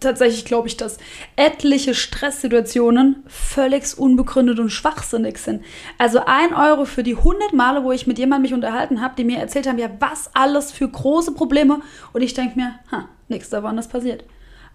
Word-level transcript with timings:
tatsächlich 0.00 0.44
glaube 0.44 0.68
ich, 0.68 0.76
dass 0.76 0.98
etliche 1.36 1.94
Stresssituationen 1.94 3.22
völlig 3.26 3.96
unbegründet 3.98 4.58
und 4.58 4.70
schwachsinnig 4.70 5.38
sind. 5.38 5.62
Also 5.98 6.20
ein 6.26 6.54
Euro 6.54 6.84
für 6.84 7.02
die 7.02 7.16
100 7.16 7.52
Male, 7.52 7.84
wo 7.84 7.92
ich 7.92 8.06
mit 8.06 8.18
jemandem 8.18 8.42
mich 8.42 8.54
unterhalten 8.54 9.00
habe, 9.00 9.14
die 9.16 9.24
mir 9.24 9.38
erzählt 9.38 9.68
haben, 9.68 9.78
ja, 9.78 9.88
was 10.00 10.30
alles 10.34 10.72
für 10.72 10.88
große 10.88 11.32
Probleme. 11.32 11.80
Und 12.12 12.22
ich 12.22 12.34
denke 12.34 12.58
mir, 12.58 12.74
ha, 12.90 13.08
nichts 13.28 13.50
davon 13.50 13.78
ist 13.78 13.90
passiert. 13.90 14.24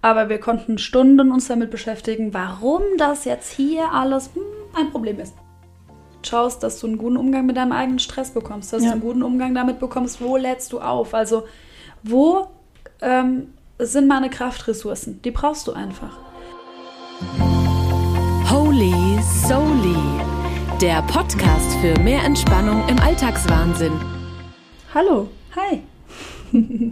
Aber 0.01 0.29
wir 0.29 0.39
konnten 0.39 0.77
Stunden 0.77 1.31
uns 1.31 1.47
damit 1.47 1.71
beschäftigen, 1.71 2.33
warum 2.33 2.83
das 2.97 3.25
jetzt 3.25 3.51
hier 3.51 3.91
alles 3.91 4.29
hm, 4.33 4.43
ein 4.77 4.91
Problem 4.91 5.19
ist. 5.19 5.33
Schaust, 6.21 6.63
dass 6.63 6.79
du 6.79 6.87
einen 6.87 6.97
guten 6.97 7.17
Umgang 7.17 7.45
mit 7.45 7.57
deinem 7.57 7.71
eigenen 7.71 7.99
Stress 7.99 8.31
bekommst, 8.31 8.73
dass 8.73 8.83
Ja. 8.83 8.89
du 8.89 8.93
einen 8.93 9.01
guten 9.01 9.23
Umgang 9.23 9.53
damit 9.55 9.79
bekommst, 9.79 10.21
wo 10.21 10.37
lädst 10.37 10.71
du 10.73 10.79
auf. 10.79 11.13
Also 11.13 11.45
wo 12.03 12.47
ähm, 13.01 13.53
sind 13.79 14.07
meine 14.07 14.29
Kraftressourcen? 14.29 15.21
Die 15.23 15.31
brauchst 15.31 15.67
du 15.67 15.73
einfach. 15.73 16.17
Holy 18.49 19.19
Soli, 19.21 19.95
der 20.79 21.01
Podcast 21.03 21.75
für 21.81 21.99
mehr 21.99 22.23
Entspannung 22.23 22.87
im 22.87 22.99
Alltagswahnsinn. 22.99 23.93
Hallo, 24.93 25.29
Hi. 25.55 25.81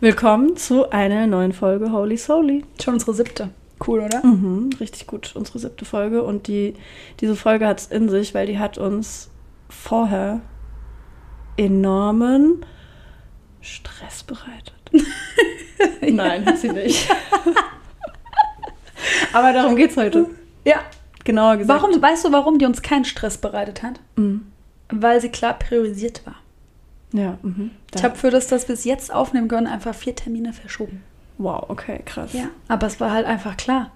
willkommen 0.00 0.56
zu 0.56 0.90
einer 0.90 1.26
neuen 1.26 1.52
Folge 1.52 1.90
Holy 1.92 2.16
Soli. 2.16 2.64
Schon 2.82 2.94
unsere 2.94 3.14
siebte. 3.14 3.50
Cool, 3.84 4.00
oder? 4.00 4.24
Mhm, 4.24 4.70
richtig 4.78 5.06
gut, 5.06 5.34
unsere 5.34 5.58
siebte 5.58 5.84
Folge. 5.84 6.22
Und 6.22 6.46
die, 6.46 6.74
diese 7.20 7.36
Folge 7.36 7.66
hat 7.66 7.80
es 7.80 7.86
in 7.86 8.08
sich, 8.08 8.34
weil 8.34 8.46
die 8.46 8.58
hat 8.58 8.78
uns 8.78 9.30
vorher 9.68 10.40
enormen 11.56 12.64
Stress 13.60 14.22
bereitet. 14.22 14.73
Nein, 16.00 16.46
hat 16.46 16.58
sie 16.58 16.70
nicht. 16.70 17.08
Aber 19.32 19.52
darum 19.52 19.76
geht 19.76 19.90
es 19.90 19.96
heute. 19.96 20.26
Ja. 20.64 20.80
Genauer 21.24 21.56
gesagt. 21.56 21.82
Warum, 21.82 22.00
weißt 22.00 22.24
du, 22.24 22.32
warum 22.32 22.58
die 22.58 22.66
uns 22.66 22.82
keinen 22.82 23.04
Stress 23.04 23.38
bereitet 23.38 23.82
hat? 23.82 24.00
Mhm. 24.16 24.46
Weil 24.90 25.20
sie 25.20 25.30
klar 25.30 25.58
priorisiert 25.58 26.24
war. 26.26 26.36
Ja, 27.12 27.38
mhm. 27.42 27.70
Ich 27.94 28.04
habe 28.04 28.16
für 28.16 28.30
das, 28.30 28.48
dass 28.48 28.68
wir 28.68 28.74
es 28.74 28.84
jetzt 28.84 29.12
aufnehmen 29.12 29.48
können, 29.48 29.66
einfach 29.66 29.94
vier 29.94 30.14
Termine 30.14 30.52
verschoben. 30.52 31.02
Wow, 31.38 31.64
okay, 31.68 32.00
krass. 32.04 32.32
Ja. 32.32 32.50
Aber 32.68 32.86
es 32.86 33.00
war 33.00 33.12
halt 33.12 33.26
einfach 33.26 33.56
klar. 33.56 33.90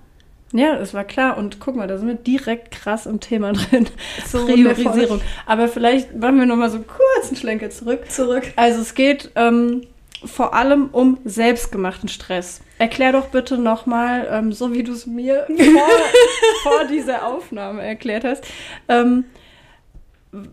Ja, 0.53 0.77
das 0.77 0.95
war 0.95 1.05
klar. 1.05 1.37
Und 1.37 1.61
guck 1.61 1.77
mal, 1.77 1.87
da 1.87 1.99
sind 1.99 2.09
wir 2.09 2.15
direkt 2.15 2.71
krass 2.71 3.07
im 3.07 3.21
Thema 3.21 3.53
drin. 3.53 3.87
So 4.27 4.47
Priorisierung. 4.47 5.21
Aber 5.47 5.69
vielleicht 5.69 6.17
machen 6.17 6.39
wir 6.39 6.47
noch 6.47 6.57
mal 6.57 6.71
so 6.71 6.79
kurz 6.79 7.29
einen 7.29 7.37
Schlenker 7.37 7.71
zurück. 7.71 8.11
Zurück. 8.11 8.45
Also 8.57 8.81
es 8.81 8.95
geht 8.95 9.31
ähm, 9.35 9.83
vor 10.25 10.55
allem 10.55 10.89
um 10.91 11.19
selbstgemachten 11.25 12.09
Stress. 12.09 12.61
Erklär 12.79 13.13
doch 13.13 13.27
bitte 13.27 13.59
noch 13.59 13.87
mal, 13.87 14.29
ähm, 14.31 14.53
so 14.53 14.73
wie 14.73 14.83
du 14.83 14.93
es 14.93 15.07
mir 15.07 15.47
vor, 15.57 16.73
vor 16.73 16.85
dieser 16.87 17.27
Aufnahme 17.27 17.83
erklärt 17.83 18.25
hast, 18.25 18.45
ähm, 18.89 19.25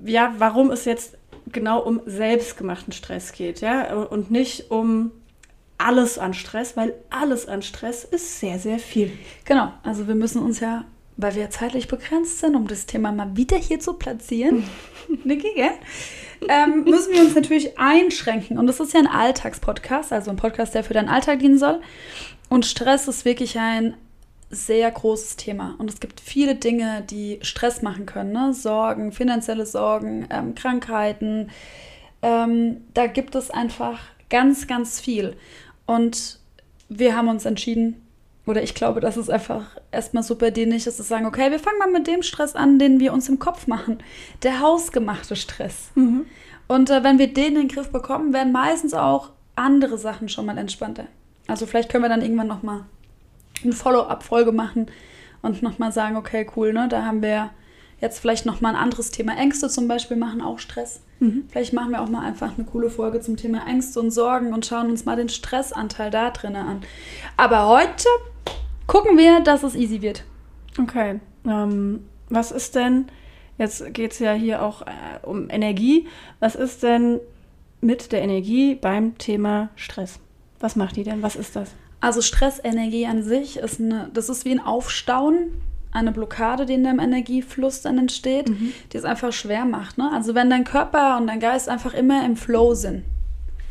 ja, 0.05 0.33
warum 0.37 0.71
es 0.71 0.85
jetzt 0.85 1.17
genau 1.51 1.79
um 1.79 2.01
selbstgemachten 2.05 2.93
Stress 2.93 3.33
geht, 3.33 3.61
ja, 3.61 3.93
und 3.93 4.31
nicht 4.31 4.71
um 4.71 5.11
alles 5.77 6.17
an 6.17 6.33
Stress, 6.33 6.77
weil 6.77 6.93
alles 7.09 7.47
an 7.47 7.61
Stress 7.61 8.03
ist 8.03 8.39
sehr, 8.39 8.59
sehr 8.59 8.79
viel. 8.79 9.11
Genau. 9.43 9.73
Also 9.83 10.07
wir 10.07 10.15
müssen 10.15 10.41
uns 10.41 10.59
ja, 10.59 10.85
weil 11.17 11.35
wir 11.35 11.49
zeitlich 11.49 11.87
begrenzt 11.87 12.39
sind, 12.39 12.55
um 12.55 12.67
das 12.67 12.85
Thema 12.85 13.11
mal 13.11 13.35
wieder 13.37 13.57
hier 13.57 13.79
zu 13.79 13.93
platzieren, 13.93 14.63
Niki, 15.23 15.53
gell? 15.55 15.71
Ähm, 16.49 16.83
müssen 16.83 17.13
wir 17.13 17.21
uns 17.21 17.35
natürlich 17.35 17.77
einschränken. 17.79 18.57
Und 18.57 18.67
das 18.67 18.79
ist 18.79 18.93
ja 18.93 18.99
ein 18.99 19.07
Alltagspodcast, 19.07 20.11
also 20.11 20.29
ein 20.29 20.37
Podcast, 20.37 20.75
der 20.75 20.83
für 20.83 20.93
deinen 20.93 21.09
Alltag 21.09 21.39
dienen 21.39 21.57
soll. 21.57 21.81
Und 22.49 22.65
Stress 22.65 23.07
ist 23.07 23.25
wirklich 23.25 23.57
ein 23.57 23.95
sehr 24.49 24.91
großes 24.91 25.37
Thema. 25.37 25.75
Und 25.77 25.89
es 25.89 25.99
gibt 25.99 26.19
viele 26.19 26.55
Dinge, 26.55 27.03
die 27.09 27.39
Stress 27.41 27.81
machen 27.81 28.05
können. 28.05 28.31
Ne? 28.31 28.53
Sorgen, 28.53 29.11
finanzielle 29.11 29.65
Sorgen, 29.65 30.27
ähm, 30.29 30.55
Krankheiten. 30.55 31.49
Ähm, 32.21 32.81
da 32.93 33.07
gibt 33.07 33.35
es 33.35 33.49
einfach 33.49 33.99
ganz, 34.29 34.67
ganz 34.67 34.99
viel. 34.99 35.35
Und 35.85 36.39
wir 36.89 37.15
haben 37.15 37.27
uns 37.27 37.45
entschieden, 37.45 38.04
oder 38.45 38.61
ich 38.61 38.75
glaube, 38.75 38.99
das 38.99 39.17
ist 39.17 39.29
einfach 39.29 39.63
erstmal 39.91 40.23
super 40.23 40.51
dienlich, 40.51 40.85
ist 40.85 40.97
zu 40.97 41.03
sagen, 41.03 41.25
okay, 41.25 41.49
wir 41.51 41.59
fangen 41.59 41.79
mal 41.79 41.89
mit 41.89 42.07
dem 42.07 42.21
Stress 42.21 42.55
an, 42.55 42.77
den 42.77 42.99
wir 42.99 43.11
uns 43.11 43.27
im 43.27 43.39
Kopf 43.39 43.67
machen. 43.67 43.99
Der 44.43 44.59
hausgemachte 44.59 45.35
Stress. 45.35 45.89
Und 46.67 46.89
äh, 46.89 47.03
wenn 47.03 47.19
wir 47.19 47.33
den 47.33 47.55
in 47.55 47.55
den 47.55 47.67
Griff 47.67 47.91
bekommen, 47.91 48.33
werden 48.33 48.51
meistens 48.51 48.93
auch 48.93 49.31
andere 49.55 49.97
Sachen 49.97 50.29
schon 50.29 50.45
mal 50.45 50.57
entspannter. 50.57 51.05
Also 51.47 51.65
vielleicht 51.65 51.89
können 51.89 52.03
wir 52.03 52.09
dann 52.09 52.21
irgendwann 52.21 52.47
nochmal 52.47 52.85
eine 53.63 53.73
Follow-up-Folge 53.73 54.51
machen 54.51 54.87
und 55.41 55.61
nochmal 55.61 55.91
sagen, 55.91 56.15
okay, 56.15 56.47
cool, 56.55 56.73
ne, 56.73 56.87
da 56.87 57.03
haben 57.03 57.21
wir 57.21 57.51
jetzt 58.01 58.19
vielleicht 58.19 58.45
nochmal 58.45 58.75
ein 58.75 58.81
anderes 58.81 59.11
Thema. 59.11 59.37
Ängste 59.37 59.69
zum 59.69 59.87
Beispiel 59.87 60.17
machen 60.17 60.41
auch 60.41 60.59
Stress. 60.59 61.01
Vielleicht 61.49 61.73
machen 61.73 61.91
wir 61.91 62.01
auch 62.01 62.09
mal 62.09 62.25
einfach 62.25 62.57
eine 62.57 62.65
coole 62.65 62.89
Folge 62.89 63.21
zum 63.21 63.37
Thema 63.37 63.65
Ängste 63.67 63.99
und 63.99 64.11
Sorgen 64.11 64.53
und 64.53 64.65
schauen 64.65 64.89
uns 64.89 65.05
mal 65.05 65.15
den 65.15 65.29
Stressanteil 65.29 66.11
da 66.11 66.29
drinnen 66.29 66.67
an. 66.67 66.81
Aber 67.37 67.67
heute 67.67 68.07
gucken 68.87 69.17
wir, 69.17 69.39
dass 69.41 69.63
es 69.63 69.75
easy 69.75 70.01
wird. 70.01 70.23
Okay. 70.79 71.19
Ähm, 71.45 72.05
was 72.29 72.51
ist 72.51 72.75
denn, 72.75 73.05
jetzt 73.57 73.93
geht 73.93 74.13
es 74.13 74.19
ja 74.19 74.33
hier 74.33 74.61
auch 74.63 74.81
äh, 74.83 74.85
um 75.23 75.49
Energie, 75.49 76.07
was 76.39 76.55
ist 76.55 76.83
denn 76.83 77.19
mit 77.81 78.11
der 78.11 78.21
Energie 78.21 78.75
beim 78.75 79.17
Thema 79.17 79.69
Stress? 79.75 80.19
Was 80.59 80.75
macht 80.75 80.95
die 80.95 81.03
denn? 81.03 81.21
Was 81.21 81.35
ist 81.35 81.55
das? 81.55 81.71
Also 82.01 82.21
Stressenergie 82.21 83.05
an 83.07 83.23
sich 83.23 83.57
ist 83.57 83.79
eine, 83.79 84.09
das 84.13 84.29
ist 84.29 84.45
wie 84.45 84.51
ein 84.51 84.59
Aufstauen, 84.59 85.51
eine 85.91 86.11
Blockade, 86.11 86.65
die 86.65 86.73
in 86.73 86.83
deinem 86.83 86.99
Energiefluss 86.99 87.81
dann 87.81 87.97
entsteht, 87.97 88.49
die 88.91 88.97
es 88.97 89.05
einfach 89.05 89.31
schwer 89.31 89.65
macht. 89.65 89.97
Ne? 89.97 90.11
Also 90.13 90.35
wenn 90.35 90.49
dein 90.49 90.65
Körper 90.65 91.17
und 91.17 91.27
dein 91.27 91.39
Geist 91.39 91.69
einfach 91.69 91.93
immer 91.93 92.25
im 92.25 92.35
Flow 92.35 92.73
sind, 92.73 93.05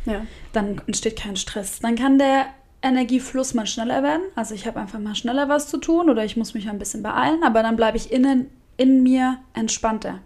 Ja. 0.07 0.23
dann 0.53 0.81
entsteht 0.87 1.17
kein 1.17 1.37
Stress. 1.37 1.81
Dann 1.81 1.97
kann 1.97 2.19
der 2.19 2.47
Energiefluss 2.85 3.55
mal 3.55 3.67
schneller 3.67 4.03
werden. 4.03 4.23
Also 4.35 4.55
ich 4.55 4.67
habe 4.67 4.79
einfach 4.79 4.99
mal 4.99 5.15
schneller 5.15 5.49
was 5.49 5.69
zu 5.69 5.79
tun 5.79 6.11
oder 6.11 6.25
ich 6.25 6.37
muss 6.37 6.55
mich 6.55 6.69
ein 6.69 6.79
bisschen 6.79 7.03
beeilen, 7.03 7.43
aber 7.43 7.63
dann 7.63 7.77
bleibe 7.77 7.97
ich 7.97 8.13
innen 8.13 8.51
in 8.77 9.03
mir 9.03 9.39
entspannter. 9.55 10.21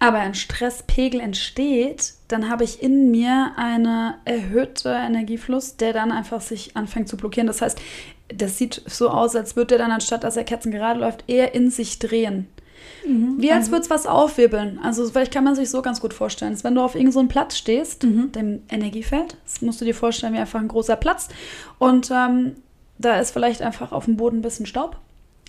Aber 0.00 0.18
ein 0.18 0.34
Stresspegel 0.34 1.20
entsteht, 1.20 2.14
dann 2.28 2.48
habe 2.48 2.62
ich 2.62 2.82
in 2.82 3.10
mir 3.10 3.52
einen 3.56 4.14
erhöhten 4.24 4.94
Energiefluss, 4.94 5.76
der 5.76 5.92
dann 5.92 6.12
einfach 6.12 6.40
sich 6.40 6.76
anfängt 6.76 7.08
zu 7.08 7.16
blockieren. 7.16 7.48
Das 7.48 7.62
heißt, 7.62 7.80
das 8.28 8.58
sieht 8.58 8.82
so 8.86 9.08
aus, 9.08 9.34
als 9.34 9.56
würde 9.56 9.68
der 9.68 9.78
dann, 9.78 9.90
anstatt 9.90 10.22
dass 10.22 10.36
er 10.36 10.44
kerzengerade 10.44 11.00
läuft, 11.00 11.24
eher 11.26 11.54
in 11.54 11.70
sich 11.70 11.98
drehen. 11.98 12.46
Wie 13.38 13.52
als 13.52 13.70
würde 13.70 13.82
es 13.82 13.90
was 13.90 14.06
aufwirbeln. 14.06 14.78
Also 14.82 15.08
vielleicht 15.08 15.32
kann 15.32 15.44
man 15.44 15.54
sich 15.54 15.70
so 15.70 15.82
ganz 15.82 16.00
gut 16.00 16.12
vorstellen. 16.12 16.52
Dass 16.52 16.64
wenn 16.64 16.74
du 16.74 16.82
auf 16.82 16.94
irgendeinem 16.94 17.26
so 17.26 17.32
Platz 17.32 17.56
stehst, 17.56 18.02
dem 18.02 18.62
Energiefeld, 18.68 19.36
das 19.44 19.62
musst 19.62 19.80
du 19.80 19.84
dir 19.84 19.94
vorstellen 19.94 20.34
wie 20.34 20.38
einfach 20.38 20.60
ein 20.60 20.68
großer 20.68 20.96
Platz. 20.96 21.28
Und 21.78 22.10
ähm, 22.10 22.56
da 22.98 23.18
ist 23.18 23.30
vielleicht 23.30 23.62
einfach 23.62 23.92
auf 23.92 24.04
dem 24.04 24.16
Boden 24.16 24.38
ein 24.38 24.42
bisschen 24.42 24.66
Staub. 24.66 24.98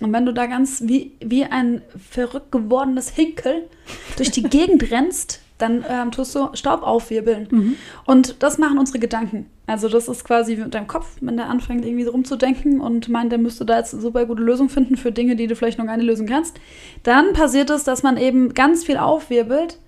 Und 0.00 0.12
wenn 0.12 0.24
du 0.24 0.32
da 0.32 0.46
ganz 0.46 0.82
wie, 0.86 1.12
wie 1.20 1.44
ein 1.44 1.82
verrückt 2.10 2.50
gewordenes 2.52 3.10
Hinkel 3.10 3.68
durch 4.16 4.30
die 4.30 4.42
Gegend 4.44 4.90
rennst, 4.90 5.40
dann 5.62 5.84
ähm, 5.88 6.10
tust 6.10 6.34
du 6.34 6.48
Staub 6.54 6.82
aufwirbeln. 6.82 7.76
Und 8.04 8.42
das 8.42 8.58
machen 8.58 8.78
unsere 8.78 8.98
Gedanken. 8.98 9.46
Also 9.66 9.88
das 9.88 10.08
ist 10.08 10.24
quasi 10.24 10.56
mit 10.56 10.74
deinem 10.74 10.88
Kopf, 10.88 11.16
wenn 11.20 11.36
der 11.36 11.48
anfängt 11.48 11.84
irgendwie 11.84 12.04
so 12.04 12.10
rumzudenken 12.10 12.80
und 12.80 13.08
meint, 13.08 13.30
der 13.30 13.38
müsste 13.38 13.64
da 13.64 13.78
jetzt 13.78 13.94
eine 13.94 14.02
super 14.02 14.26
gute 14.26 14.42
Lösung 14.42 14.68
finden 14.68 14.96
für 14.96 15.12
Dinge, 15.12 15.36
die 15.36 15.46
du 15.46 15.54
vielleicht 15.54 15.78
noch 15.78 15.86
gar 15.86 15.96
nicht 15.96 16.06
lösen 16.06 16.26
kannst. 16.26 16.58
Dann 17.04 17.32
passiert 17.32 17.70
es, 17.70 17.84
dass 17.84 18.02
man 18.02 18.16
eben 18.16 18.54
ganz 18.54 18.84
viel 18.84 18.96
aufwirbelt 18.96 19.78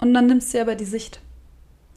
und 0.00 0.14
dann 0.14 0.26
nimmst 0.26 0.54
du 0.54 0.60
aber 0.60 0.76
die 0.76 0.84
Sicht. 0.84 1.20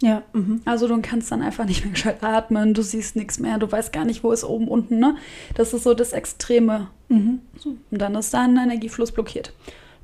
Ja. 0.02 0.24
Mhm. 0.34 0.62
Also 0.66 0.88
du 0.88 1.00
kannst 1.02 1.32
dann 1.32 1.42
einfach 1.42 1.66
nicht 1.66 1.84
mehr 1.86 1.94
gescheit 1.94 2.24
atmen, 2.24 2.74
du 2.74 2.82
siehst 2.82 3.16
nichts 3.16 3.40
mehr, 3.40 3.60
du 3.60 3.72
weißt 3.72 3.94
gar 3.94 4.06
nicht, 4.06 4.24
wo 4.24 4.32
ist 4.32 4.44
oben, 4.44 4.68
unten, 4.68 5.00
ne? 5.00 5.16
Das 5.56 5.74
ist 5.74 5.84
so 5.84 5.94
das 5.94 6.14
Extreme. 6.14 6.88
Mhm. 7.10 7.40
So. 7.58 7.78
Und 7.92 8.02
dann 8.02 8.16
ist 8.16 8.34
dein 8.34 8.58
Energiefluss 8.58 9.12
blockiert. 9.12 9.54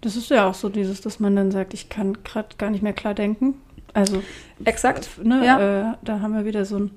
Das 0.01 0.15
ist 0.15 0.29
ja 0.29 0.47
auch 0.47 0.53
so 0.53 0.69
dieses, 0.69 1.01
dass 1.01 1.19
man 1.19 1.35
dann 1.35 1.51
sagt, 1.51 1.73
ich 1.73 1.89
kann 1.89 2.17
gerade 2.23 2.49
gar 2.57 2.69
nicht 2.69 2.83
mehr 2.83 2.93
klar 2.93 3.13
denken. 3.13 3.55
Also, 3.93 4.21
Exakt. 4.63 5.09
ne, 5.23 5.45
Ja. 5.45 5.91
äh, 5.91 5.93
da 6.03 6.19
haben 6.19 6.35
wir 6.35 6.45
wieder 6.45 6.65
so 6.65 6.77
ein 6.77 6.91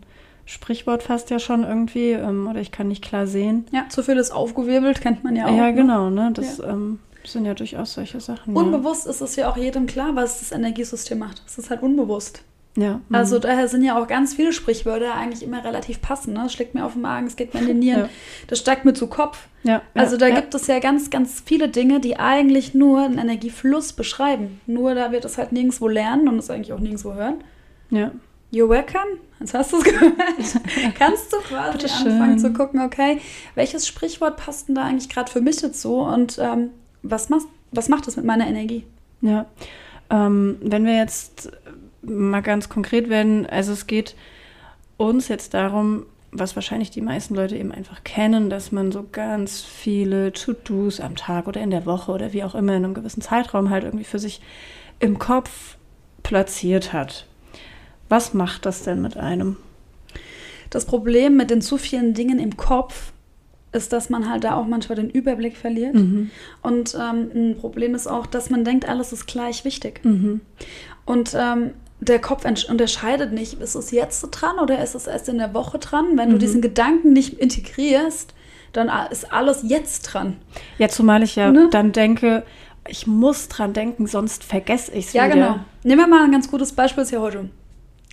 Sprichwort 0.44 1.02
fast 1.02 1.30
ja 1.30 1.38
schon 1.38 1.62
irgendwie, 1.64 2.10
ähm, 2.10 2.48
oder 2.48 2.60
ich 2.60 2.72
kann 2.72 2.88
nicht 2.88 3.02
klar 3.04 3.26
sehen. 3.26 3.66
Ja, 3.72 3.86
zu 3.88 4.02
viel 4.02 4.16
ist 4.16 4.32
aufgewirbelt, 4.32 5.00
kennt 5.00 5.24
man 5.24 5.36
ja 5.36 5.46
auch. 5.46 5.56
Ja, 5.56 5.66
ne? 5.66 5.74
genau, 5.74 6.10
ne? 6.10 6.30
Das 6.34 6.58
ähm, 6.58 6.98
sind 7.24 7.44
ja 7.44 7.54
durchaus 7.54 7.94
solche 7.94 8.20
Sachen. 8.20 8.56
Unbewusst 8.56 9.06
ist 9.06 9.20
es 9.20 9.36
ja 9.36 9.50
auch 9.50 9.56
jedem 9.56 9.86
klar, 9.86 10.14
was 10.16 10.40
das 10.40 10.52
Energiesystem 10.52 11.18
macht. 11.18 11.42
Es 11.46 11.56
ist 11.56 11.70
halt 11.70 11.82
unbewusst. 11.82 12.42
Ja. 12.76 13.00
mhm. 13.08 13.14
Also 13.14 13.38
daher 13.40 13.66
sind 13.68 13.82
ja 13.82 14.00
auch 14.00 14.06
ganz 14.06 14.34
viele 14.34 14.52
Sprichwörter 14.52 15.14
eigentlich 15.14 15.42
immer 15.42 15.64
relativ 15.64 16.00
passend. 16.00 16.34
Ne? 16.36 16.44
Es 16.46 16.52
schlägt 16.52 16.74
mir 16.74 16.84
auf 16.84 16.92
den 16.92 17.02
Magen, 17.02 17.26
es 17.26 17.36
geht 17.36 17.52
mir 17.52 17.60
in 17.60 17.66
die 17.66 17.74
Nieren, 17.86 18.00
Ja. 18.02 18.08
das 18.46 18.60
steigt 18.60 18.84
mir 18.84 18.92
zu 18.94 19.08
Kopf. 19.08 19.48
ja, 19.64 19.82
Also 19.94 20.16
da 20.16 20.30
gibt 20.30 20.54
es 20.54 20.66
ja 20.68 20.78
ganz, 20.78 21.10
ganz 21.10 21.42
viele 21.44 21.68
Dinge, 21.68 21.98
die 22.00 22.16
eigentlich 22.18 22.72
nur 22.74 23.00
einen 23.04 23.18
Energiefluss 23.18 23.92
beschreiben. 23.92 24.60
Nur 24.66 24.94
da 24.94 25.10
wird 25.12 25.24
es 25.24 25.36
halt 25.36 25.50
nirgendwo 25.52 25.88
lernen 25.88 26.28
und 26.28 26.38
es 26.38 26.48
eigentlich 26.48 26.72
auch 26.72 26.78
nirgendwo 26.78 27.14
hören. 27.14 27.42
Ja. 27.90 28.12
You're 28.52 28.68
welcome. 28.68 29.18
Jetzt 29.40 29.54
hast 29.54 29.72
du 29.72 29.78
es 29.78 29.84
gehört. 29.92 30.14
Kannst 30.98 31.32
du 31.32 31.38
quasi 31.38 31.72
Bitteschön. 31.72 32.12
anfangen 32.12 32.38
zu 32.38 32.52
gucken, 32.52 32.80
okay, 32.80 33.20
welches 33.56 33.86
Sprichwort 33.88 34.36
passt 34.36 34.68
denn 34.68 34.74
da 34.76 34.84
eigentlich 34.84 35.08
gerade 35.08 35.30
für 35.30 35.40
mich 35.40 35.56
dazu 35.56 35.96
und 36.00 36.38
ähm, 36.40 36.70
was, 37.02 37.28
machst, 37.30 37.48
was 37.72 37.88
macht 37.88 38.06
das 38.06 38.16
mit 38.16 38.24
meiner 38.24 38.46
Energie? 38.46 38.84
Ja. 39.22 39.46
Ähm, 40.10 40.56
wenn 40.62 40.84
wir 40.84 40.96
jetzt 40.96 41.52
mal 42.02 42.40
ganz 42.40 42.68
konkret 42.68 43.08
werden, 43.08 43.46
also 43.46 43.72
es 43.72 43.86
geht 43.86 44.14
uns 44.96 45.28
jetzt 45.28 45.54
darum, 45.54 46.06
was 46.32 46.54
wahrscheinlich 46.54 46.90
die 46.90 47.00
meisten 47.00 47.34
Leute 47.34 47.56
eben 47.56 47.72
einfach 47.72 48.04
kennen, 48.04 48.50
dass 48.50 48.70
man 48.70 48.92
so 48.92 49.04
ganz 49.10 49.62
viele 49.62 50.32
To-Dos 50.32 51.00
am 51.00 51.16
Tag 51.16 51.48
oder 51.48 51.60
in 51.60 51.70
der 51.70 51.86
Woche 51.86 52.12
oder 52.12 52.32
wie 52.32 52.44
auch 52.44 52.54
immer 52.54 52.76
in 52.76 52.84
einem 52.84 52.94
gewissen 52.94 53.20
Zeitraum 53.20 53.70
halt 53.70 53.84
irgendwie 53.84 54.04
für 54.04 54.18
sich 54.18 54.40
im 55.00 55.18
Kopf 55.18 55.76
platziert 56.22 56.92
hat. 56.92 57.26
Was 58.08 58.34
macht 58.34 58.66
das 58.66 58.82
denn 58.82 59.02
mit 59.02 59.16
einem? 59.16 59.56
Das 60.68 60.84
Problem 60.84 61.36
mit 61.36 61.50
den 61.50 61.62
zu 61.62 61.78
vielen 61.78 62.14
Dingen 62.14 62.38
im 62.38 62.56
Kopf 62.56 63.12
ist, 63.72 63.92
dass 63.92 64.10
man 64.10 64.28
halt 64.28 64.44
da 64.44 64.54
auch 64.54 64.66
manchmal 64.66 64.96
den 64.96 65.10
Überblick 65.10 65.56
verliert. 65.56 65.94
Mhm. 65.94 66.30
Und 66.62 66.94
ähm, 66.94 67.30
ein 67.34 67.56
Problem 67.56 67.94
ist 67.94 68.06
auch, 68.06 68.26
dass 68.26 68.50
man 68.50 68.64
denkt, 68.64 68.88
alles 68.88 69.12
ist 69.12 69.26
gleich 69.26 69.64
wichtig. 69.64 70.04
Mhm. 70.04 70.40
Und 71.04 71.34
ähm, 71.38 71.70
der 72.00 72.18
Kopf 72.20 72.44
unterscheidet 72.68 73.32
nicht, 73.32 73.60
ist 73.60 73.74
es 73.74 73.90
jetzt 73.90 74.22
dran 74.30 74.58
oder 74.58 74.82
ist 74.82 74.94
es 74.94 75.06
erst 75.06 75.28
in 75.28 75.38
der 75.38 75.52
Woche 75.54 75.78
dran? 75.78 76.16
Wenn 76.16 76.30
du 76.30 76.36
Mhm. 76.36 76.40
diesen 76.40 76.62
Gedanken 76.62 77.12
nicht 77.12 77.34
integrierst, 77.38 78.34
dann 78.72 78.90
ist 79.10 79.32
alles 79.32 79.60
jetzt 79.64 80.02
dran. 80.02 80.36
Ja, 80.78 80.88
zumal 80.88 81.22
ich 81.22 81.36
ja 81.36 81.50
Ne? 81.50 81.68
dann 81.70 81.92
denke, 81.92 82.44
ich 82.88 83.06
muss 83.06 83.48
dran 83.48 83.72
denken, 83.72 84.06
sonst 84.06 84.44
vergesse 84.44 84.92
ich 84.92 85.06
es 85.08 85.12
Ja, 85.12 85.24
wieder. 85.26 85.34
genau. 85.34 85.58
Nehmen 85.84 86.00
wir 86.00 86.06
mal 86.06 86.24
ein 86.24 86.32
ganz 86.32 86.50
gutes 86.50 86.72
Beispiel, 86.72 87.02
ist 87.02 87.10
ja 87.10 87.20
heute. 87.20 87.50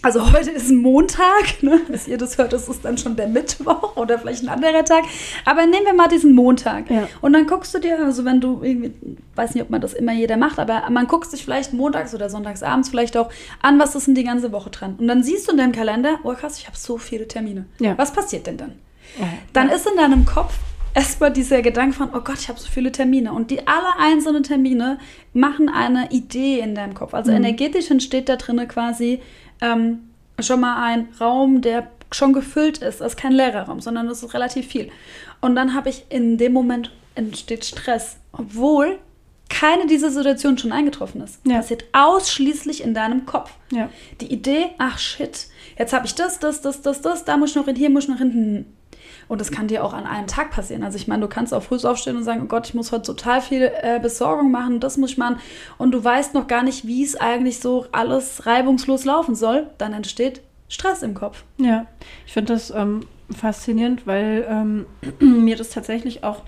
Also 0.03 0.31
heute 0.31 0.51
ist 0.51 0.71
Montag, 0.71 1.61
ne? 1.63 1.81
bis 1.89 2.07
ihr 2.07 2.19
das 2.19 2.37
hört, 2.37 2.53
ist 2.53 2.69
dann 2.83 2.97
schon 2.99 3.15
der 3.15 3.27
Mittwoch 3.27 3.95
oder 3.97 4.19
vielleicht 4.19 4.43
ein 4.43 4.49
anderer 4.49 4.85
Tag. 4.85 5.03
Aber 5.43 5.65
nehmen 5.65 5.85
wir 5.85 5.93
mal 5.95 6.07
diesen 6.07 6.35
Montag. 6.35 6.89
Ja. 6.91 7.07
Und 7.21 7.33
dann 7.33 7.47
guckst 7.47 7.73
du 7.73 7.79
dir, 7.79 7.99
also 7.99 8.23
wenn 8.23 8.39
du 8.39 8.61
irgendwie, 8.61 8.93
weiß 9.35 9.55
nicht, 9.55 9.63
ob 9.63 9.71
man 9.71 9.81
das 9.81 9.93
immer 9.93 10.13
jeder 10.13 10.37
macht, 10.37 10.59
aber 10.59 10.87
man 10.91 11.07
guckt 11.07 11.29
sich 11.31 11.43
vielleicht 11.43 11.73
montags 11.73 12.13
oder 12.13 12.29
sonntags 12.29 12.61
abends 12.61 12.89
vielleicht 12.89 13.17
auch 13.17 13.31
an, 13.63 13.79
was 13.79 13.95
ist 13.95 14.05
denn 14.05 14.13
die 14.15 14.23
ganze 14.23 14.51
Woche 14.51 14.69
dran. 14.69 14.95
Und 14.99 15.07
dann 15.07 15.23
siehst 15.23 15.47
du 15.47 15.51
in 15.53 15.57
deinem 15.57 15.71
Kalender, 15.71 16.19
oh 16.23 16.33
krass, 16.33 16.59
ich 16.59 16.67
habe 16.67 16.77
so 16.77 16.99
viele 16.99 17.27
Termine. 17.27 17.65
Ja. 17.79 17.97
Was 17.97 18.13
passiert 18.13 18.45
denn 18.45 18.57
dann? 18.57 18.73
Ja. 19.19 19.25
Dann 19.53 19.69
ist 19.69 19.87
in 19.87 19.97
deinem 19.97 20.25
Kopf 20.25 20.53
erstmal 20.93 21.33
dieser 21.33 21.63
Gedanke 21.63 21.95
von, 21.95 22.09
oh 22.13 22.19
Gott, 22.21 22.37
ich 22.39 22.49
habe 22.49 22.59
so 22.59 22.67
viele 22.69 22.91
Termine. 22.91 23.33
Und 23.33 23.49
die 23.49 23.67
alle 23.67 23.97
einzelnen 23.99 24.43
Termine 24.43 24.99
machen 25.33 25.69
eine 25.69 26.11
Idee 26.11 26.59
in 26.59 26.75
deinem 26.75 26.93
Kopf. 26.93 27.15
Also 27.15 27.31
Mhm. 27.31 27.37
energetisch 27.37 27.89
entsteht 27.89 28.29
da 28.29 28.35
drinne 28.35 28.67
quasi 28.67 29.21
ähm, 29.61 30.09
schon 30.39 30.59
mal 30.59 30.83
ein 30.83 31.09
Raum, 31.19 31.61
der 31.61 31.87
schon 32.11 32.33
gefüllt 32.33 32.79
ist. 32.79 33.01
Das 33.01 33.13
ist 33.13 33.17
kein 33.17 33.31
leerer 33.33 33.63
Raum, 33.63 33.81
sondern 33.81 34.07
das 34.07 34.23
ist 34.23 34.33
relativ 34.33 34.67
viel. 34.67 34.89
Und 35.41 35.55
dann 35.55 35.73
habe 35.73 35.89
ich 35.89 36.05
in 36.09 36.37
dem 36.37 36.53
Moment 36.53 36.91
entsteht 37.15 37.65
Stress, 37.65 38.17
obwohl 38.31 38.99
keine 39.49 39.87
dieser 39.87 40.11
Situationen 40.11 40.57
schon 40.57 40.71
eingetroffen 40.71 41.21
ist. 41.21 41.39
Ja. 41.45 41.55
Passiert 41.57 41.85
ausschließlich 41.93 42.83
in 42.83 42.93
deinem 42.93 43.25
Kopf. 43.25 43.51
Ja. 43.71 43.89
Die 44.21 44.31
Idee, 44.31 44.67
ach 44.77 44.99
shit, 44.99 45.47
jetzt 45.77 45.93
habe 45.93 46.05
ich 46.05 46.15
das, 46.15 46.39
das, 46.39 46.61
das, 46.61 46.81
das, 46.81 47.01
das, 47.01 47.25
da 47.25 47.37
muss 47.37 47.51
ich 47.51 47.55
noch 47.55 47.65
hin, 47.65 47.75
hier 47.75 47.89
muss 47.89 48.03
ich 48.03 48.09
noch 48.09 48.17
hin. 48.17 48.65
Und 49.27 49.41
das 49.41 49.51
kann 49.51 49.67
dir 49.67 49.83
auch 49.83 49.93
an 49.93 50.05
einem 50.05 50.27
Tag 50.27 50.51
passieren. 50.51 50.83
Also 50.83 50.97
ich 50.97 51.07
meine, 51.07 51.21
du 51.21 51.27
kannst 51.27 51.53
auch 51.53 51.63
früh 51.63 51.77
aufstehen 51.77 52.15
und 52.15 52.23
sagen, 52.23 52.41
oh 52.43 52.47
Gott, 52.47 52.67
ich 52.67 52.73
muss 52.73 52.91
heute 52.91 53.03
total 53.03 53.41
viel 53.41 53.71
äh, 53.81 53.99
Besorgung 53.99 54.51
machen, 54.51 54.79
das 54.79 54.97
muss 54.97 55.11
ich 55.11 55.17
machen. 55.17 55.39
Und 55.77 55.91
du 55.91 56.03
weißt 56.03 56.33
noch 56.33 56.47
gar 56.47 56.63
nicht, 56.63 56.87
wie 56.87 57.03
es 57.03 57.15
eigentlich 57.15 57.59
so 57.59 57.85
alles 57.91 58.45
reibungslos 58.45 59.05
laufen 59.05 59.35
soll. 59.35 59.67
Dann 59.77 59.93
entsteht 59.93 60.41
Stress 60.69 61.01
im 61.01 61.13
Kopf. 61.13 61.43
Ja, 61.57 61.85
ich 62.25 62.33
finde 62.33 62.53
das 62.53 62.71
ähm, 62.71 63.01
faszinierend, 63.35 64.07
weil 64.07 64.45
ähm, 64.49 64.85
mir 65.19 65.55
das 65.55 65.69
tatsächlich 65.69 66.23
auch 66.23 66.41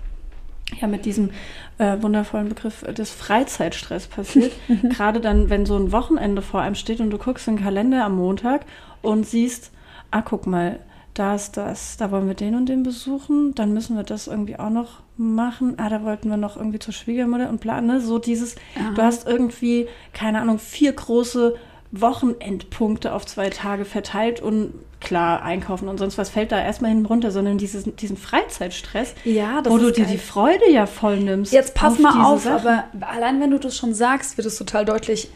ja 0.80 0.86
mit 0.86 1.04
diesem 1.04 1.30
äh, 1.78 2.00
wundervollen 2.00 2.48
Begriff 2.48 2.82
des 2.82 3.10
Freizeitstress 3.10 4.06
passiert. 4.06 4.52
Gerade 4.90 5.20
dann, 5.20 5.50
wenn 5.50 5.66
so 5.66 5.76
ein 5.76 5.92
Wochenende 5.92 6.42
vor 6.42 6.60
einem 6.60 6.74
steht 6.74 7.00
und 7.00 7.10
du 7.10 7.18
guckst 7.18 7.48
in 7.48 7.56
den 7.56 7.64
Kalender 7.64 8.04
am 8.04 8.16
Montag 8.16 8.64
und 9.02 9.26
siehst, 9.26 9.72
ah, 10.10 10.22
guck 10.22 10.46
mal, 10.46 10.78
da 11.14 11.34
ist 11.34 11.56
das, 11.56 11.96
da 11.96 12.10
wollen 12.10 12.28
wir 12.28 12.34
den 12.34 12.54
und 12.54 12.68
den 12.68 12.82
besuchen, 12.82 13.54
dann 13.54 13.72
müssen 13.72 13.96
wir 13.96 14.04
das 14.04 14.26
irgendwie 14.26 14.58
auch 14.58 14.70
noch 14.70 15.02
machen. 15.16 15.74
Ah, 15.78 15.88
da 15.88 16.04
wollten 16.04 16.30
wir 16.30 16.36
noch 16.36 16.56
irgendwie 16.56 16.78
zur 16.78 16.94
Schwiegermutter 16.94 17.48
und 17.50 17.60
bla, 17.60 17.80
ne? 17.80 18.00
So 18.00 18.18
dieses, 18.18 18.56
Aha. 18.76 18.92
du 18.94 19.02
hast 19.02 19.26
irgendwie, 19.26 19.88
keine 20.12 20.40
Ahnung, 20.40 20.58
vier 20.58 20.92
große 20.92 21.56
Wochenendpunkte 21.92 23.12
auf 23.12 23.26
zwei 23.26 23.50
Tage 23.50 23.84
verteilt 23.84 24.40
und 24.40 24.72
klar, 25.00 25.42
einkaufen 25.42 25.88
und 25.88 25.98
sonst 25.98 26.18
was 26.18 26.28
fällt 26.28 26.52
da 26.52 26.62
erstmal 26.62 26.90
hinten 26.90 27.06
runter, 27.06 27.30
sondern 27.32 27.58
dieses, 27.58 27.84
diesen 27.96 28.16
Freizeitstress, 28.16 29.14
Ja, 29.24 29.62
wo 29.64 29.78
du 29.78 29.90
dir 29.90 30.04
die 30.04 30.18
Freude 30.18 30.70
ja 30.70 30.86
voll 30.86 31.18
nimmst. 31.18 31.52
Jetzt 31.52 31.74
pass 31.74 31.98
mal 31.98 32.12
diese 32.12 32.24
auf, 32.24 32.44
Sachen. 32.44 32.68
aber 32.68 32.84
allein 33.00 33.40
wenn 33.40 33.50
du 33.50 33.58
das 33.58 33.76
schon 33.76 33.92
sagst, 33.94 34.36
wird 34.36 34.46
es 34.46 34.56
total 34.56 34.84
deutlich. 34.84 35.30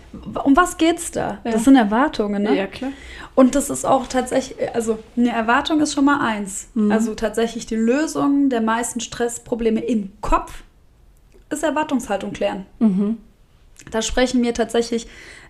Um 0.44 0.56
was 0.56 0.76
geht's 0.76 1.10
da? 1.10 1.38
Ja. 1.44 1.52
Das 1.52 1.64
sind 1.64 1.76
Erwartungen, 1.76 2.42
ne? 2.42 2.56
Ja, 2.56 2.66
klar. 2.66 2.92
Und 3.34 3.56
das 3.56 3.68
ist 3.70 3.84
auch 3.84 4.06
tatsächlich, 4.06 4.56
also 4.74 4.98
eine 5.16 5.32
Erwartung 5.32 5.80
ist 5.80 5.94
schon 5.94 6.04
mal 6.04 6.20
eins. 6.20 6.68
Mhm. 6.74 6.92
Also 6.92 7.14
tatsächlich 7.14 7.66
die 7.66 7.74
Lösung 7.76 8.48
der 8.48 8.60
meisten 8.60 9.00
Stressprobleme 9.00 9.80
im 9.80 10.12
Kopf 10.20 10.62
ist 11.50 11.64
Erwartungshaltung 11.64 12.32
klären. 12.32 12.66
Mhm. 12.78 13.18
Da 13.90 14.02
sprechen 14.02 14.42
wir 14.42 14.54
tatsächlich 14.54 15.08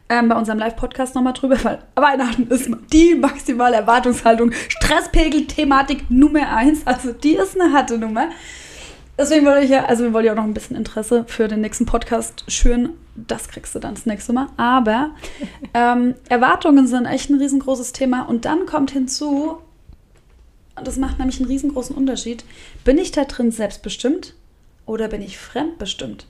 ähm, 0.08 0.28
bei 0.28 0.36
unserem 0.36 0.58
Live-Podcast 0.58 1.14
nochmal 1.14 1.32
drüber, 1.32 1.56
weil 1.64 1.78
Weihnachten 1.96 2.46
ist 2.48 2.70
die 2.92 3.14
maximale 3.14 3.76
Erwartungshaltung. 3.76 4.52
Stresspegel-Thematik 4.52 6.10
Nummer 6.10 6.54
eins. 6.54 6.86
Also 6.86 7.12
die 7.12 7.34
ist 7.34 7.58
eine 7.58 7.72
harte 7.72 7.98
Nummer. 7.98 8.28
Deswegen 9.16 9.46
wollte 9.46 9.64
ich 9.64 9.70
ja, 9.70 9.84
also 9.84 10.12
wollte 10.12 10.26
ich 10.26 10.32
auch 10.32 10.36
noch 10.36 10.44
ein 10.44 10.54
bisschen 10.54 10.76
Interesse 10.76 11.24
für 11.28 11.46
den 11.46 11.60
nächsten 11.60 11.86
Podcast 11.86 12.44
schüren. 12.48 12.90
Das 13.14 13.48
kriegst 13.48 13.74
du 13.74 13.78
dann 13.78 13.94
das 13.94 14.06
nächste 14.06 14.32
Mal. 14.32 14.48
Aber 14.56 15.10
ähm, 15.72 16.14
Erwartungen 16.28 16.88
sind 16.88 17.06
echt 17.06 17.30
ein 17.30 17.38
riesengroßes 17.38 17.92
Thema. 17.92 18.22
Und 18.22 18.44
dann 18.44 18.66
kommt 18.66 18.90
hinzu, 18.90 19.58
und 20.76 20.86
das 20.86 20.96
macht 20.96 21.18
nämlich 21.18 21.38
einen 21.38 21.48
riesengroßen 21.48 21.94
Unterschied, 21.94 22.44
bin 22.84 22.98
ich 22.98 23.12
da 23.12 23.24
drin 23.24 23.52
selbstbestimmt 23.52 24.34
oder 24.84 25.08
bin 25.08 25.22
ich 25.22 25.38
fremdbestimmt? 25.38 26.26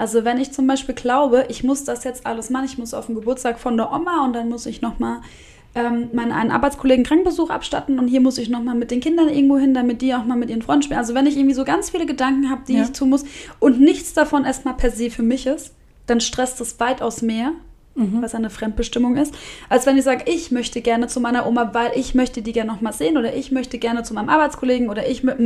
Also 0.00 0.24
wenn 0.24 0.40
ich 0.40 0.50
zum 0.52 0.66
Beispiel 0.66 0.94
glaube, 0.94 1.44
ich 1.48 1.62
muss 1.62 1.84
das 1.84 2.04
jetzt 2.04 2.24
alles 2.26 2.48
machen, 2.48 2.64
ich 2.64 2.78
muss 2.78 2.94
auf 2.94 3.06
den 3.06 3.14
Geburtstag 3.16 3.58
von 3.58 3.76
der 3.76 3.92
Oma 3.92 4.24
und 4.24 4.32
dann 4.32 4.48
muss 4.48 4.64
ich 4.64 4.80
nochmal 4.80 5.18
ähm, 5.74 6.08
meinen 6.14 6.32
einen 6.32 6.50
Arbeitskollegen 6.50 7.04
Krankenbesuch 7.04 7.50
abstatten 7.50 7.98
und 7.98 8.08
hier 8.08 8.20
muss 8.22 8.38
ich 8.38 8.48
nochmal 8.48 8.74
mit 8.74 8.90
den 8.90 9.00
Kindern 9.00 9.28
irgendwo 9.28 9.58
hin, 9.58 9.74
damit 9.74 10.00
die 10.00 10.14
auch 10.14 10.24
mal 10.24 10.36
mit 10.36 10.48
ihren 10.48 10.62
Freunden 10.62 10.82
spielen. 10.84 10.98
Also 10.98 11.14
wenn 11.14 11.26
ich 11.26 11.36
irgendwie 11.36 11.54
so 11.54 11.64
ganz 11.64 11.90
viele 11.90 12.06
Gedanken 12.06 12.48
habe, 12.50 12.62
die 12.66 12.74
Ja. 12.74 12.82
ich 12.84 12.92
tun 12.92 13.10
muss 13.10 13.24
und 13.58 13.78
nichts 13.80 14.14
davon 14.14 14.44
erstmal 14.46 14.74
per 14.74 14.90
se 14.90 15.10
für 15.10 15.22
mich 15.22 15.46
ist, 15.46 15.74
dann 16.06 16.20
stresst 16.20 16.60
es 16.62 16.80
weitaus 16.80 17.20
mehr, 17.22 17.52
Mhm. 17.94 18.22
was 18.22 18.34
eine 18.34 18.48
Fremdbestimmung 18.50 19.16
ist, 19.16 19.34
als 19.68 19.84
wenn 19.84 19.98
ich 19.98 20.04
sage, 20.04 20.24
ich 20.32 20.50
möchte 20.50 20.80
gerne 20.80 21.08
zu 21.08 21.20
meiner 21.20 21.46
Oma, 21.46 21.74
weil 21.74 21.90
ich 21.94 22.14
möchte 22.14 22.40
die 22.40 22.52
gerne 22.52 22.72
nochmal 22.72 22.92
sehen 22.94 23.18
oder 23.18 23.34
ich 23.36 23.52
möchte 23.52 23.78
gerne 23.78 24.02
zu 24.02 24.14
meinem 24.14 24.28
Arbeitskollegen 24.30 24.88
oder 24.88 25.08
ich 25.10 25.22
mit. 25.24 25.36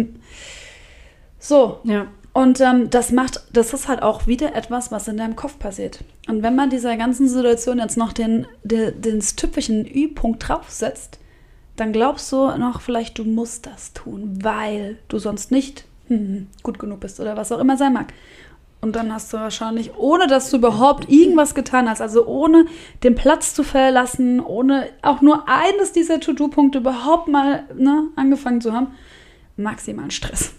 So, 1.39 1.79
Ja. 1.85 2.07
Und 2.35 2.61
ähm, 2.61 2.91
das 2.91 3.13
macht, 3.13 3.45
das 3.53 3.73
ist 3.73 3.87
halt 3.87 4.03
auch 4.03 4.27
wieder 4.27 4.57
etwas, 4.57 4.91
was 4.91 5.07
in 5.07 5.17
deinem 5.17 5.37
Kopf 5.37 5.57
passiert. 5.61 6.01
Und 6.29 6.43
wenn 6.43 6.57
man 6.57 6.69
dieser 6.69 6.97
ganzen 6.97 7.29
Situation 7.29 7.79
jetzt 7.79 7.97
noch 7.97 8.13
den, 8.13 8.49
den, 8.65 9.01
den 9.01 9.21
tüpfelchen 9.21 9.87
Ü-Punkt 9.87 10.49
draufsetzt, 10.49 11.21
dann 11.77 11.93
glaubst 11.93 12.33
du 12.33 12.57
noch 12.59 12.81
vielleicht, 12.81 13.19
du 13.19 13.25
musst 13.25 13.67
das 13.67 13.93
tun, 13.93 14.41
weil 14.43 14.99
du 15.07 15.21
sonst 15.21 15.53
nicht 15.53 15.85
hm, 16.09 16.49
gut 16.65 16.81
genug 16.81 16.99
bist 17.01 17.21
oder 17.21 17.37
was 17.37 17.53
auch 17.53 17.61
immer 17.61 17.77
sein 17.77 17.93
mag. 17.93 18.13
Und 18.81 18.97
dann 18.97 19.15
hast 19.15 19.33
du 19.33 19.37
wahrscheinlich, 19.37 19.97
ohne 19.97 20.27
dass 20.27 20.51
du 20.51 20.57
überhaupt 20.57 21.09
irgendwas 21.09 21.55
getan 21.55 21.89
hast, 21.89 22.01
also 22.01 22.27
ohne 22.27 22.67
den 23.05 23.15
Platz 23.15 23.55
zu 23.55 23.63
verlassen, 23.63 24.41
ohne 24.41 24.89
auch 25.03 25.21
nur 25.21 25.49
eines 25.49 25.93
dieser 25.93 26.19
To-Do-Punkte 26.19 26.79
überhaupt 26.79 27.29
mal 27.29 27.63
ne, 27.77 28.09
angefangen 28.17 28.61
zu 28.61 28.73
haben, 28.73 28.89
maximalen 29.57 30.11
Stress. 30.11 30.55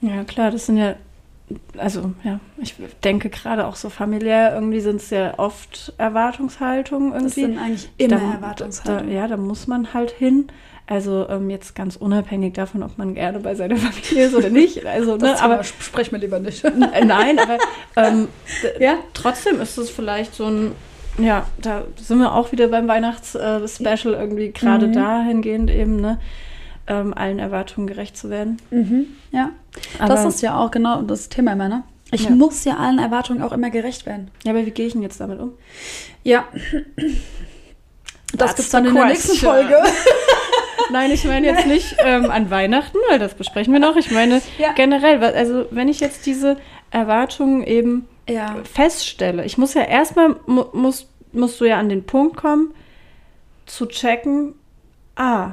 Ja, 0.00 0.24
klar, 0.24 0.50
das 0.50 0.66
sind 0.66 0.76
ja, 0.78 0.94
also 1.76 2.12
ja, 2.24 2.40
ich 2.58 2.74
denke 3.04 3.28
gerade 3.28 3.66
auch 3.66 3.76
so 3.76 3.90
familiär, 3.90 4.54
irgendwie 4.54 4.80
sind 4.80 4.96
es 4.96 5.10
ja 5.10 5.34
oft 5.38 5.92
Erwartungshaltungen 5.98 7.12
Das 7.12 7.36
irgendwie. 7.36 7.40
sind 7.40 7.58
eigentlich 7.58 7.90
immer 7.98 8.16
Da- 8.16 8.32
Erwartungshaltungen. 8.34 9.08
Da, 9.14 9.20
ja, 9.20 9.28
da 9.28 9.36
muss 9.36 9.66
man 9.66 9.92
halt 9.92 10.10
hin. 10.10 10.48
Also 10.86 11.28
ähm, 11.28 11.50
jetzt 11.50 11.76
ganz 11.76 11.94
unabhängig 11.94 12.54
davon, 12.54 12.82
ob 12.82 12.98
man 12.98 13.14
gerne 13.14 13.38
bei 13.38 13.54
seiner 13.54 13.76
Familie 13.78 14.26
ist 14.26 14.34
oder 14.34 14.50
nicht. 14.50 14.84
Also, 14.84 15.16
Das 15.16 15.38
ne, 15.40 15.44
aber 15.44 15.62
sprechen 15.62 16.12
wir 16.12 16.18
lieber 16.18 16.40
nicht. 16.40 16.64
Äh, 16.64 17.04
Nein, 17.04 17.38
aber 17.38 17.58
ähm, 17.96 18.26
Ja? 18.80 18.94
trotzdem 19.14 19.60
ist 19.60 19.78
es 19.78 19.88
vielleicht 19.90 20.34
so 20.34 20.46
ein, 20.46 20.72
ja, 21.18 21.46
da 21.62 21.84
sind 21.96 22.18
wir 22.18 22.34
auch 22.34 22.50
wieder 22.50 22.66
beim 22.68 22.88
Weihnachts-Special 22.88 24.14
irgendwie 24.14 24.50
gerade 24.50 24.88
Mhm. 24.88 24.92
dahingehend 24.94 25.70
eben, 25.70 25.96
ne, 26.00 26.18
ähm, 26.90 27.14
allen 27.14 27.38
Erwartungen 27.38 27.86
gerecht 27.86 28.16
zu 28.16 28.28
werden. 28.28 28.58
Mhm, 28.70 29.06
ja. 29.30 29.50
Aber, 29.98 30.08
das 30.08 30.24
ist 30.26 30.42
ja 30.42 30.58
auch 30.58 30.70
genau 30.70 31.00
das 31.02 31.28
Thema 31.30 31.52
immer, 31.52 31.68
ne? 31.68 31.84
Ich 32.12 32.24
Ja. 32.24 32.30
muss 32.30 32.64
ja 32.64 32.76
allen 32.76 32.98
Erwartungen 32.98 33.40
auch 33.42 33.52
immer 33.52 33.70
gerecht 33.70 34.04
werden. 34.04 34.30
ja, 34.44 34.50
aber 34.52 34.66
wie 34.66 34.72
gehe 34.72 34.86
ich 34.88 34.92
denn 34.94 35.02
jetzt 35.02 35.20
damit 35.20 35.38
um? 35.38 35.52
Ja. 36.24 36.44
Das 38.34 38.56
gibt's 38.56 38.70
dann 38.70 38.84
in 38.86 38.94
der 38.94 39.06
nächsten 39.06 39.36
Folge. 39.38 39.76
Nein, 40.92 41.12
ich 41.12 41.24
meine 41.24 41.46
jetzt 41.46 41.66
nicht 41.66 41.96
ähm, 42.04 42.30
an 42.30 42.50
Weihnachten, 42.50 42.98
weil 43.08 43.18
das 43.20 43.34
besprechen 43.34 43.72
wir 43.72 43.80
noch. 43.80 43.94
Ich 43.96 44.10
meine 44.10 44.42
Ja. 44.58 44.72
generell, 44.72 45.22
also 45.22 45.66
wenn 45.70 45.88
ich 45.88 46.00
jetzt 46.00 46.26
diese 46.26 46.56
Erwartungen 46.90 47.62
eben 47.62 48.08
Ja. 48.28 48.56
feststelle, 48.64 49.44
ich 49.44 49.56
muss 49.56 49.74
ja 49.74 49.82
erstmal, 49.82 50.34
mu 50.46 50.64
musst, 50.72 51.08
musst 51.32 51.60
du 51.60 51.64
ja 51.64 51.78
an 51.78 51.88
den 51.88 52.04
Punkt 52.04 52.36
kommen, 52.36 52.74
zu 53.66 53.86
checken, 53.86 54.54
ah, 55.14 55.52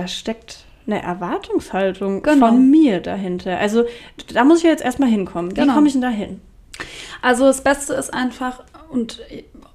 da 0.00 0.08
steckt 0.08 0.64
eine 0.86 1.02
Erwartungshaltung 1.02 2.22
Genau. 2.22 2.48
von 2.48 2.70
mir 2.70 3.00
dahinter. 3.00 3.58
Also 3.58 3.84
da 4.32 4.44
muss 4.44 4.58
ich 4.58 4.64
ja 4.64 4.70
jetzt 4.70 4.82
erstmal 4.84 5.08
hinkommen. 5.08 5.52
Wie 5.52 5.60
Genau. 5.60 5.74
komme 5.74 5.86
ich 5.86 5.92
denn 5.92 6.02
da 6.02 6.08
hin? 6.08 6.40
Also 7.22 7.44
das 7.44 7.62
Beste 7.62 7.94
ist 7.94 8.12
einfach, 8.12 8.62
und 8.90 9.20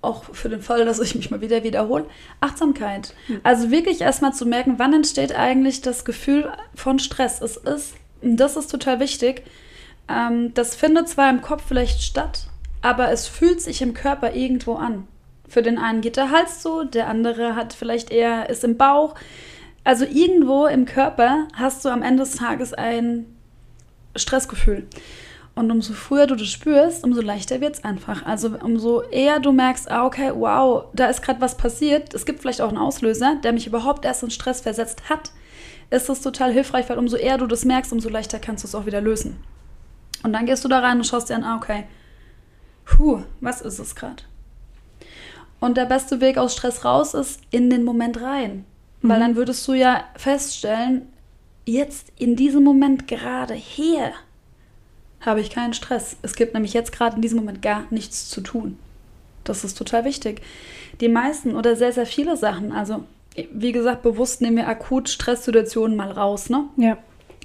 auch 0.01 0.23
für 0.33 0.49
den 0.49 0.61
Fall, 0.61 0.85
dass 0.85 0.99
ich 0.99 1.15
mich 1.15 1.31
mal 1.31 1.41
wieder 1.41 1.63
wiederhole, 1.63 2.05
Achtsamkeit. 2.41 3.13
Also 3.43 3.71
wirklich 3.71 4.01
erstmal 4.01 4.33
zu 4.33 4.45
merken, 4.45 4.75
wann 4.77 4.93
entsteht 4.93 5.35
eigentlich 5.35 5.81
das 5.81 6.05
Gefühl 6.05 6.51
von 6.73 6.99
Stress. 6.99 7.41
Es 7.41 7.57
ist, 7.57 7.93
das 8.21 8.55
ist 8.57 8.71
total 8.71 8.99
wichtig, 8.99 9.43
ähm, 10.09 10.53
das 10.53 10.75
findet 10.75 11.07
zwar 11.09 11.29
im 11.29 11.41
Kopf 11.41 11.63
vielleicht 11.67 12.01
statt, 12.01 12.47
aber 12.81 13.11
es 13.11 13.27
fühlt 13.27 13.61
sich 13.61 13.81
im 13.81 13.93
Körper 13.93 14.33
irgendwo 14.35 14.75
an. 14.75 15.07
Für 15.47 15.61
den 15.61 15.77
einen 15.77 16.01
geht 16.01 16.17
der 16.17 16.31
Hals 16.31 16.61
so, 16.63 16.83
der 16.83 17.07
andere 17.07 17.55
hat 17.55 17.73
vielleicht 17.73 18.11
eher, 18.11 18.49
ist 18.49 18.63
im 18.63 18.77
Bauch. 18.77 19.15
Also 19.85 20.03
irgendwo 20.03 20.65
im 20.65 20.85
Körper 20.85 21.47
hast 21.53 21.85
du 21.85 21.89
am 21.89 22.01
Ende 22.01 22.23
des 22.23 22.35
Tages 22.35 22.73
ein 22.73 23.27
Stressgefühl. 24.15 24.87
Und 25.53 25.71
umso 25.71 25.93
früher 25.93 26.27
du 26.27 26.35
das 26.35 26.49
spürst, 26.49 27.03
umso 27.03 27.21
leichter 27.21 27.61
wird 27.61 27.75
es 27.75 27.83
einfach. 27.85 28.25
Also 28.25 28.57
umso 28.61 29.03
eher 29.03 29.39
du 29.39 29.53
merkst, 29.53 29.89
ah, 29.89 30.05
okay, 30.05 30.31
wow, 30.35 30.85
da 30.93 31.05
ist 31.05 31.21
gerade 31.21 31.39
was 31.39 31.55
passiert. 31.55 32.13
Es 32.13 32.25
gibt 32.25 32.41
vielleicht 32.41 32.61
auch 32.61 32.69
einen 32.69 32.79
Auslöser, 32.79 33.37
der 33.43 33.53
mich 33.53 33.67
überhaupt 33.67 34.03
erst 34.03 34.23
in 34.23 34.31
Stress 34.31 34.59
versetzt 34.59 35.07
hat. 35.07 35.31
Ist 35.91 36.09
das 36.09 36.21
total 36.21 36.51
hilfreich, 36.51 36.89
weil 36.89 36.97
umso 36.97 37.15
eher 37.15 37.37
du 37.37 37.45
das 37.45 37.63
merkst, 37.63 37.93
umso 37.93 38.09
leichter 38.09 38.39
kannst 38.39 38.63
du 38.63 38.67
es 38.67 38.75
auch 38.75 38.87
wieder 38.87 39.01
lösen. 39.01 39.37
Und 40.23 40.33
dann 40.33 40.47
gehst 40.47 40.65
du 40.65 40.67
da 40.67 40.79
rein 40.79 40.97
und 40.97 41.05
schaust 41.05 41.29
dir 41.29 41.35
an, 41.35 41.43
ah, 41.43 41.57
okay, 41.57 41.83
puh, 42.85 43.21
was 43.39 43.61
ist 43.61 43.77
es 43.77 43.95
gerade? 43.95 44.23
Und 45.59 45.77
der 45.77 45.85
beste 45.85 46.21
Weg 46.21 46.39
aus 46.39 46.53
Stress 46.53 46.83
raus 46.83 47.13
ist 47.13 47.39
in 47.51 47.69
den 47.69 47.83
Moment 47.83 48.19
rein. 48.21 48.65
Weil 49.07 49.17
Mhm. 49.17 49.21
dann 49.21 49.35
würdest 49.35 49.67
du 49.67 49.73
ja 49.73 50.03
feststellen, 50.15 51.03
jetzt 51.65 52.11
in 52.17 52.35
diesem 52.35 52.63
Moment 52.63 53.07
gerade 53.07 53.53
hier 53.53 54.11
habe 55.21 55.41
ich 55.41 55.49
keinen 55.49 55.73
Stress. 55.73 56.17
Es 56.21 56.35
gibt 56.35 56.53
nämlich 56.53 56.73
jetzt 56.73 56.91
gerade 56.91 57.15
in 57.15 57.21
diesem 57.21 57.39
Moment 57.39 57.61
gar 57.61 57.83
nichts 57.89 58.29
zu 58.29 58.41
tun. 58.41 58.77
Das 59.43 59.63
ist 59.63 59.77
total 59.77 60.05
wichtig. 60.05 60.41
Die 61.01 61.09
meisten 61.09 61.55
oder 61.55 61.75
sehr, 61.75 61.91
sehr 61.91 62.05
viele 62.05 62.37
Sachen, 62.37 62.71
also 62.71 63.03
wie 63.51 63.71
gesagt, 63.73 64.01
bewusst 64.01 64.41
nehmen 64.41 64.57
wir 64.57 64.67
akut 64.67 65.09
Stresssituationen 65.09 65.95
mal 65.97 66.09
raus, 66.11 66.49
ne? 66.49 66.65
Ja. 66.77 66.97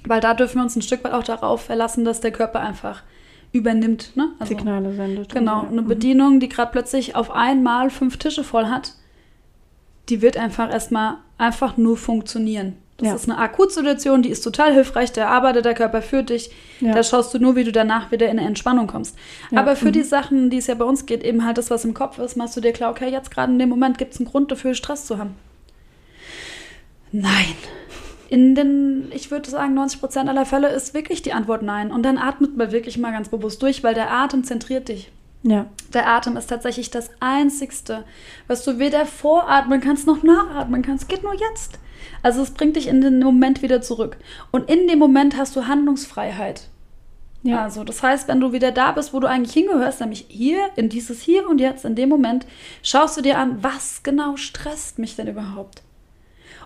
Weil 0.05 0.21
da 0.21 0.33
dürfen 0.33 0.55
wir 0.57 0.63
uns 0.63 0.75
ein 0.75 0.81
Stück 0.81 1.03
weit 1.03 1.11
auch 1.13 1.23
darauf 1.23 1.61
verlassen, 1.63 2.05
dass 2.05 2.21
der 2.21 2.31
Körper 2.31 2.61
einfach 2.61 3.03
übernimmt, 3.51 4.15
ne? 4.15 4.29
Also, 4.39 4.55
Signale 4.55 4.93
sendet. 4.93 5.33
Genau, 5.33 5.67
eine 5.67 5.81
Mhm. 5.81 5.87
Bedienung, 5.87 6.39
die 6.39 6.47
gerade 6.49 6.71
plötzlich 6.71 7.15
auf 7.15 7.29
einmal 7.31 7.89
fünf 7.89 8.17
Tische 8.17 8.43
voll 8.45 8.67
hat, 8.67 8.93
die 10.11 10.21
wird 10.21 10.37
einfach 10.37 10.69
erstmal 10.71 11.15
einfach 11.37 11.77
nur 11.77 11.97
funktionieren. 11.97 12.75
Das 12.97 13.07
Ja. 13.07 13.15
ist 13.15 13.29
eine 13.29 13.39
Akutsituation, 13.39 14.21
die 14.21 14.29
ist 14.29 14.41
total 14.41 14.73
hilfreich, 14.73 15.11
da 15.11 15.27
arbeitet 15.27 15.65
der 15.65 15.73
Körper 15.73 16.03
für 16.03 16.21
dich. 16.21 16.51
Ja. 16.81 16.93
Da 16.93 17.01
schaust 17.01 17.33
du 17.33 17.39
nur, 17.39 17.55
wie 17.55 17.63
du 17.63 17.71
danach 17.71 18.11
wieder 18.11 18.29
in 18.29 18.37
eine 18.37 18.47
Entspannung 18.47 18.85
kommst. 18.85 19.17
Ja, 19.49 19.59
Aber 19.59 19.75
für 19.75 19.87
mhm. 19.87 19.93
die 19.93 20.03
Sachen, 20.03 20.49
die 20.51 20.57
es 20.57 20.67
ja 20.67 20.75
bei 20.75 20.85
uns 20.85 21.07
geht, 21.07 21.23
eben 21.23 21.43
halt 21.45 21.57
das, 21.57 21.71
was 21.71 21.83
im 21.85 21.95
Kopf 21.95 22.19
ist, 22.19 22.35
machst 22.35 22.55
du 22.57 22.61
dir 22.61 22.73
klar, 22.73 22.91
okay, 22.91 23.09
jetzt 23.09 23.31
gerade 23.31 23.51
in 23.51 23.57
dem 23.57 23.69
Moment 23.69 23.97
gibt 23.97 24.13
es 24.13 24.19
einen 24.19 24.29
Grund 24.29 24.51
dafür, 24.51 24.75
Stress 24.75 25.05
zu 25.05 25.17
haben. 25.17 25.35
Nein. 27.11 27.55
In 28.29 28.53
den, 28.53 29.11
ich 29.13 29.31
würde 29.31 29.49
sagen, 29.49 29.77
90% 29.77 30.27
aller 30.27 30.45
Fälle 30.45 30.69
ist 30.69 30.93
wirklich 30.93 31.21
die 31.21 31.33
Antwort 31.33 31.63
nein. 31.63 31.91
Und 31.91 32.03
dann 32.03 32.17
atmet 32.17 32.55
man 32.55 32.71
wirklich 32.71 32.97
mal 32.97 33.11
ganz 33.11 33.29
bewusst 33.29 33.61
durch, 33.63 33.83
weil 33.83 33.93
der 33.93 34.11
Atem 34.11 34.43
zentriert 34.43 34.89
dich. 34.89 35.11
Ja. 35.43 35.65
Der 35.93 36.07
Atem 36.07 36.37
ist 36.37 36.47
tatsächlich 36.47 36.91
das 36.91 37.09
Einzigste, 37.19 38.03
was 38.47 38.63
du 38.63 38.79
weder 38.79 39.05
voratmen 39.05 39.81
kannst 39.81 40.05
noch 40.05 40.23
nachatmen 40.23 40.81
kannst. 40.83 41.09
Geht 41.09 41.23
nur 41.23 41.33
jetzt. 41.33 41.79
Also 42.23 42.41
es 42.41 42.51
bringt 42.51 42.75
dich 42.75 42.87
in 42.87 43.01
den 43.01 43.19
Moment 43.19 43.61
wieder 43.61 43.81
zurück. 43.81 44.17
Und 44.51 44.69
in 44.69 44.87
dem 44.87 44.99
Moment 44.99 45.37
hast 45.37 45.55
du 45.55 45.67
Handlungsfreiheit. 45.67 46.67
Ja. 47.43 47.63
Also 47.63 47.83
das 47.83 48.03
heißt, 48.03 48.27
wenn 48.27 48.39
du 48.39 48.51
wieder 48.53 48.71
da 48.71 48.91
bist, 48.91 49.13
wo 49.13 49.19
du 49.19 49.27
eigentlich 49.27 49.53
hingehörst, 49.53 49.99
nämlich 49.99 50.25
hier, 50.29 50.69
in 50.75 50.89
dieses 50.89 51.21
Hier 51.21 51.49
und 51.49 51.59
Jetzt, 51.59 51.85
in 51.85 51.95
dem 51.95 52.09
Moment, 52.09 52.45
schaust 52.83 53.17
du 53.17 53.21
dir 53.21 53.39
an, 53.39 53.63
was 53.63 54.03
genau 54.03 54.37
stresst 54.37 54.99
mich 54.99 55.15
denn 55.15 55.27
überhaupt? 55.27 55.81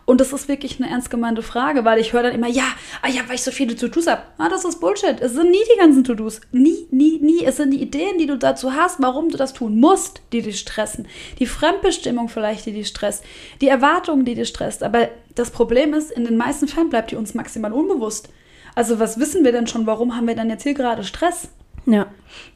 Und 0.06 0.22
das 0.22 0.34
ist 0.34 0.48
wirklich 0.48 0.80
eine 0.80 0.90
ernst 0.90 1.10
gemeinte 1.10 1.42
Frage, 1.42 1.84
weil 1.84 2.00
ich 2.00 2.14
höre 2.14 2.24
dann 2.24 2.36
immer, 2.36 2.48
ja, 2.48 2.66
ah 3.02 3.10
ja, 3.10 3.22
weil 3.28 3.36
ich 3.36 3.42
so 3.42 3.52
viele 3.52 3.76
To-Dos 3.76 4.06
habe. 4.06 4.22
Ah, 4.38 4.50
das 4.50 4.64
ist 4.64 4.80
Bullshit. 4.80 5.20
Es 5.20 5.34
sind 5.34 5.50
nie 5.50 5.64
die 5.74 5.80
ganzen 5.80 6.04
To-Dos. 6.04 6.42
Nie, 6.52 6.88
nie, 6.92 7.18
nie. 7.20 7.44
Es 7.44 7.58
sind 7.58 7.72
die 7.72 7.82
Ideen, 7.82 8.20
die 8.20 8.28
du 8.28 8.38
dazu 8.38 8.74
hast, 8.74 9.02
warum 9.02 9.30
du 9.30 9.38
das 9.38 9.54
tun 9.54 9.80
musst, 9.80 10.22
die 10.32 10.44
dich 10.44 10.60
stressen. 10.60 11.08
Die 11.40 11.48
Fremdbestimmung 11.48 12.30
vielleicht, 12.30 12.68
die 12.68 12.74
dich 12.74 12.88
stresst. 12.88 13.24
Die 13.62 13.68
Erwartungen, 13.68 14.26
die 14.26 14.36
dich 14.36 14.50
stresst. 14.50 14.84
Aber 14.84 15.10
das 15.34 15.50
Problem 15.50 15.94
ist, 15.96 16.12
in 16.12 16.26
den 16.26 16.38
meisten 16.38 16.68
Fällen 16.68 16.90
bleibt 16.90 17.10
die 17.10 17.16
uns 17.16 17.34
maximal 17.34 17.74
unbewusst. 17.74 18.30
Also 18.76 19.00
was 19.00 19.20
wissen 19.20 19.44
wir 19.44 19.54
denn 19.54 19.68
schon? 19.68 19.88
Warum 19.88 20.16
haben 20.16 20.28
wir 20.28 20.36
denn 20.36 20.50
jetzt 20.50 20.64
hier 20.64 20.74
gerade 20.76 21.04
Stress? 21.04 21.50
Ja. 21.88 22.08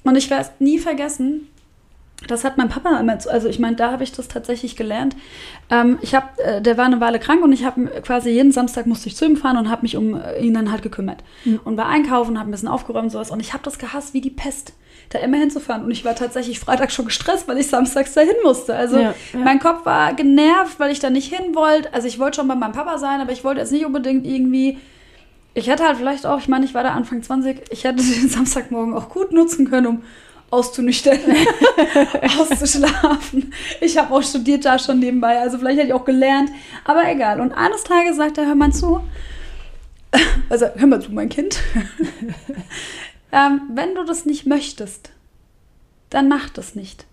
Und 0.03 0.15
ich 0.15 0.29
werde 0.29 0.43
es 0.43 0.51
nie 0.59 0.77
vergessen, 0.77 1.47
das 2.27 2.43
hat 2.43 2.57
mein 2.57 2.69
Papa 2.69 2.99
immer, 2.99 3.17
zu- 3.19 3.31
also 3.31 3.47
ich 3.47 3.59
meine, 3.59 3.75
da 3.77 3.91
habe 3.91 4.03
ich 4.03 4.11
das 4.11 4.27
tatsächlich 4.27 4.75
gelernt. 4.75 5.15
Ähm, 5.69 5.97
ich 6.01 6.13
habe, 6.15 6.27
äh, 6.43 6.61
der 6.61 6.77
war 6.77 6.85
eine 6.85 6.99
Weile 6.99 7.17
krank 7.19 7.41
und 7.43 7.53
ich 7.53 7.63
habe 7.63 7.85
quasi 8.03 8.29
jeden 8.29 8.51
Samstag 8.51 8.85
musste 8.87 9.07
ich 9.07 9.15
zu 9.15 9.25
ihm 9.25 9.37
fahren 9.37 9.57
und 9.57 9.69
habe 9.69 9.83
mich 9.83 9.95
um 9.95 10.15
äh, 10.19 10.39
ihn 10.41 10.53
dann 10.53 10.71
halt 10.71 10.81
gekümmert. 10.81 11.23
Und 11.63 11.77
war 11.77 11.87
einkaufen, 11.87 12.37
habe 12.37 12.49
ein 12.49 12.51
bisschen 12.51 12.67
aufgeräumt 12.67 13.05
und 13.05 13.09
sowas. 13.11 13.31
Und 13.31 13.39
ich 13.39 13.53
habe 13.53 13.63
das 13.63 13.79
gehasst 13.79 14.13
wie 14.13 14.21
die 14.21 14.29
Pest, 14.31 14.73
da 15.11 15.19
immer 15.19 15.37
hinzufahren. 15.37 15.83
Und 15.85 15.91
ich 15.91 16.03
war 16.03 16.13
tatsächlich 16.13 16.59
Freitag 16.59 16.91
schon 16.91 17.05
gestresst, 17.05 17.47
weil 17.47 17.57
ich 17.57 17.67
samstags 17.67 18.13
dahin 18.13 18.35
musste. 18.43 18.75
Also 18.75 18.97
Ja, 18.97 19.13
ja. 19.33 19.39
mein 19.39 19.59
Kopf 19.59 19.85
war 19.85 20.13
genervt, 20.13 20.77
weil 20.79 20.91
ich 20.91 20.99
da 20.99 21.09
nicht 21.09 21.33
hin 21.33 21.55
wollte. 21.55 21.93
Also 21.93 22.07
ich 22.07 22.19
wollte 22.19 22.35
schon 22.37 22.47
bei 22.49 22.55
meinem 22.55 22.73
Papa 22.73 22.97
sein, 22.97 23.21
aber 23.21 23.31
ich 23.31 23.43
wollte 23.45 23.61
jetzt 23.61 23.71
nicht 23.71 23.85
unbedingt 23.85 24.25
irgendwie 24.27 24.77
ich 25.55 25.67
hätte 25.67 25.83
halt 25.83 25.97
vielleicht 25.97 26.25
auch, 26.27 26.37
ich 26.37 26.47
meine, 26.47 26.63
ich 26.63 26.73
war 26.75 26.83
da 26.83 26.89
Anfang 26.91 27.23
20, 27.23 27.63
ich 27.71 27.83
hätte 27.83 28.03
den 28.03 28.29
Samstagmorgen 28.29 28.93
auch 28.93 29.09
gut 29.09 29.31
nutzen 29.31 29.69
können, 29.69 29.87
um 29.87 30.03
auszunüchtern, 30.51 31.19
auszuschlafen. 32.39 33.53
Ich 33.81 33.97
habe 33.97 34.13
auch 34.13 34.23
studiert 34.23 34.65
da 34.65 34.79
schon 34.79 34.99
nebenbei, 34.99 35.39
also 35.39 35.57
vielleicht 35.57 35.79
hätte 35.79 35.87
ich 35.89 35.93
auch 35.93 36.05
gelernt, 36.05 36.49
aber 36.85 37.09
egal. 37.09 37.39
Und 37.41 37.53
eines 37.53 37.83
Tages 37.83 38.17
sagt 38.17 38.37
er, 38.37 38.47
hör 38.47 38.55
mal 38.55 38.71
zu, 38.71 39.01
also 40.49 40.67
hör 40.75 40.87
mal 40.87 41.01
zu, 41.01 41.11
mein 41.11 41.29
Kind, 41.29 41.59
ähm, 43.31 43.61
wenn 43.73 43.95
du 43.95 44.03
das 44.03 44.25
nicht 44.25 44.45
möchtest, 44.45 45.11
dann 46.09 46.27
mach 46.27 46.49
das 46.49 46.75
nicht. 46.75 47.05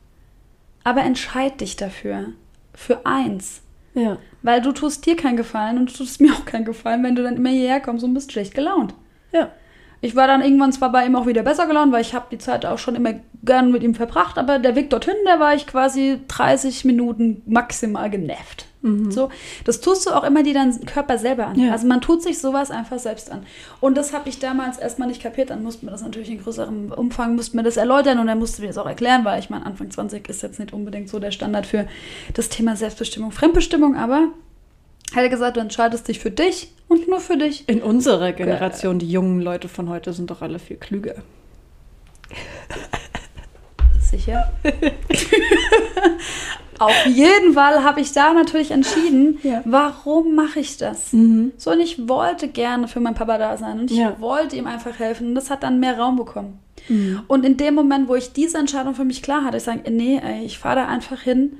Aber 0.84 1.02
entscheid 1.02 1.60
dich 1.60 1.76
dafür, 1.76 2.32
für 2.74 3.04
eins. 3.04 3.60
Ja. 3.94 4.18
Weil 4.42 4.60
du 4.60 4.72
tust 4.72 5.04
dir 5.06 5.16
keinen 5.16 5.36
Gefallen 5.36 5.78
und 5.78 5.90
du 5.90 5.94
tust 5.96 6.20
mir 6.20 6.32
auch 6.32 6.44
keinen 6.44 6.64
Gefallen, 6.64 7.02
wenn 7.02 7.16
du 7.16 7.22
dann 7.22 7.36
immer 7.36 7.50
hierher 7.50 7.80
kommst 7.80 8.04
und 8.04 8.14
bist 8.14 8.30
schlecht 8.30 8.54
gelaunt. 8.54 8.94
Ja. 9.32 9.50
Ich 10.06 10.14
war 10.14 10.28
dann 10.28 10.40
irgendwann 10.40 10.72
zwar 10.72 10.92
bei 10.92 11.04
ihm 11.04 11.16
auch 11.16 11.26
wieder 11.26 11.42
besser 11.42 11.66
gelaunt, 11.66 11.92
weil 11.92 12.00
ich 12.00 12.14
habe 12.14 12.26
die 12.30 12.38
Zeit 12.38 12.64
auch 12.64 12.78
schon 12.78 12.94
immer 12.94 13.14
gern 13.44 13.72
mit 13.72 13.82
ihm 13.82 13.96
verbracht, 13.96 14.38
aber 14.38 14.60
der 14.60 14.76
Weg 14.76 14.88
dorthin, 14.90 15.16
da 15.24 15.40
war 15.40 15.54
ich 15.54 15.66
quasi 15.66 16.20
30 16.28 16.84
Minuten 16.84 17.42
maximal 17.46 18.08
genervt. 18.08 18.66
So, 19.08 19.30
das 19.64 19.80
tust 19.80 20.06
du 20.06 20.10
auch 20.10 20.22
immer 20.22 20.44
dir 20.44 20.54
deinen 20.54 20.86
Körper 20.86 21.18
selber 21.18 21.48
an. 21.48 21.58
Ja. 21.58 21.72
Also 21.72 21.88
man 21.88 22.00
tut 22.00 22.22
sich 22.22 22.38
sowas 22.38 22.70
einfach 22.70 23.00
selbst 23.00 23.32
an. 23.32 23.44
Und 23.80 23.96
das 23.96 24.12
habe 24.12 24.28
ich 24.28 24.38
damals 24.38 24.78
erstmal 24.78 25.08
nicht 25.08 25.20
kapiert, 25.20 25.50
dann 25.50 25.64
mussten 25.64 25.86
wir 25.86 25.90
das 25.90 26.02
natürlich 26.02 26.30
in 26.30 26.40
größerem 26.40 26.92
Umfang, 26.92 27.34
mussten 27.34 27.56
wir 27.56 27.64
das 27.64 27.76
erläutern 27.76 28.20
und 28.20 28.28
dann 28.28 28.38
musste 28.38 28.62
mir 28.62 28.68
das 28.68 28.78
auch 28.78 28.86
erklären, 28.86 29.24
weil 29.24 29.40
ich 29.40 29.50
meine, 29.50 29.66
Anfang 29.66 29.90
20 29.90 30.28
ist 30.28 30.42
jetzt 30.42 30.60
nicht 30.60 30.72
unbedingt 30.72 31.08
so 31.08 31.18
der 31.18 31.32
Standard 31.32 31.66
für 31.66 31.88
das 32.34 32.48
Thema 32.48 32.76
Selbstbestimmung, 32.76 33.32
Fremdbestimmung, 33.32 33.96
aber 33.96 34.28
hat 35.14 35.22
er 35.22 35.28
gesagt, 35.28 35.56
du 35.56 35.60
entscheidest 35.60 36.08
dich 36.08 36.18
für 36.18 36.30
dich 36.30 36.72
und 36.88 37.08
nur 37.08 37.20
für 37.20 37.36
dich. 37.36 37.68
In 37.68 37.82
unserer 37.82 38.32
Generation, 38.32 38.98
die 38.98 39.10
jungen 39.10 39.40
Leute 39.40 39.68
von 39.68 39.88
heute 39.88 40.12
sind 40.12 40.30
doch 40.30 40.42
alle 40.42 40.58
viel 40.58 40.76
klüger. 40.76 41.14
Sicher. 44.00 44.52
Auf 46.78 47.06
jeden 47.06 47.54
Fall 47.54 47.82
habe 47.82 48.00
ich 48.02 48.12
da 48.12 48.34
natürlich 48.34 48.70
entschieden, 48.70 49.38
Ja. 49.42 49.62
warum 49.64 50.34
mache 50.34 50.60
ich 50.60 50.76
das? 50.76 51.12
Mhm. 51.14 51.52
So, 51.56 51.70
und 51.72 51.80
ich 51.80 52.06
wollte 52.06 52.48
gerne 52.48 52.86
für 52.86 53.00
meinen 53.00 53.14
Papa 53.14 53.38
da 53.38 53.56
sein 53.56 53.80
und 53.80 53.90
ich 53.90 53.96
Ja. 53.96 54.20
wollte 54.20 54.56
ihm 54.56 54.66
einfach 54.66 54.98
helfen 54.98 55.28
und 55.28 55.34
das 55.34 55.48
hat 55.50 55.62
dann 55.62 55.80
mehr 55.80 55.98
Raum 55.98 56.16
bekommen. 56.16 56.58
Mhm. 56.88 57.22
Und 57.28 57.46
in 57.46 57.56
dem 57.56 57.74
Moment, 57.74 58.08
wo 58.08 58.14
ich 58.14 58.32
diese 58.34 58.58
Entscheidung 58.58 58.94
für 58.94 59.04
mich 59.06 59.22
klar 59.22 59.42
hatte, 59.44 59.56
ich 59.56 59.62
sage, 59.62 59.90
nee, 59.90 60.20
ey, 60.22 60.44
ich 60.44 60.58
fahre 60.58 60.76
da 60.76 60.86
einfach 60.86 61.22
hin. 61.22 61.56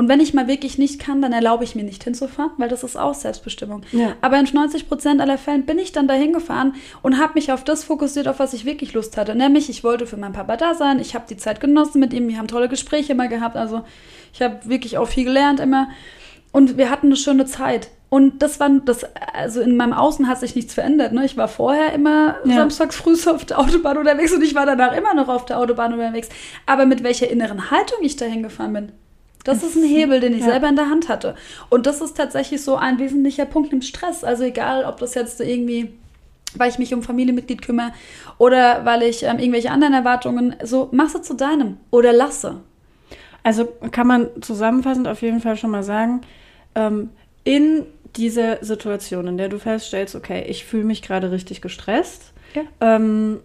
Und 0.00 0.08
wenn 0.08 0.18
ich 0.18 0.32
mal 0.32 0.48
wirklich 0.48 0.78
nicht 0.78 0.98
kann, 0.98 1.20
dann 1.20 1.34
erlaube 1.34 1.62
ich 1.62 1.74
mir 1.74 1.84
nicht 1.84 2.02
hinzufahren, 2.04 2.52
weil 2.56 2.70
das 2.70 2.82
ist 2.84 2.96
auch 2.96 3.12
Selbstbestimmung. 3.12 3.82
Ja. 3.92 4.14
Aber 4.22 4.38
in 4.38 4.48
90 4.50 4.88
Prozent 4.88 5.20
aller 5.20 5.36
Fällen 5.36 5.66
bin 5.66 5.78
ich 5.78 5.92
dann 5.92 6.08
da 6.08 6.14
hingefahren 6.14 6.74
und 7.02 7.18
habe 7.18 7.34
mich 7.34 7.52
auf 7.52 7.64
das 7.64 7.84
fokussiert, 7.84 8.26
auf 8.26 8.38
was 8.38 8.54
ich 8.54 8.64
wirklich 8.64 8.94
Lust 8.94 9.18
hatte. 9.18 9.34
Nämlich, 9.34 9.68
ich 9.68 9.84
wollte 9.84 10.06
für 10.06 10.16
meinen 10.16 10.32
Papa 10.32 10.56
da 10.56 10.72
sein. 10.72 11.00
Ich 11.00 11.14
habe 11.14 11.26
die 11.28 11.36
Zeit 11.36 11.60
genossen 11.60 12.00
mit 12.00 12.14
ihm. 12.14 12.28
Wir 12.28 12.38
haben 12.38 12.48
tolle 12.48 12.70
Gespräche 12.70 13.12
immer 13.12 13.28
gehabt. 13.28 13.56
Also 13.56 13.82
ich 14.32 14.40
habe 14.40 14.60
wirklich 14.64 14.96
auch 14.96 15.06
viel 15.06 15.24
gelernt 15.24 15.60
immer. 15.60 15.90
Und 16.50 16.78
wir 16.78 16.88
hatten 16.88 17.08
eine 17.08 17.16
schöne 17.16 17.44
Zeit. 17.44 17.90
Und 18.08 18.40
das 18.40 18.58
war, 18.58 18.70
das, 18.70 19.04
also 19.34 19.60
in 19.60 19.76
meinem 19.76 19.92
Außen 19.92 20.28
hat 20.28 20.40
sich 20.40 20.56
nichts 20.56 20.72
verändert. 20.72 21.12
Ne? 21.12 21.26
Ich 21.26 21.36
war 21.36 21.46
vorher 21.46 21.92
immer 21.92 22.36
Ja. 22.46 22.54
samstags 22.54 22.96
früh 22.96 23.16
auf 23.26 23.44
der 23.44 23.58
Autobahn 23.58 23.98
unterwegs 23.98 24.32
und 24.32 24.42
ich 24.42 24.54
war 24.54 24.64
danach 24.64 24.96
immer 24.96 25.12
noch 25.12 25.28
auf 25.28 25.44
der 25.44 25.58
Autobahn 25.58 25.92
unterwegs. 25.92 26.30
Aber 26.64 26.86
mit 26.86 27.02
welcher 27.02 27.30
inneren 27.30 27.70
Haltung 27.70 27.98
ich 28.00 28.16
dahin 28.16 28.42
gefahren 28.42 28.72
bin, 28.72 28.92
das 29.44 29.62
ist 29.62 29.76
ein 29.76 29.84
Hebel, 29.84 30.20
den 30.20 30.32
ich 30.34 30.40
Ja. 30.40 30.50
selber 30.50 30.68
in 30.68 30.76
der 30.76 30.90
Hand 30.90 31.08
hatte. 31.08 31.34
Und 31.70 31.86
das 31.86 32.00
ist 32.00 32.16
tatsächlich 32.16 32.62
so 32.62 32.76
ein 32.76 32.98
wesentlicher 32.98 33.46
Punkt 33.46 33.72
im 33.72 33.82
Stress. 33.82 34.22
Also 34.24 34.44
egal, 34.44 34.84
ob 34.84 34.98
das 34.98 35.14
jetzt 35.14 35.40
irgendwie, 35.40 35.92
weil 36.54 36.70
ich 36.70 36.78
mich 36.78 36.92
um 36.94 37.02
Familienmitglied 37.02 37.62
kümmere 37.62 37.92
oder 38.38 38.84
weil 38.84 39.02
ich 39.02 39.22
ähm, 39.22 39.38
irgendwelche 39.38 39.70
anderen 39.70 39.94
Erwartungen, 39.94 40.56
so 40.62 40.88
mach 40.92 41.08
sie 41.08 41.22
zu 41.22 41.34
deinem 41.34 41.78
oder 41.90 42.12
lasse. 42.12 42.60
Also 43.42 43.66
kann 43.92 44.06
man 44.06 44.28
zusammenfassend 44.42 45.08
auf 45.08 45.22
jeden 45.22 45.40
Fall 45.40 45.56
schon 45.56 45.70
mal 45.70 45.82
sagen, 45.82 46.20
ähm, 46.74 47.08
in 47.44 47.86
dieser 48.16 48.62
Situation, 48.62 49.26
in 49.28 49.38
der 49.38 49.48
du 49.48 49.58
feststellst, 49.58 50.14
okay, 50.14 50.44
ich 50.48 50.64
fühle 50.66 50.84
mich 50.84 51.00
gerade 51.00 51.30
richtig 51.30 51.62
gestresst, 51.62 52.32
Ja. 52.54 52.62
ähm, 52.80 53.40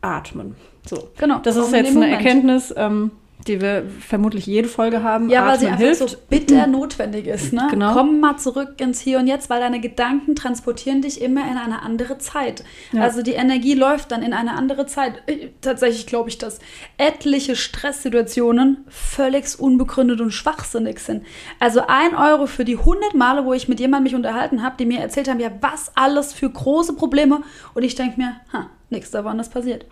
atmen. 0.00 0.54
So. 0.88 1.08
Genau. 1.18 1.40
Das 1.40 1.56
ist 1.56 1.72
jetzt 1.72 1.86
eine 1.90 1.94
Moment. 1.94 2.12
Erkenntnis, 2.12 2.72
ähm, 2.76 3.10
die 3.46 3.60
wir 3.60 3.84
vermutlich 4.00 4.46
jede 4.46 4.68
Folge 4.68 5.02
haben. 5.02 5.28
Ja, 5.28 5.46
weil 5.46 5.58
sie 5.58 5.68
einfach 5.68 6.08
so 6.08 6.16
bitter 6.28 6.66
notwendig 6.66 7.26
ist. 7.26 7.52
Ne? 7.52 7.68
Genau. 7.70 7.92
Komm 7.92 8.20
mal 8.20 8.38
zurück 8.38 8.80
ins 8.80 9.00
Hier 9.00 9.18
und 9.18 9.26
Jetzt, 9.26 9.50
weil 9.50 9.60
deine 9.60 9.80
Gedanken 9.80 10.34
transportieren 10.34 11.02
dich 11.02 11.20
immer 11.20 11.42
in 11.42 11.56
eine 11.56 11.82
andere 11.82 12.18
Zeit. 12.18 12.64
Ja. 12.92 13.02
Also 13.02 13.22
die 13.22 13.32
Energie 13.32 13.74
läuft 13.74 14.10
dann 14.10 14.22
in 14.22 14.32
eine 14.32 14.54
andere 14.54 14.86
Zeit. 14.86 15.22
Äh, 15.26 15.48
Tatsächlich 15.60 16.06
glaube 16.06 16.28
ich, 16.28 16.38
dass 16.38 16.58
etliche 16.96 17.56
Stresssituationen 17.56 18.84
völlig 18.88 19.58
unbegründet 19.58 20.20
und 20.20 20.32
schwachsinnig 20.32 20.98
sind. 20.98 21.24
Also 21.60 21.82
ein 21.86 22.16
Euro 22.16 22.46
für 22.46 22.64
die 22.64 22.78
100 22.78 23.14
Male, 23.14 23.44
wo 23.44 23.52
ich 23.52 23.68
mit 23.68 23.80
jemandem 23.80 24.04
mich 24.04 24.14
unterhalten 24.14 24.62
habe, 24.62 24.76
die 24.78 24.86
mir 24.86 25.00
erzählt 25.00 25.28
haben, 25.28 25.40
ja, 25.40 25.50
was 25.60 25.92
alles 25.94 26.32
für 26.32 26.50
große 26.50 26.94
Probleme. 26.94 27.42
Und 27.74 27.82
ich 27.82 27.94
denke 27.94 28.18
mir, 28.18 28.40
ha, 28.52 28.70
nichts 28.90 29.10
davon 29.10 29.38
ist 29.38 29.52
passiert. 29.52 29.86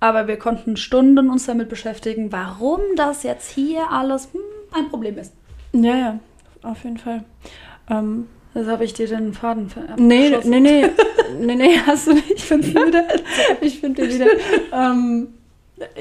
Aber 0.00 0.28
wir 0.28 0.36
konnten 0.38 0.76
Stunden 0.76 1.28
uns 1.28 1.46
damit 1.46 1.68
beschäftigen, 1.68 2.30
warum 2.30 2.80
das 2.96 3.22
jetzt 3.24 3.50
hier 3.50 3.90
alles 3.90 4.28
hm, 4.32 4.40
ein 4.72 4.88
Problem 4.90 5.18
ist. 5.18 5.32
Ja, 5.72 5.96
ja, 5.96 6.18
auf 6.62 6.84
jeden 6.84 6.98
Fall. 6.98 7.24
Ähm, 7.90 8.26
Das 8.54 8.66
habe 8.66 8.84
ich 8.84 8.94
dir 8.94 9.08
den 9.08 9.32
Faden 9.34 9.68
ver 9.68 9.82
nee, 9.96 10.30
nee, 10.44 10.60
nee, 10.60 10.84
nee, 11.40 11.54
nee, 11.54 11.78
hast 11.84 12.06
du 12.06 12.14
nicht. 12.14 12.30
Ich 12.30 12.44
finde 12.44 12.68
wieder. 12.68 13.04
Ich 13.60 13.80
finde 13.80 14.02
den 14.02 14.14
wieder. 14.14 14.26
Ähm, 14.72 15.28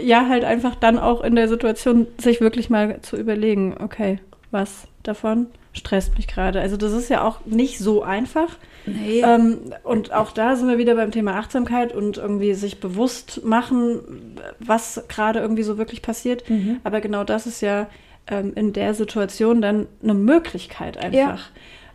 ja, 0.01 0.27
halt 0.27 0.43
einfach 0.43 0.75
dann 0.75 0.97
auch 0.97 1.23
in 1.23 1.35
der 1.35 1.47
Situation, 1.47 2.07
sich 2.19 2.41
wirklich 2.41 2.69
mal 2.69 3.01
zu 3.01 3.15
überlegen, 3.15 3.75
okay, 3.79 4.19
was 4.51 4.87
davon 5.03 5.47
stresst 5.77 6.15
mich 6.17 6.27
gerade. 6.27 6.59
Also 6.61 6.77
das 6.77 6.91
ist 6.93 7.09
ja 7.09 7.23
auch 7.23 7.45
nicht 7.45 7.79
so 7.79 8.03
einfach. 8.03 8.57
Nee. 8.85 9.21
Ähm, 9.21 9.59
und 9.83 10.13
auch 10.13 10.31
da 10.31 10.55
sind 10.55 10.67
wir 10.67 10.77
wieder 10.77 10.95
beim 10.95 11.11
Thema 11.11 11.35
Achtsamkeit 11.35 11.93
und 11.93 12.17
irgendwie 12.17 12.53
sich 12.53 12.79
bewusst 12.79 13.43
machen, 13.43 14.39
was 14.59 15.03
gerade 15.07 15.39
irgendwie 15.39 15.63
so 15.63 15.77
wirklich 15.77 16.01
passiert. 16.01 16.49
Mhm. 16.49 16.79
Aber 16.83 17.01
genau 17.01 17.23
das 17.23 17.47
ist 17.47 17.61
ja 17.61 17.89
ähm, 18.27 18.53
in 18.55 18.73
der 18.73 18.93
Situation 18.93 19.61
dann 19.61 19.87
eine 20.01 20.13
Möglichkeit 20.13 20.97
einfach, 20.97 21.13
Ja. 21.13 21.37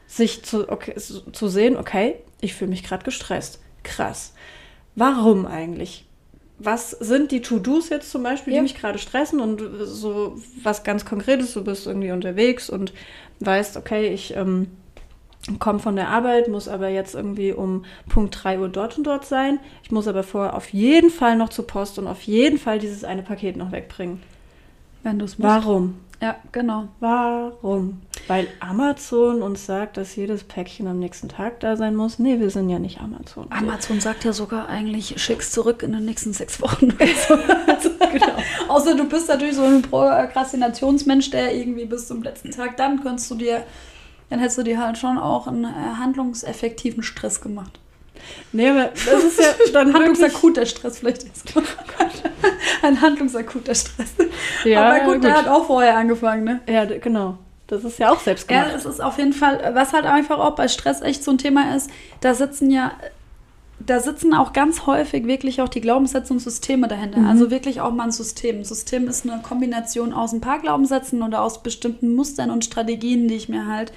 sich 0.07 0.43
zu, 0.45 0.69
okay, 0.71 0.95
zu 0.97 1.49
sehen, 1.49 1.77
okay, 1.77 2.17
ich 2.41 2.55
fühle 2.55 2.71
mich 2.71 2.83
gerade 2.83 3.05
gestresst. 3.05 3.61
Krass. 3.83 4.35
Warum 4.95 5.47
eigentlich? 5.47 6.07
Was 6.59 6.91
sind 6.91 7.33
die 7.33 7.41
To-Dos 7.43 7.89
jetzt 7.89 8.11
zum 8.11 8.23
Beispiel, 8.23 8.53
Ja. 8.53 8.59
die 8.59 8.62
mich 8.65 8.77
gerade 8.77 8.99
stressen 8.99 9.41
und 9.41 9.62
so 9.85 10.39
was 10.62 10.85
ganz 10.85 11.05
Konkretes, 11.05 11.55
du 11.55 11.65
bist 11.65 11.87
irgendwie 11.87 12.12
unterwegs 12.12 12.71
und 12.71 12.93
weißt, 13.45 13.77
okay, 13.77 14.09
ich 14.09 14.35
ähm, 14.37 14.69
komme 15.59 15.79
von 15.79 15.97
der 15.97 16.09
Arbeit, 16.09 16.49
muss 16.49 16.69
aber 16.69 16.89
jetzt 16.89 17.15
irgendwie 17.15 17.53
um 17.53 17.85
Punkt 18.09 18.43
3 18.43 18.61
Uhr 18.61 18.69
dort 18.69 18.99
und 18.99 19.05
dort 19.05 19.25
sein. 19.25 19.59
Ich 19.83 19.91
muss 19.91 20.07
aber 20.07 20.23
vorher 20.23 20.55
auf 20.55 20.73
jeden 20.73 21.11
Fall 21.11 21.37
noch 21.37 21.49
zur 21.49 21.67
Post 21.67 21.99
und 21.99 22.07
auf 22.07 22.23
jeden 22.23 22.59
Fall 22.59 22.79
dieses 22.79 23.05
eine 23.05 23.23
Paket 23.23 23.57
noch 23.57 23.73
wegbringen. 23.73 24.23
Wenn 25.03 25.19
du 25.19 25.25
es 25.25 25.38
musst. 25.38 25.49
Warum? 25.49 25.95
Ja, 26.23 26.37
genau. 26.53 26.89
Warum? 27.01 28.01
Weil 28.29 28.47
Amazon 28.61 29.43
uns 29.43 29.67
sagt, 29.67 29.97
dass 29.97 30.15
jedes 30.15 30.45
Päckchen 30.45 30.87
am 30.87 31.01
nächsten 31.01 31.29
Tag 31.29 31.59
da 31.61 31.77
sein 31.77 31.97
muss. 31.97 32.21
Nee, 32.21 32.39
wir 32.39 32.51
sind 32.51 32.71
ja 32.71 32.79
nicht 32.79 33.01
Amazon. 33.01 33.49
Amazon 33.51 34.01
sagt 34.01 34.25
ja 34.25 34.33
sogar 34.33 34.69
eigentlich, 34.69 35.21
schick's 35.21 35.51
zurück 35.51 35.83
in 35.83 35.93
den 35.93 36.05
nächsten 36.05 36.33
sechs 36.33 36.63
Wochen. 36.63 36.97
also, 36.99 37.91
Genau. 38.13 38.37
Außer 38.69 38.95
du 38.95 39.09
bist 39.09 39.29
natürlich 39.29 39.57
so 39.57 39.65
ein 39.65 39.83
Prokrastinationsmensch, 39.83 41.31
der 41.31 41.55
irgendwie 41.55 41.87
bis 41.87 42.07
zum 42.07 42.23
letzten 42.23 42.51
Tag, 42.51 42.77
dann 42.77 43.03
könntest 43.03 43.31
du 43.31 43.35
dir, 43.35 43.65
dann 44.31 44.39
hättest 44.39 44.59
du 44.59 44.63
dir 44.63 44.79
halt 44.79 44.99
schon 44.99 45.19
auch 45.19 45.47
einen 45.47 45.65
äh, 45.65 45.69
handlungseffektiven 45.99 47.03
Stress 47.03 47.41
gemacht. 47.41 47.81
Nee, 48.53 48.69
aber 48.69 48.91
das 48.95 49.25
ist 49.25 49.39
ja 49.41 49.47
dann. 49.73 49.93
Handlungsakuter 49.95 50.67
Stress 50.67 50.99
vielleicht 50.99 51.23
ist. 51.25 51.45
Ein 52.83 53.01
handlungsakuter 53.01 53.75
Stress. 53.75 54.11
Ja, 54.65 54.85
Aber 54.91 55.05
gut, 55.05 55.15
gut. 55.15 55.25
der 55.25 55.35
hat 55.37 55.49
auch 55.49 55.67
vorher 55.67 55.97
angefangen, 55.97 56.45
ne? 56.45 56.61
Ja, 56.69 56.85
genau. 56.85 57.39
Das 57.67 57.85
ist 57.85 57.99
ja 57.99 58.11
auch 58.13 58.21
selbst 58.21 58.51
Ja, 58.51 58.65
gemacht. 58.65 58.77
es 58.77 58.85
ist 58.85 59.01
auf 59.01 59.19
jeden 59.19 59.33
Fall, 59.33 59.71
was 59.75 59.93
halt 59.93 60.05
einfach 60.05 60.39
auch 60.39 60.55
bei 60.55 60.69
Stress 60.69 61.01
echt 61.01 61.25
so 61.25 61.31
ein 61.31 61.39
Thema 61.39 61.75
ist, 61.75 61.91
da 62.21 62.35
sitzen 62.35 62.71
ja, 62.71 62.93
da 63.79 63.99
sitzen 64.01 64.35
auch 64.35 64.53
ganz 64.53 64.87
häufig 64.87 65.27
wirklich 65.27 65.61
auch 65.63 65.69
die 65.69 65.81
Glaubenssätze 65.81 66.33
und 66.33 66.41
Systeme 66.41 66.87
dahinter. 66.89 67.21
Mhm. 67.21 67.29
Also 67.29 67.51
wirklich 67.51 67.81
auch 67.81 67.93
mal 67.93 68.05
ein 68.05 68.13
System. 68.13 68.59
Ein 68.59 68.65
System 68.65 69.09
ist 69.09 69.27
eine 69.29 69.41
Kombination 69.43 70.13
aus 70.13 70.33
ein 70.33 70.41
paar 70.41 70.59
Glaubenssätzen 70.59 71.23
oder 71.23 71.43
aus 71.43 71.63
bestimmten 71.63 72.15
Mustern 72.15 72.51
und 72.51 72.65
Strategien, 72.65 73.27
die 73.29 73.37
ich 73.37 73.49
mir 73.49 73.67
halt 73.67 73.93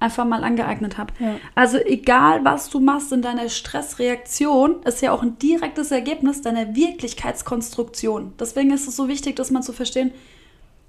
einfach 0.00 0.24
mal 0.24 0.42
angeeignet 0.42 0.98
habe. 0.98 1.12
Ja. 1.20 1.36
Also 1.54 1.78
egal, 1.78 2.44
was 2.44 2.70
du 2.70 2.80
machst 2.80 3.12
in 3.12 3.22
deiner 3.22 3.48
Stressreaktion, 3.48 4.82
ist 4.82 5.02
ja 5.02 5.12
auch 5.12 5.22
ein 5.22 5.38
direktes 5.38 5.90
Ergebnis 5.92 6.42
deiner 6.42 6.74
Wirklichkeitskonstruktion. 6.74 8.32
Deswegen 8.40 8.72
ist 8.72 8.88
es 8.88 8.96
so 8.96 9.08
wichtig, 9.08 9.36
dass 9.36 9.50
man 9.50 9.62
zu 9.62 9.72
verstehen, 9.72 10.12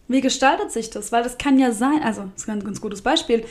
wie 0.07 0.21
gestaltet 0.21 0.71
sich 0.71 0.89
das? 0.89 1.11
Weil 1.11 1.23
das 1.23 1.37
kann 1.37 1.59
ja 1.59 1.71
sein, 1.71 2.01
also 2.03 2.23
das 2.33 2.43
ist 2.43 2.49
ein 2.49 2.63
ganz 2.63 2.81
gutes 2.81 3.01
Beispiel. 3.01 3.45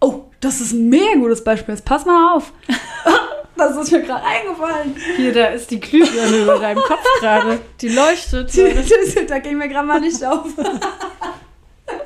Oh, 0.00 0.24
das 0.40 0.60
ist 0.60 0.72
ein 0.72 0.88
mega 0.88 1.14
gutes 1.14 1.44
Beispiel. 1.44 1.74
Jetzt 1.74 1.84
pass 1.84 2.04
mal 2.04 2.34
auf. 2.36 2.52
Das 3.54 3.76
ist 3.76 3.92
mir 3.92 4.02
gerade 4.02 4.24
eingefallen. 4.24 4.96
Hier, 5.16 5.32
da 5.32 5.46
ist 5.48 5.70
die 5.70 5.78
Glühbirne 5.78 6.38
über 6.38 6.58
deinem 6.58 6.82
Kopf 6.82 7.04
gerade. 7.20 7.60
Die 7.80 7.90
leuchtet. 7.90 8.50
da 9.28 9.38
ging 9.38 9.58
mir 9.58 9.68
gerade 9.68 9.86
mal 9.86 10.00
nicht 10.00 10.24
auf. 10.24 10.46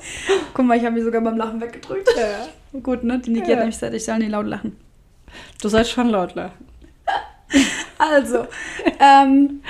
Guck 0.54 0.64
mal, 0.64 0.76
ich 0.76 0.84
habe 0.84 0.94
mich 0.94 1.04
sogar 1.04 1.20
beim 1.20 1.36
Lachen 1.36 1.60
weggedrückt. 1.60 2.08
Ja. 2.16 2.80
Gut, 2.80 3.04
ne? 3.04 3.18
Die 3.18 3.30
Niki 3.30 3.46
Ja. 3.46 3.52
hat 3.52 3.58
nämlich 3.60 3.76
gesagt, 3.76 3.94
ich 3.94 4.04
soll 4.04 4.18
nicht 4.18 4.30
laut 4.30 4.46
lachen. 4.46 4.76
Du 5.60 5.68
sollst 5.68 5.90
schon 5.90 6.08
laut 6.10 6.34
lachen. 6.34 6.66
Also, 7.98 8.46
ähm, 9.00 9.62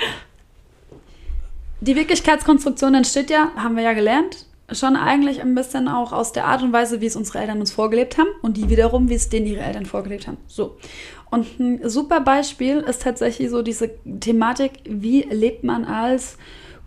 die 1.79 1.95
Wirklichkeitskonstruktion 1.95 2.93
entsteht 2.93 3.29
ja, 3.29 3.51
haben 3.55 3.77
wir 3.77 3.83
ja 3.83 3.93
gelernt, 3.93 4.45
schon 4.71 4.97
eigentlich 4.97 5.41
ein 5.41 5.55
bisschen 5.55 5.87
auch 5.87 6.11
aus 6.11 6.33
der 6.33 6.45
Art 6.45 6.61
und 6.61 6.73
Weise, 6.73 6.99
wie 6.99 7.05
es 7.05 7.15
unsere 7.15 7.39
Eltern 7.39 7.59
uns 7.59 7.71
vorgelebt 7.71 8.17
haben 8.17 8.27
und 8.41 8.57
die 8.57 8.69
wiederum, 8.69 9.09
wie 9.09 9.13
es 9.15 9.29
denen 9.29 9.45
ihre 9.45 9.61
Eltern 9.61 9.85
vorgelebt 9.85 10.27
haben. 10.27 10.37
So. 10.47 10.77
Und 11.29 11.59
ein 11.59 11.87
super 11.89 12.19
Beispiel 12.19 12.79
ist 12.79 13.01
tatsächlich 13.03 13.49
so 13.49 13.61
diese 13.61 13.91
Thematik, 14.19 14.81
wie 14.85 15.21
lebt 15.21 15.63
man 15.63 15.85
als 15.85 16.37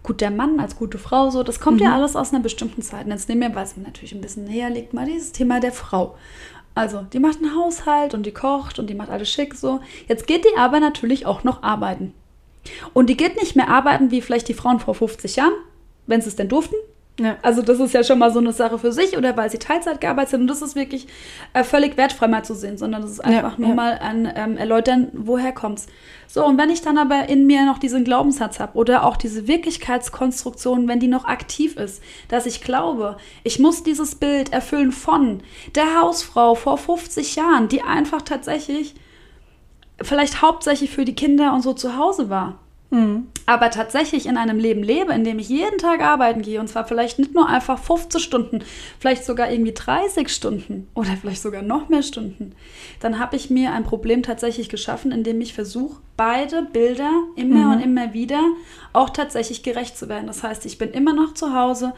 guter 0.03 0.31
Mann, 0.31 0.61
als 0.61 0.77
gute 0.77 0.99
Frau, 0.99 1.31
so. 1.31 1.43
Das 1.43 1.61
kommt 1.61 1.81
ja 1.81 1.95
alles 1.95 2.17
aus 2.17 2.33
einer 2.33 2.43
bestimmten 2.43 2.83
Zeit. 2.83 3.07
Und 3.07 3.13
jetzt 3.13 3.29
nehmen 3.29 3.43
wir, 3.43 3.55
weil 3.55 3.65
es 3.65 3.77
mir 3.77 3.85
natürlich 3.85 4.15
ein 4.15 4.21
bisschen 4.21 4.45
näher 4.45 4.71
liegt, 4.71 4.95
mal 4.95 5.07
dieses 5.07 5.33
Thema 5.33 5.61
der 5.61 5.73
Frau. 5.73 6.17
Also, 6.75 7.03
die 7.03 7.19
macht 7.19 7.39
einen 7.39 7.57
Haushalt 7.57 8.15
und 8.15 8.25
die 8.25 8.33
kocht 8.33 8.79
und 8.79 8.89
die 8.89 8.95
macht 8.95 9.11
alles 9.11 9.31
schick 9.31 9.55
so. 9.55 9.81
Jetzt 10.09 10.27
geht 10.27 10.45
die 10.45 10.57
aber 10.57 10.81
natürlich 10.81 11.27
auch 11.27 11.45
noch 11.45 11.63
arbeiten. 11.63 12.15
Und 12.93 13.09
die 13.09 13.17
geht 13.17 13.37
nicht 13.37 13.57
mehr 13.57 13.69
arbeiten 13.69 14.11
wie 14.11 14.21
vielleicht 14.21 14.49
die 14.49 14.55
Frauen 14.55 14.81
vor 14.81 14.95
50 14.95 15.37
Jahren, 15.37 15.53
wenn 16.07 16.21
sie 16.21 16.29
es 16.29 16.37
denn 16.37 16.49
durften. 16.49 16.77
Ja. 17.21 17.37
Also 17.43 17.61
das 17.61 17.79
ist 17.79 17.93
ja 17.93 18.03
schon 18.03 18.19
mal 18.19 18.33
so 18.33 18.39
eine 18.39 18.53
Sache 18.53 18.79
für 18.79 18.93
sich 18.93 19.19
oder 19.19 19.37
weil 19.37 19.51
sie 19.51 19.59
Teilzeit 19.59 20.01
gearbeitet 20.01 20.31
sind. 20.31 20.41
Und 20.43 20.47
das 20.47 20.63
ist 20.63 20.75
wirklich 20.75 21.07
äh, 21.53 21.65
völlig 21.65 21.99
wertfrei 21.99 22.29
mal 22.29 22.45
zu 22.45 22.55
sehen, 22.55 22.79
sondern 22.79 23.03
das 23.03 23.11
ist 23.11 23.21
einfach 23.21 23.59
nur 23.59 23.69
ja. 23.69 23.75
mal 23.75 23.99
ein 23.99 24.33
ähm, 24.35 24.57
Erläutern, 24.57 25.09
woher 25.13 25.53
kommt's. 25.53 25.87
So, 26.27 26.47
und 26.47 26.57
wenn 26.57 26.71
ich 26.71 26.81
dann 26.81 26.97
aber 26.97 27.29
in 27.29 27.47
mir 27.47 27.67
noch 27.67 27.79
diesen 27.79 28.05
Glaubenssatz 28.05 28.59
habe 28.59 28.79
oder 28.79 29.05
auch 29.05 29.19
diese 29.19 29.47
Wirklichkeitskonstruktion, 29.47 30.89
wenn 30.89 30.99
die 30.99 31.09
noch 31.09 31.27
aktiv 31.27 31.77
ist, 31.77 32.03
dass 32.29 32.47
ich 32.47 32.63
glaube, 32.63 33.19
ich 33.45 33.59
muss 33.59 33.83
dieses 33.83 34.15
Bild 34.15 34.53
erfüllen 34.53 34.93
von 34.93 35.43
der 35.75 36.01
Hausfrau 36.01 36.55
vor 36.55 36.79
50 36.79 37.37
Jahren, 37.37 37.69
die 37.69 37.83
einfach 37.83 38.23
tatsächlich 38.23 38.95
vielleicht 40.01 40.41
hauptsächlich 40.41 40.91
für 40.91 41.05
die 41.05 41.15
Kinder 41.15 41.53
und 41.53 41.61
so 41.61 41.75
zu 41.75 41.99
Hause 41.99 42.31
war 42.31 42.59
Mhm. 42.93 43.29
aber 43.47 43.71
tatsächlich 43.71 44.27
in 44.27 44.37
einem 44.37 44.59
Leben 44.59 44.83
lebe, 44.83 45.13
in 45.13 45.23
dem 45.25 45.39
ich 45.39 45.49
jeden 45.49 45.79
Tag 45.79 46.03
arbeiten 46.03 46.43
gehe, 46.43 46.59
und 46.61 46.69
zwar 46.69 46.85
vielleicht 46.85 47.19
nicht 47.21 47.33
nur 47.35 47.49
einfach 47.49 47.79
15 47.79 48.21
Stunden, 48.21 48.65
vielleicht 48.99 49.25
sogar 49.25 49.51
irgendwie 49.51 49.73
30 49.73 50.29
Stunden 50.29 50.89
oder 50.95 51.11
vielleicht 51.21 51.41
sogar 51.43 51.63
noch 51.63 51.89
mehr 51.89 52.03
Stunden, 52.03 52.53
dann 53.01 53.19
habe 53.21 53.37
ich 53.37 53.49
mir 53.49 53.73
ein 53.73 53.85
Problem 53.85 54.23
tatsächlich 54.25 54.69
geschaffen, 54.69 55.13
indem 55.13 55.41
ich 55.41 55.55
versuche, 55.55 56.01
beide 56.17 56.63
Bilder 56.63 57.11
immer 57.37 57.67
Mhm. 57.67 57.73
und 57.73 57.81
immer 57.81 58.13
wieder 58.13 58.41
auch 58.93 59.11
tatsächlich 59.11 59.63
gerecht 59.63 59.97
zu 59.97 60.09
werden. 60.09 60.27
Das 60.27 60.43
heißt, 60.43 60.67
ich 60.67 60.77
bin 60.79 60.91
immer 60.91 61.13
noch 61.13 61.35
zu 61.35 61.55
Hause, 61.55 61.93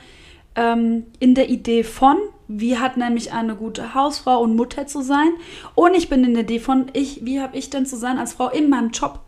ähm, 0.55 1.07
in 1.19 1.35
der 1.35 1.49
Idee 1.49 1.83
von, 1.85 2.17
wie 2.49 2.77
hat 2.77 2.99
nämlich 2.99 3.33
eine 3.33 3.55
gute 3.57 3.95
Hausfrau 3.95 4.43
und 4.43 4.55
Mutter 4.57 4.87
zu 4.87 5.01
sein. 5.01 5.31
Und 5.75 5.95
ich 5.97 6.11
bin 6.11 6.23
in 6.25 6.35
der 6.35 6.43
Idee 6.43 6.59
von, 6.59 6.87
ich, 6.93 7.25
wie 7.25 7.41
habe 7.41 7.57
ich 7.57 7.71
denn 7.71 7.87
zu 7.87 7.97
sein 7.97 8.19
als 8.19 8.35
Frau 8.35 8.51
in 8.51 8.69
meinem 8.69 8.91
Job. 8.91 9.21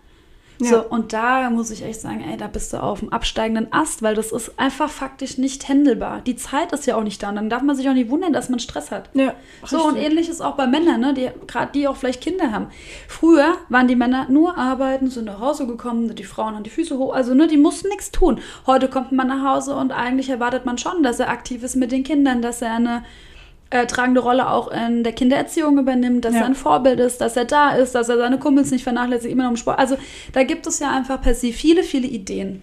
Ja. 0.60 0.70
So, 0.70 0.82
und 0.82 1.12
da 1.12 1.50
muss 1.50 1.70
ich 1.70 1.82
echt 1.82 2.00
sagen, 2.00 2.24
ey, 2.28 2.36
da 2.36 2.46
bist 2.46 2.72
du 2.72 2.82
auf 2.82 3.00
dem 3.00 3.12
absteigenden 3.12 3.72
Ast, 3.72 4.02
weil 4.02 4.14
das 4.14 4.30
ist 4.32 4.52
einfach 4.58 4.88
faktisch 4.88 5.36
nicht 5.38 5.68
händelbar. 5.68 6.20
Die 6.20 6.36
Zeit 6.36 6.72
ist 6.72 6.86
ja 6.86 6.96
auch 6.96 7.02
nicht 7.02 7.22
da. 7.22 7.30
Und 7.30 7.36
dann 7.36 7.50
darf 7.50 7.62
man 7.62 7.74
sich 7.74 7.88
auch 7.88 7.94
nicht 7.94 8.08
wundern, 8.10 8.32
dass 8.32 8.48
man 8.48 8.60
Stress 8.60 8.90
hat. 8.90 9.10
Ja, 9.14 9.34
So, 9.64 9.84
und 9.84 9.96
ähnliches 9.96 10.40
auch 10.40 10.54
bei 10.56 10.66
Männern, 10.66 11.00
ne? 11.00 11.14
die, 11.14 11.30
gerade 11.46 11.72
die 11.72 11.88
auch 11.88 11.96
vielleicht 11.96 12.22
Kinder 12.22 12.52
haben. 12.52 12.68
Früher 13.08 13.54
waren 13.68 13.88
die 13.88 13.96
Männer 13.96 14.26
nur 14.28 14.56
arbeiten, 14.56 15.10
sind 15.10 15.24
nach 15.24 15.40
Hause 15.40 15.66
gekommen, 15.66 16.14
die 16.14 16.24
Frauen 16.24 16.54
haben 16.54 16.64
die 16.64 16.70
Füße 16.70 16.96
hoch, 16.98 17.14
also 17.14 17.34
ne, 17.34 17.46
die 17.46 17.56
mussten 17.56 17.88
nichts 17.88 18.10
tun. 18.10 18.40
Heute 18.66 18.88
kommt 18.88 19.12
man 19.12 19.28
nach 19.28 19.54
Hause 19.54 19.74
und 19.74 19.92
eigentlich 19.92 20.28
erwartet 20.30 20.64
man 20.66 20.78
schon, 20.78 21.02
dass 21.02 21.20
er 21.20 21.30
aktiv 21.30 21.62
ist 21.62 21.76
mit 21.76 21.92
den 21.92 22.04
Kindern, 22.04 22.42
dass 22.42 22.62
er 22.62 22.74
eine 22.74 23.04
äh, 23.74 23.86
tragende 23.86 24.20
Rolle 24.20 24.48
auch 24.50 24.68
in 24.68 25.02
der 25.02 25.12
Kindererziehung 25.12 25.78
übernimmt, 25.78 26.24
dass 26.24 26.34
Ja. 26.34 26.40
er 26.40 26.46
ein 26.46 26.54
Vorbild 26.54 27.00
ist, 27.00 27.20
dass 27.20 27.36
er 27.36 27.44
da 27.44 27.74
ist, 27.74 27.94
dass 27.94 28.08
er 28.08 28.16
seine 28.18 28.38
Kumpels 28.38 28.70
nicht 28.70 28.84
vernachlässigt, 28.84 29.32
immer 29.32 29.42
noch 29.44 29.50
im 29.50 29.56
Sport. 29.56 29.78
Also 29.78 29.96
da 30.32 30.44
gibt 30.44 30.66
es 30.66 30.78
ja 30.78 30.90
einfach 30.92 31.20
per 31.20 31.34
se 31.34 31.52
viele, 31.52 31.82
viele 31.82 32.06
Ideen. 32.06 32.62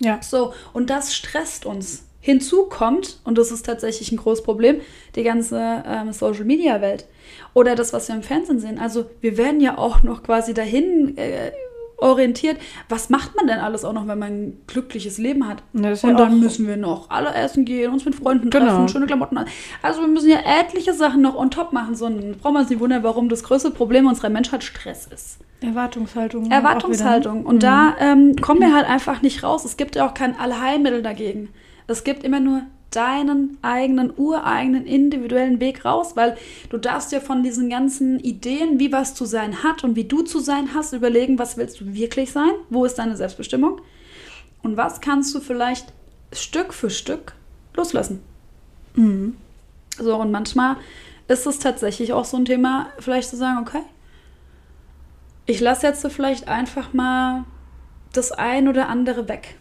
Ja. 0.00 0.20
So, 0.22 0.54
und 0.72 0.90
das 0.90 1.14
stresst 1.14 1.66
uns. 1.66 2.04
Hinzu 2.20 2.64
kommt, 2.64 3.20
und 3.24 3.38
das 3.38 3.50
ist 3.52 3.64
tatsächlich 3.66 4.10
ein 4.10 4.16
großes 4.16 4.42
Problem, 4.42 4.80
die 5.14 5.22
ganze 5.22 5.84
ähm, 5.86 6.12
Social-Media-Welt. 6.12 7.06
Oder 7.54 7.74
das, 7.74 7.92
was 7.92 8.08
wir 8.08 8.16
im 8.16 8.22
Fernsehen 8.22 8.58
sehen. 8.58 8.78
Also 8.78 9.06
wir 9.20 9.36
werden 9.36 9.60
ja 9.60 9.76
auch 9.78 10.02
noch 10.02 10.22
quasi 10.22 10.52
dahin 10.54 11.16
äh, 11.16 11.52
orientiert. 11.98 12.58
Was 12.88 13.10
macht 13.10 13.36
man 13.36 13.46
denn 13.46 13.58
alles 13.58 13.84
auch 13.84 13.92
noch, 13.92 14.06
wenn 14.06 14.18
man 14.18 14.32
ein 14.32 14.60
glückliches 14.66 15.18
Leben 15.18 15.46
hat? 15.48 15.62
Ja, 15.72 15.90
ist 15.90 16.02
ja 16.02 16.10
und 16.10 16.18
dann 16.18 16.40
müssen 16.40 16.66
wir 16.66 16.76
noch 16.76 17.10
alle 17.10 17.34
essen 17.34 17.64
gehen, 17.64 17.92
uns 17.92 18.04
mit 18.04 18.14
Freunden 18.14 18.50
Genau. 18.50 18.66
treffen, 18.66 18.88
schöne 18.88 19.06
Klamotten 19.06 19.36
an. 19.38 19.46
Also 19.82 20.00
wir 20.00 20.08
müssen 20.08 20.30
ja 20.30 20.38
etliche 20.60 20.94
Sachen 20.94 21.20
noch 21.22 21.34
on 21.36 21.50
top 21.50 21.72
machen. 21.72 21.94
So, 21.94 22.08
dann 22.08 22.36
brauchen 22.40 22.54
wir 22.54 22.60
uns 22.60 22.70
nicht 22.70 22.80
wundern, 22.80 23.02
warum 23.02 23.28
das 23.28 23.42
größte 23.42 23.70
Problem 23.70 24.06
unserer 24.06 24.28
Menschheit 24.28 24.64
Stress 24.64 25.06
ist. 25.12 25.38
Erwartungshaltung. 25.60 26.50
Erwartungshaltung. 26.50 27.44
Und 27.44 27.62
da 27.64 27.96
ähm, 27.98 28.36
kommen 28.36 28.60
wir 28.60 28.74
halt 28.74 28.88
einfach 28.88 29.22
nicht 29.22 29.42
raus. 29.42 29.64
Es 29.64 29.76
gibt 29.76 29.96
ja 29.96 30.06
auch 30.06 30.14
kein 30.14 30.38
Allheilmittel 30.38 31.02
dagegen. 31.02 31.48
Es 31.88 32.04
gibt 32.04 32.22
immer 32.22 32.38
nur 32.38 32.62
deinen 32.90 33.58
eigenen, 33.62 34.12
ureigenen, 34.16 34.86
individuellen 34.86 35.60
Weg 35.60 35.84
raus, 35.84 36.16
weil 36.16 36.36
du 36.70 36.78
darfst 36.78 37.12
ja 37.12 37.20
von 37.20 37.42
diesen 37.42 37.68
ganzen 37.68 38.18
Ideen, 38.20 38.80
wie 38.80 38.92
was 38.92 39.14
zu 39.14 39.24
sein 39.24 39.62
hat 39.62 39.84
und 39.84 39.94
wie 39.94 40.04
du 40.04 40.22
zu 40.22 40.38
sein 40.38 40.74
hast, 40.74 40.92
überlegen, 40.92 41.38
was 41.38 41.56
willst 41.56 41.80
du 41.80 41.94
wirklich 41.94 42.32
sein? 42.32 42.50
Wo 42.70 42.84
ist 42.84 42.98
deine 42.98 43.16
Selbstbestimmung? 43.16 43.80
Und 44.62 44.76
was 44.76 45.00
kannst 45.00 45.34
du 45.34 45.40
vielleicht 45.40 45.92
Stück 46.32 46.72
für 46.72 46.90
Stück 46.90 47.34
loslassen? 47.74 48.20
Mhm. 48.94 49.36
So, 49.98 50.16
und 50.16 50.30
manchmal 50.30 50.76
ist 51.28 51.46
es 51.46 51.58
tatsächlich 51.58 52.12
auch 52.12 52.24
so 52.24 52.36
ein 52.36 52.44
Thema, 52.44 52.88
vielleicht 52.98 53.28
zu 53.28 53.36
sagen, 53.36 53.58
okay, 53.60 53.82
ich 55.46 55.60
lasse 55.60 55.86
jetzt 55.86 56.06
vielleicht 56.08 56.48
einfach 56.48 56.92
mal 56.92 57.44
das 58.12 58.32
ein 58.32 58.68
oder 58.68 58.88
andere 58.88 59.28
weg. 59.28 59.56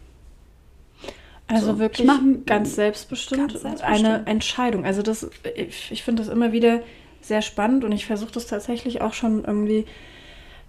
Also 1.48 1.68
So, 1.68 1.80
wirklich 1.80 2.02
ich 2.02 2.06
mach- 2.06 2.22
ganz 2.46 2.76
selbstbestimmt, 2.76 3.50
ganz 3.54 3.62
selbstbestimmt. 3.62 4.06
eine 4.08 4.26
Entscheidung. 4.28 4.86
Also 4.86 5.02
das, 5.02 5.30
ich, 5.56 5.92
ich 5.92 6.04
finde 6.04 6.24
das 6.24 6.32
immer 6.32 6.52
wieder 6.52 6.82
sehr 7.22 7.42
spannend 7.42 7.84
und 7.84 7.92
ich 7.94 8.06
versuche 8.06 8.32
das 8.32 8.48
tatsächlich 8.48 9.02
auch 9.02 9.14
schon 9.14 9.44
irgendwie 9.46 9.86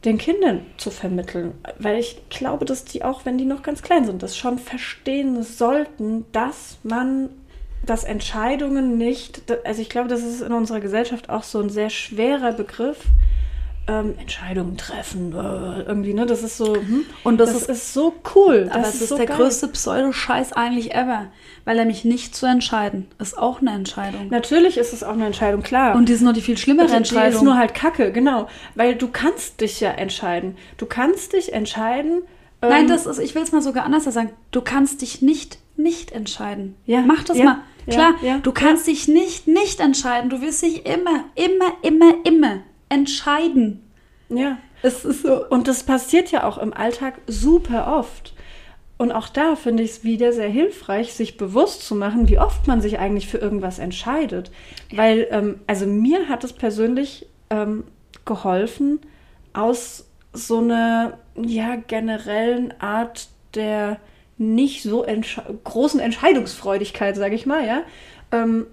den 0.04 0.18
Kindern 0.18 0.60
zu 0.76 0.90
vermitteln, 0.90 1.54
weil 1.80 1.98
ich 1.98 2.22
glaube, 2.30 2.64
dass 2.64 2.84
die 2.84 3.02
auch, 3.04 3.24
wenn 3.24 3.36
die 3.38 3.44
noch 3.44 3.62
ganz 3.64 3.82
klein 3.82 4.04
sind, 4.04 4.22
das 4.22 4.36
schon 4.36 4.58
verstehen 4.60 5.42
sollten, 5.42 6.24
dass 6.30 6.78
man, 6.84 7.30
dass 7.84 8.04
Entscheidungen 8.04 8.96
nicht, 8.96 9.42
also 9.64 9.82
ich 9.82 9.88
glaube, 9.88 10.08
das 10.08 10.22
ist 10.22 10.40
in 10.40 10.52
unserer 10.52 10.78
Gesellschaft 10.78 11.28
auch 11.30 11.42
so 11.42 11.58
ein 11.60 11.68
sehr 11.70 11.90
schwerer 11.90 12.52
Begriff. 12.52 12.98
Ähm, 13.90 14.16
Entscheidungen 14.18 14.76
treffen, 14.76 15.32
äh, 15.32 15.80
irgendwie, 15.80 16.12
ne? 16.12 16.26
Das 16.26 16.42
ist 16.42 16.58
so, 16.58 16.74
hm, 16.74 17.06
Und 17.24 17.38
das, 17.38 17.54
das, 17.54 17.62
ist, 17.62 17.68
ist, 17.70 17.94
so 17.94 18.12
cool. 18.34 18.68
aber 18.70 18.82
das 18.82 18.96
es 18.96 19.00
ist 19.02 19.08
so 19.08 19.16
der 19.16 19.24
geil. 19.24 19.38
größte 19.38 19.68
Pseudo-Scheiß 19.68 20.52
eigentlich 20.52 20.94
ever, 20.94 21.28
weil 21.64 21.78
er 21.78 21.86
mich 21.86 22.04
nicht 22.04 22.36
zu 22.36 22.44
entscheiden, 22.44 23.08
ist 23.18 23.38
auch 23.38 23.62
eine 23.62 23.70
Entscheidung. 23.72 24.28
Natürlich 24.28 24.76
ist 24.76 24.92
es 24.92 25.02
auch 25.02 25.14
eine 25.14 25.24
Entscheidung, 25.24 25.62
klar. 25.62 25.96
Und 25.96 26.10
die 26.10 26.12
ist 26.12 26.20
noch 26.20 26.34
die 26.34 26.42
viel 26.42 26.58
schlimmere 26.58 26.86
die 26.86 26.92
ist 26.92 26.98
Entscheidung. 26.98 27.44
nur 27.44 27.56
halt 27.56 27.72
Kacke, 27.72 28.12
genau. 28.12 28.48
Weil 28.74 28.94
du 28.94 29.08
kannst 29.08 29.62
dich 29.62 29.80
ja 29.80 29.90
entscheiden. 29.90 30.56
Du 30.76 30.84
kannst 30.84 31.32
dich 31.32 31.54
entscheiden. 31.54 32.22
ähm, 32.60 32.68
Nein, 32.68 32.88
das 32.88 33.06
ist, 33.06 33.18
ich 33.18 33.34
will 33.34 33.42
es 33.42 33.52
mal 33.52 33.62
sogar 33.62 33.84
anders 33.84 34.04
sagen. 34.04 34.32
Du 34.50 34.60
kannst 34.60 35.00
dich 35.00 35.22
nicht 35.22 35.58
nicht 35.76 36.12
entscheiden. 36.12 36.74
Ja, 36.84 37.00
Mach 37.06 37.24
das 37.24 37.38
ja, 37.38 37.44
mal. 37.44 37.58
Klar, 37.88 38.16
ja, 38.20 38.38
du 38.42 38.52
kannst 38.52 38.86
dich 38.86 39.08
nicht 39.08 39.48
nicht 39.48 39.80
entscheiden. 39.80 40.28
Du 40.28 40.42
wirst 40.42 40.60
dich 40.62 40.84
immer, 40.84 41.24
immer, 41.36 41.72
immer, 41.82 42.14
immer 42.24 42.58
entscheiden. 42.88 43.82
Ja. 44.28 44.58
Es 44.82 45.04
ist 45.04 45.22
so. 45.22 45.46
Und 45.48 45.68
das 45.68 45.82
passiert 45.82 46.30
ja 46.30 46.44
auch 46.44 46.58
im 46.58 46.72
Alltag 46.72 47.14
super 47.26 47.98
oft. 47.98 48.34
Und 48.96 49.12
auch 49.12 49.28
da 49.28 49.54
finde 49.54 49.84
ich 49.84 49.90
es 49.90 50.04
wieder 50.04 50.32
sehr 50.32 50.48
hilfreich, 50.48 51.14
sich 51.14 51.36
bewusst 51.36 51.86
zu 51.86 51.94
machen, 51.94 52.28
wie 52.28 52.38
oft 52.38 52.66
man 52.66 52.80
sich 52.80 52.98
eigentlich 52.98 53.28
für 53.28 53.38
irgendwas 53.38 53.78
entscheidet. 53.78 54.50
Weil, 54.92 55.28
ähm, 55.30 55.60
also 55.68 55.86
mir 55.86 56.28
hat 56.28 56.42
es 56.42 56.52
persönlich 56.52 57.26
ähm, 57.50 57.84
geholfen, 58.24 59.00
aus 59.52 60.06
so 60.32 60.58
einer 60.58 61.18
ja, 61.36 61.76
generellen 61.76 62.74
Art 62.80 63.28
der 63.54 63.98
nicht 64.36 64.82
so 64.82 65.02
entsche 65.04 65.42
großen 65.64 66.00
Entscheidungsfreudigkeit, 66.00 67.16
sage 67.16 67.34
ich 67.34 67.46
mal, 67.46 67.66
ja. 67.66 67.82
Ähm, 68.30 68.66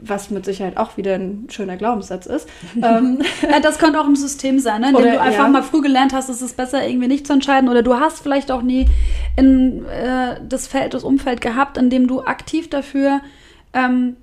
was 0.00 0.30
mit 0.30 0.44
Sicherheit 0.44 0.76
auch 0.76 0.96
wieder 0.96 1.14
ein 1.14 1.46
schöner 1.50 1.76
Glaubenssatz 1.76 2.26
ist. 2.26 2.48
ähm, 2.82 3.20
das 3.62 3.78
könnte 3.78 4.00
auch 4.00 4.06
im 4.06 4.16
System 4.16 4.58
sein, 4.58 4.80
ne? 4.80 4.88
indem 4.90 5.12
du 5.12 5.20
einfach 5.20 5.44
ja. 5.44 5.48
mal 5.48 5.62
früh 5.62 5.82
gelernt 5.82 6.12
hast, 6.12 6.28
es 6.28 6.42
ist 6.42 6.56
besser, 6.56 6.86
irgendwie 6.86 7.08
nicht 7.08 7.26
zu 7.26 7.32
entscheiden. 7.32 7.68
Oder 7.68 7.82
du 7.82 7.94
hast 7.94 8.22
vielleicht 8.22 8.50
auch 8.50 8.62
nie 8.62 8.86
in, 9.36 9.84
äh, 9.86 10.40
das 10.48 10.66
Feld, 10.66 10.94
das 10.94 11.04
Umfeld 11.04 11.40
gehabt, 11.40 11.76
in 11.76 11.90
dem 11.90 12.06
du 12.06 12.22
aktiv 12.22 12.70
dafür 12.70 13.20
ähm, 13.72 14.16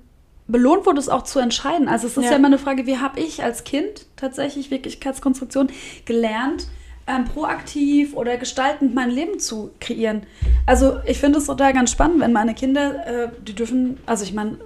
belohnt 0.48 0.84
wurdest, 0.84 1.10
auch 1.10 1.22
zu 1.22 1.38
entscheiden. 1.38 1.88
Also 1.88 2.08
es 2.08 2.16
ist 2.16 2.24
ja, 2.24 2.32
Ja. 2.32 2.36
immer 2.36 2.48
eine 2.48 2.58
Frage, 2.58 2.86
wie 2.86 2.98
habe 2.98 3.20
ich 3.20 3.42
als 3.42 3.64
Kind 3.64 4.06
tatsächlich 4.16 4.70
Wirklichkeitskonstruktion 4.70 5.68
gelernt, 6.04 6.66
ähm, 7.06 7.24
proaktiv 7.24 8.14
oder 8.14 8.36
gestaltend 8.36 8.94
mein 8.94 9.10
Leben 9.10 9.38
zu 9.38 9.70
kreieren. 9.80 10.22
Also 10.66 10.98
ich 11.06 11.18
finde 11.18 11.38
es 11.38 11.46
total 11.46 11.72
ganz 11.72 11.90
spannend, 11.90 12.20
wenn 12.20 12.32
meine 12.32 12.54
Kinder, 12.54 13.06
äh, 13.06 13.28
die 13.46 13.54
dürfen, 13.54 13.98
also 14.06 14.24
ich 14.24 14.34
meine, 14.34 14.58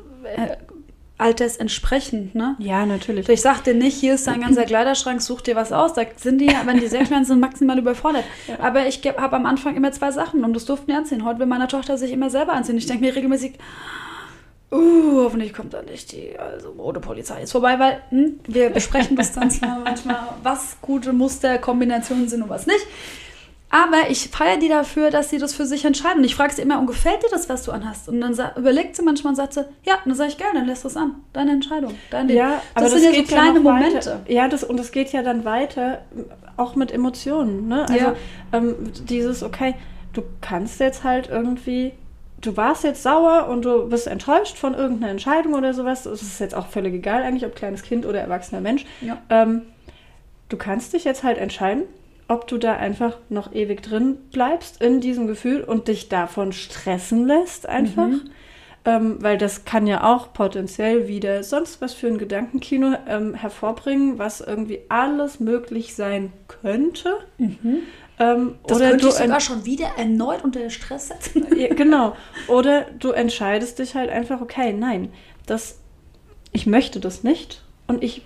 äh, 1.19 1.23
altersentsprechend, 1.23 2.35
ne? 2.35 2.57
ja, 2.59 2.87
natürlich. 2.87 3.29
Ich 3.29 3.41
sag 3.41 3.65
dir 3.65 3.75
nicht, 3.75 3.99
hier 3.99 4.15
ist 4.15 4.27
dein 4.27 4.41
ganzer 4.41 4.65
Kleiderschrank, 4.65 5.23
such 5.23 5.41
dir 5.41 5.57
was 5.57 5.73
aus. 5.73 5.95
Da 5.95 6.03
sind 6.17 6.41
die, 6.41 6.51
wenn 6.65 6.79
die 6.79 6.87
sehr 6.87 7.05
klein 7.05 7.25
sind, 7.25 7.41
maximal 7.41 7.79
überfordert. 7.79 8.25
Aber 8.59 8.87
ich 8.87 9.01
habe 9.17 9.37
am 9.37 9.47
Anfang 9.47 9.77
immer 9.77 9.93
zwei 9.93 10.11
Sachen 10.11 10.45
und 10.45 10.53
das 10.53 10.65
durften 10.65 10.91
die 10.91 10.97
anziehen. 10.97 11.25
Heute 11.25 11.41
will 11.41 11.47
meine 11.47 11.69
Tochter 11.69 11.99
sich 11.99 12.13
immer 12.13 12.31
selber 12.31 12.53
anziehen. 12.53 12.77
Ich 12.77 12.87
denke 12.87 13.05
mir 13.05 13.15
regelmäßig, 13.15 13.55
uh, 14.73 15.25
hoffentlich 15.25 15.53
kommt 15.53 15.75
da 15.75 15.83
nicht 15.83 16.13
die 16.13 16.39
also 16.39 16.75
Modepolizei 16.75 17.43
ist 17.43 17.53
vorbei, 17.53 17.79
weil 17.79 18.03
hm, 18.11 18.41
wir 18.47 18.71
besprechen 18.71 19.17
das 19.17 19.33
dann 19.33 19.51
manchmal, 19.85 20.19
was 20.43 20.77
gute 20.83 21.13
Musterkombinationen 21.13 22.29
sind 22.29 22.43
und 22.43 22.49
was 22.49 22.67
nicht. 22.67 22.87
Aber 23.69 24.09
ich 24.11 24.29
feiere 24.29 24.59
die 24.59 24.69
dafür, 24.69 25.11
dass 25.11 25.29
sie 25.29 25.39
das 25.39 25.53
für 25.53 25.67
sich 25.67 25.85
entscheiden. 25.85 26.19
Und 26.19 26.25
ich 26.25 26.37
frage 26.37 26.55
sie 26.55 26.63
immer, 26.63 26.79
und 26.79 26.87
gefällt 26.87 27.23
dir 27.23 27.29
das, 27.31 27.49
was 27.49 27.65
du 27.65 27.73
anhast? 27.73 28.09
Und 28.09 28.21
dann 28.21 28.33
überlegt 28.57 28.95
sie 28.95 29.03
manchmal 29.03 29.33
und 29.33 29.37
sagt 29.37 29.55
sie, 29.55 29.65
ja, 29.85 29.95
und 29.95 30.07
dann 30.07 30.15
sage 30.15 30.31
ich, 30.31 30.39
geil, 30.39 30.51
dann 30.55 30.67
lässt 30.67 30.85
du 30.85 30.89
es 30.89 30.97
an. 30.97 31.17
Deine 31.33 31.51
Entscheidung, 31.53 31.95
dein. 32.11 32.29
Ja, 32.29 32.63
aber 32.75 32.85
das, 32.85 32.93
das, 32.93 33.03
sind 33.03 33.05
ja 33.05 33.11
geht 33.11 33.29
so 33.29 33.35
kleine 33.35 33.57
ja 33.57 33.61
Momente. 33.61 33.97
Weiter. 33.97 34.21
Ja, 34.29 34.49
das, 34.49 34.63
und 34.63 34.79
es 34.79 34.93
geht 34.93 35.13
ja 35.13 35.23
dann 35.23 35.45
weiter, 35.45 36.03
auch 36.57 36.77
mit 36.77 36.93
Emotionen. 36.93 37.67
Ne? 37.67 37.83
Also 37.89 37.95
Ja. 37.95 38.15
ähm, 38.53 38.77
dieses, 39.09 39.43
okay, 39.43 39.75
du 40.13 40.23
kannst 40.41 40.79
jetzt 40.79 41.03
halt 41.03 41.29
irgendwie, 41.29 41.93
du 42.41 42.57
warst 42.57 42.85
jetzt 42.85 43.03
sauer 43.03 43.49
und 43.49 43.65
du 43.65 43.89
bist 43.89 44.07
enttäuscht 44.07 44.57
von 44.57 44.75
irgendeiner 44.75 45.11
Entscheidung 45.11 45.55
oder 45.55 45.75
sowas. 45.75 46.05
Das 46.05 46.23
ist 46.23 46.39
jetzt 46.39 46.55
auch 46.55 46.69
völlig 46.69 46.95
egal 46.95 47.25
eigentlich, 47.25 47.45
ob 47.45 47.57
kleines 47.57 47.83
Kind 47.83 48.07
oder 48.07 48.21
erwachsener 48.21 48.61
Mensch. 48.61 48.87
Ja. 49.01 49.19
Ähm, 49.29 49.63
du 50.49 50.57
kannst 50.57 50.93
dich 50.93 51.03
jetzt 51.05 51.25
halt 51.25 51.37
entscheiden, 51.37 51.83
ob 52.29 52.47
du 52.49 52.59
da 52.59 52.75
einfach 52.75 53.19
noch 53.29 53.55
ewig 53.55 53.83
drin 53.83 54.19
bleibst 54.33 54.83
in 54.83 55.01
diesem 55.01 55.27
Gefühl 55.27 55.63
und 55.63 55.89
dich 55.89 56.09
davon 56.09 56.53
stressen 56.53 57.27
lässt 57.27 57.69
einfach. 57.69 58.09
Mhm. 58.09 58.31
Ähm, 58.85 59.17
weil 59.21 59.37
das 59.37 59.65
kann 59.65 59.89
ja 59.89 60.05
auch 60.05 60.33
potenziell 60.33 61.09
wieder 61.09 61.43
sonst 61.43 61.81
was 61.81 61.93
für 61.93 62.07
ein 62.07 62.19
Gedankenkino 62.19 62.95
ähm, 63.09 63.35
hervorbringen, 63.35 64.19
was 64.19 64.41
irgendwie 64.41 64.79
alles 64.89 65.41
möglich 65.41 65.97
sein 65.97 66.33
könnte. 66.47 67.17
Ähm, 67.39 67.83
Mhm. 68.19 68.59
Das 68.67 68.77
oder 68.77 68.91
könnte 68.91 69.07
du 69.07 69.13
sogar 69.13 69.41
schon 69.41 69.65
wieder 69.67 69.89
erneut 69.99 70.43
unter 70.43 70.71
Stress 70.71 71.09
setzen. 71.09 71.47
ja, 71.57 71.75
genau. 71.75 72.17
Oder 72.49 72.87
du 72.99 73.11
entscheidest 73.11 73.79
dich 73.79 73.95
halt 73.95 74.11
einfach, 74.11 74.41
okay, 74.41 74.73
nein, 74.73 75.13
das, 75.45 75.81
ich 76.53 76.67
möchte 76.67 77.01
das 77.01 77.25
nicht 77.25 77.63
und 77.87 78.03
ich 78.03 78.23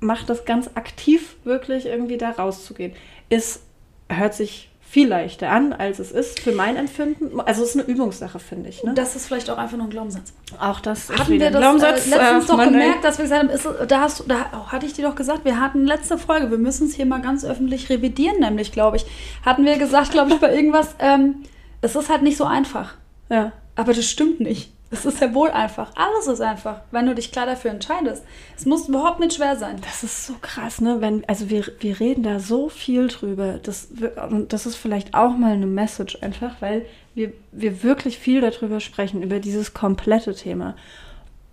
mache 0.00 0.26
das 0.26 0.44
ganz 0.44 0.70
aktiv, 0.74 1.36
wirklich 1.44 1.86
irgendwie 1.86 2.18
da 2.18 2.30
rauszugehen. 2.30 2.92
Ist, 3.28 3.62
hört 4.08 4.34
sich 4.34 4.70
viel 4.88 5.08
leichter 5.08 5.50
an, 5.50 5.72
als 5.72 5.98
es 5.98 6.12
ist 6.12 6.38
für 6.38 6.52
mein 6.52 6.76
Empfinden. 6.76 7.40
Also 7.40 7.64
es 7.64 7.70
ist 7.70 7.80
eine 7.80 7.88
Übungssache, 7.88 8.38
finde 8.38 8.68
ich. 8.68 8.84
Ne? 8.84 8.94
Das 8.94 9.16
ist 9.16 9.26
vielleicht 9.26 9.50
auch 9.50 9.58
einfach 9.58 9.76
nur 9.76 9.86
ein 9.88 9.90
Glaubenssatz. 9.90 10.32
Auch 10.60 10.78
das 10.80 11.10
ist 11.10 11.18
Hatten 11.18 11.32
wir 11.40 11.50
das 11.50 11.60
Glaubenssatz. 11.60 12.06
äh, 12.06 12.10
letztens 12.10 12.44
Ach, 12.44 12.46
doch 12.46 12.56
Mann, 12.56 12.72
gemerkt, 12.72 13.04
dass 13.04 13.18
wir 13.18 13.24
gesagt 13.24 13.42
haben, 13.42 13.50
ist, 13.50 13.66
es- 13.66 13.88
da, 13.88 14.00
hast, 14.00 14.24
da 14.28 14.46
oh, 14.54 14.70
hatte 14.70 14.86
ich 14.86 14.92
dir 14.92 15.02
doch 15.08 15.16
gesagt, 15.16 15.44
wir 15.44 15.60
hatten 15.60 15.86
letzte 15.86 16.18
Folge, 16.18 16.50
wir 16.52 16.58
müssen 16.58 16.86
es 16.86 16.94
hier 16.94 17.04
mal 17.04 17.20
ganz 17.20 17.44
öffentlich 17.44 17.90
revidieren, 17.90 18.38
nämlich, 18.38 18.70
glaube 18.70 18.96
ich, 18.98 19.06
hatten 19.44 19.64
wir 19.64 19.76
gesagt, 19.76 20.12
glaube 20.12 20.30
ich, 20.32 20.38
bei 20.40 20.54
irgendwas, 20.54 20.94
ähm, 21.00 21.42
es 21.80 21.96
ist 21.96 22.08
halt 22.08 22.22
nicht 22.22 22.36
so 22.36 22.44
einfach. 22.44 22.94
Ja. 23.28 23.52
Aber 23.74 23.92
das 23.92 24.06
stimmt 24.06 24.38
nicht. 24.40 24.72
Es 24.90 25.04
ist 25.04 25.20
ja 25.20 25.34
wohl 25.34 25.50
einfach. 25.50 25.90
Alles 25.96 26.28
ist 26.28 26.40
einfach, 26.40 26.82
wenn 26.92 27.06
du 27.06 27.14
dich 27.14 27.32
klar 27.32 27.46
dafür 27.46 27.72
entscheidest. 27.72 28.22
Es 28.56 28.66
muss 28.66 28.88
überhaupt 28.88 29.18
nicht 29.18 29.34
schwer 29.34 29.56
sein. 29.56 29.80
Das 29.82 30.04
ist 30.04 30.26
so 30.26 30.34
krass, 30.40 30.80
ne? 30.80 31.00
Wenn, 31.00 31.24
also 31.28 31.50
wir, 31.50 31.64
wir 31.80 31.98
reden 31.98 32.22
da 32.22 32.38
so 32.38 32.68
viel 32.68 33.08
drüber. 33.08 33.58
Das, 33.60 33.88
und 34.30 34.52
das 34.52 34.64
ist 34.64 34.76
vielleicht 34.76 35.14
auch 35.14 35.36
mal 35.36 35.52
eine 35.52 35.66
Message 35.66 36.18
einfach, 36.22 36.56
weil 36.60 36.86
wir, 37.14 37.32
wir 37.50 37.82
wirklich 37.82 38.18
viel 38.18 38.40
darüber 38.40 38.78
sprechen, 38.78 39.22
über 39.22 39.40
dieses 39.40 39.74
komplette 39.74 40.34
Thema. 40.34 40.76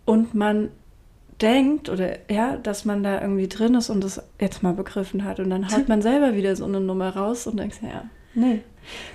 Und 0.06 0.36
man 0.36 0.70
denkt, 1.42 1.90
oder 1.90 2.18
ja, 2.30 2.58
dass 2.58 2.86
man 2.86 3.02
da 3.02 3.20
irgendwie 3.20 3.48
drin 3.48 3.74
ist 3.76 3.90
und 3.90 4.04
das 4.04 4.22
jetzt 4.40 4.62
mal 4.62 4.74
begriffen 4.74 5.24
hat. 5.24 5.40
Und 5.40 5.50
dann 5.50 5.72
haut 5.72 5.88
man 5.88 6.02
selber 6.02 6.36
wieder 6.36 6.56
so 6.56 6.66
eine 6.66 6.80
Nummer 6.80 7.16
raus 7.16 7.48
und 7.48 7.58
denkt, 7.58 7.80
ja, 7.82 8.06
nee. 8.34 8.62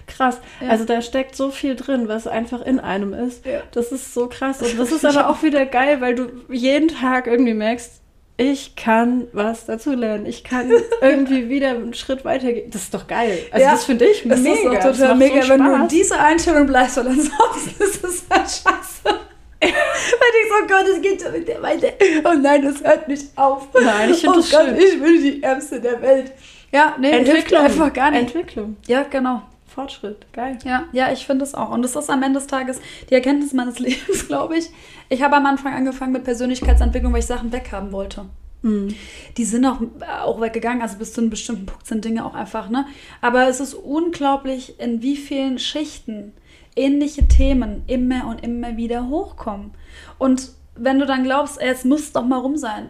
Krass. 0.07 0.40
Ja. 0.62 0.68
Also 0.70 0.85
da 0.85 1.02
steckt 1.02 1.37
so 1.37 1.50
viel 1.50 1.76
drin, 1.76 2.09
was 2.09 2.26
einfach 2.26 2.62
in 2.64 2.81
einem 2.81 3.12
ist. 3.12 3.44
Ja. 3.44 3.61
Das 3.72 3.92
ist 3.92 4.14
so 4.14 4.26
krass. 4.28 4.62
Und 4.62 4.78
das 4.78 4.92
ist 4.92 5.04
aber 5.04 5.28
auch 5.28 5.42
wieder 5.42 5.66
geil, 5.66 6.00
weil 6.00 6.14
du 6.14 6.28
jeden 6.48 6.88
Tag 6.88 7.26
irgendwie 7.26 7.52
merkst, 7.52 8.00
ich 8.38 8.76
kann 8.76 9.26
was 9.33 9.66
dazu 9.66 9.92
lernen. 9.92 10.24
Ich 10.24 10.42
kann 10.44 10.70
irgendwie 11.02 11.50
wieder 11.50 11.70
einen 11.70 11.92
Schritt 11.92 12.24
weitergehen. 12.24 12.70
Das 12.70 12.85
ist 12.85 12.94
doch 12.94 13.07
geil. 13.07 13.40
Also 13.50 13.64
Ja, 13.66 13.72
das 13.72 13.85
finde 13.85 14.07
ich 14.07 14.22
Das 14.26 14.40
mega. 14.40 14.54
ist 14.54 14.64
doch 14.64 14.72
Das 14.74 14.96
total 14.96 15.09
macht 15.16 15.18
mega, 15.18 15.42
so 15.42 15.48
wenn 15.50 15.59
du 15.64 15.70
in 15.70 15.76
Spaß. 15.81 15.88
diese 15.90 16.18
Einstellung 16.20 16.66
bleibst, 16.66 16.96
weil 16.96 17.07
ansonsten 17.09 17.83
ist 17.85 18.04
es 18.04 18.24
halt 18.31 18.44
scheiße. 18.48 19.18
Weil 19.61 19.70
ich 19.70 20.48
so, 20.48 20.54
oh 20.62 20.66
Gott, 20.68 20.87
es 20.94 21.02
geht 21.02 21.20
schon 21.20 21.35
wieder 21.35 21.61
weiter. 21.61 21.88
Oh 22.24 22.33
nein, 22.40 22.62
das 22.62 22.81
hört 22.85 23.09
nicht 23.09 23.37
auf. 23.37 23.66
Nein, 23.74 24.11
ich 24.12 24.20
find 24.20 24.33
oh 24.35 24.37
das 24.37 24.50
Gott, 24.52 24.66
schön. 24.66 24.76
ich 24.76 25.02
bin 25.02 25.20
die 25.20 25.42
Ärmste 25.42 25.81
der 25.81 26.00
Welt. 26.00 26.31
Ja, 26.72 26.96
nee, 26.98 27.11
Entwicklung. 27.11 27.62
einfach 27.62 27.92
gar 27.92 28.11
nicht. 28.11 28.35
Entwicklung. 28.35 28.76
Ja, 28.87 29.04
genau. 29.04 29.42
Fortschritt. 29.66 30.26
Geil. 30.33 30.59
Ja, 30.64 30.85
ja, 30.92 31.12
ich 31.12 31.26
finde 31.26 31.44
es 31.44 31.54
auch. 31.54 31.70
Und 31.70 31.83
das 31.83 31.94
ist 31.94 32.11
am 32.11 32.22
Ende 32.22 32.38
des 32.40 32.48
Tages 32.48 32.81
die 33.11 33.14
Erkenntnis 33.14 33.52
meines 33.52 33.78
Lebens, 33.78 34.26
glaube 34.26 34.59
ich. 34.59 34.70
Ich 35.09 35.22
habe 35.22 35.37
am 35.37 35.46
Anfang 35.46 35.74
angefangen 35.74 36.12
mit 36.12 36.24
Persönlichkeitsentwicklung, 36.24 37.12
weil 37.12 37.20
ich 37.20 37.26
Sachen 37.26 37.52
weghaben 37.52 37.92
wollte. 37.92 38.26
Mhm. 38.62 38.94
Die 39.37 39.44
sind 39.44 39.64
auch, 39.64 39.81
auch 40.24 40.40
weggegangen, 40.40 40.83
also 40.83 40.98
bis 40.98 41.12
zu 41.12 41.20
einem 41.20 41.31
bestimmten 41.31 41.66
Punkt 41.66 41.87
sind 41.87 42.04
Dinge 42.04 42.24
auch 42.24 42.35
einfach, 42.35 42.68
ne? 42.68 42.87
Aber 43.20 43.48
es 43.48 43.61
ist 43.61 43.74
unglaublich, 43.74 44.81
in 44.81 45.00
wie 45.00 45.16
vielen 45.16 45.59
Schichten 45.59 46.33
ähnliche 46.74 47.28
Themen 47.28 47.83
immer 47.87 48.26
und 48.26 48.42
immer 48.42 48.76
wieder 48.76 49.09
hochkommen. 49.09 49.72
Und 50.18 50.50
wenn 50.74 50.98
du 50.98 51.07
dann 51.07 51.24
glaubst, 51.24 51.61
ey, 51.61 51.68
es 51.68 51.85
muss 51.85 52.12
doch 52.12 52.24
mal 52.24 52.38
rum 52.38 52.57
sein. 52.57 52.88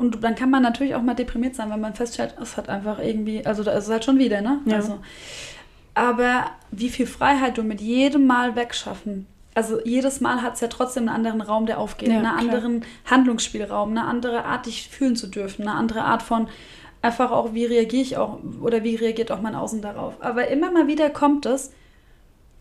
Und 0.00 0.24
dann 0.24 0.34
kann 0.34 0.48
man 0.48 0.62
natürlich 0.62 0.94
auch 0.94 1.02
mal 1.02 1.12
deprimiert 1.12 1.54
sein, 1.54 1.68
wenn 1.70 1.80
man 1.80 1.92
feststellt, 1.92 2.34
es 2.40 2.56
hat 2.56 2.70
einfach 2.70 2.98
irgendwie, 3.00 3.44
also 3.44 3.62
da 3.62 3.72
ist 3.72 3.84
es 3.84 3.90
halt 3.90 4.02
schon 4.02 4.18
wieder, 4.18 4.40
ne? 4.40 4.60
Ja. 4.64 4.76
Also, 4.76 4.98
aber 5.92 6.46
wie 6.70 6.88
viel 6.88 7.06
Freiheit 7.06 7.58
du 7.58 7.62
mit 7.62 7.82
jedem 7.82 8.26
Mal 8.26 8.56
wegschaffen. 8.56 9.26
Also 9.54 9.78
jedes 9.84 10.22
Mal 10.22 10.40
hat 10.40 10.54
es 10.54 10.60
ja 10.60 10.68
trotzdem 10.68 11.06
einen 11.06 11.14
anderen 11.14 11.42
Raum, 11.42 11.66
der 11.66 11.78
aufgeht, 11.78 12.08
Ja, 12.08 12.14
einen 12.14 12.24
klar. 12.24 12.38
anderen 12.38 12.86
Handlungsspielraum, 13.04 13.90
eine 13.90 14.06
andere 14.06 14.46
Art, 14.46 14.64
dich 14.64 14.88
fühlen 14.88 15.16
zu 15.16 15.26
dürfen, 15.26 15.68
eine 15.68 15.76
andere 15.76 16.00
Art 16.00 16.22
von 16.22 16.48
einfach 17.02 17.30
auch, 17.30 17.52
wie 17.52 17.66
reagiere 17.66 18.02
ich 18.02 18.16
auch 18.16 18.38
oder 18.62 18.82
wie 18.82 18.96
reagiert 18.96 19.30
auch 19.30 19.42
mein 19.42 19.54
Außen 19.54 19.82
darauf. 19.82 20.14
Aber 20.20 20.48
immer 20.48 20.70
mal 20.70 20.86
wieder 20.86 21.10
kommt 21.10 21.44
es 21.44 21.72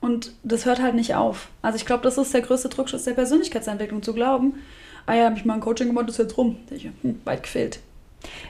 und 0.02 0.34
das 0.44 0.66
hört 0.66 0.82
halt 0.82 0.96
nicht 0.96 1.16
auf. 1.16 1.48
Also 1.62 1.78
ich 1.78 1.86
glaube, 1.86 2.04
das 2.04 2.18
ist 2.18 2.34
der 2.34 2.42
größte 2.42 2.68
Druckschuss 2.68 3.06
der 3.06 3.14
Persönlichkeitsentwicklung, 3.14 4.04
zu 4.04 4.14
glauben, 4.14 4.56
ah 5.06 5.16
ja, 5.16 5.26
habe 5.26 5.38
ich 5.38 5.46
mal 5.46 5.56
ein 5.56 5.60
Coaching 5.60 5.88
gemacht, 5.88 6.10
ist 6.10 6.18
jetzt 6.18 6.38
rum. 6.38 6.58
Ich, 6.72 6.90
hm, 7.02 7.22
weit 7.26 7.44
gefehlt. 7.44 7.80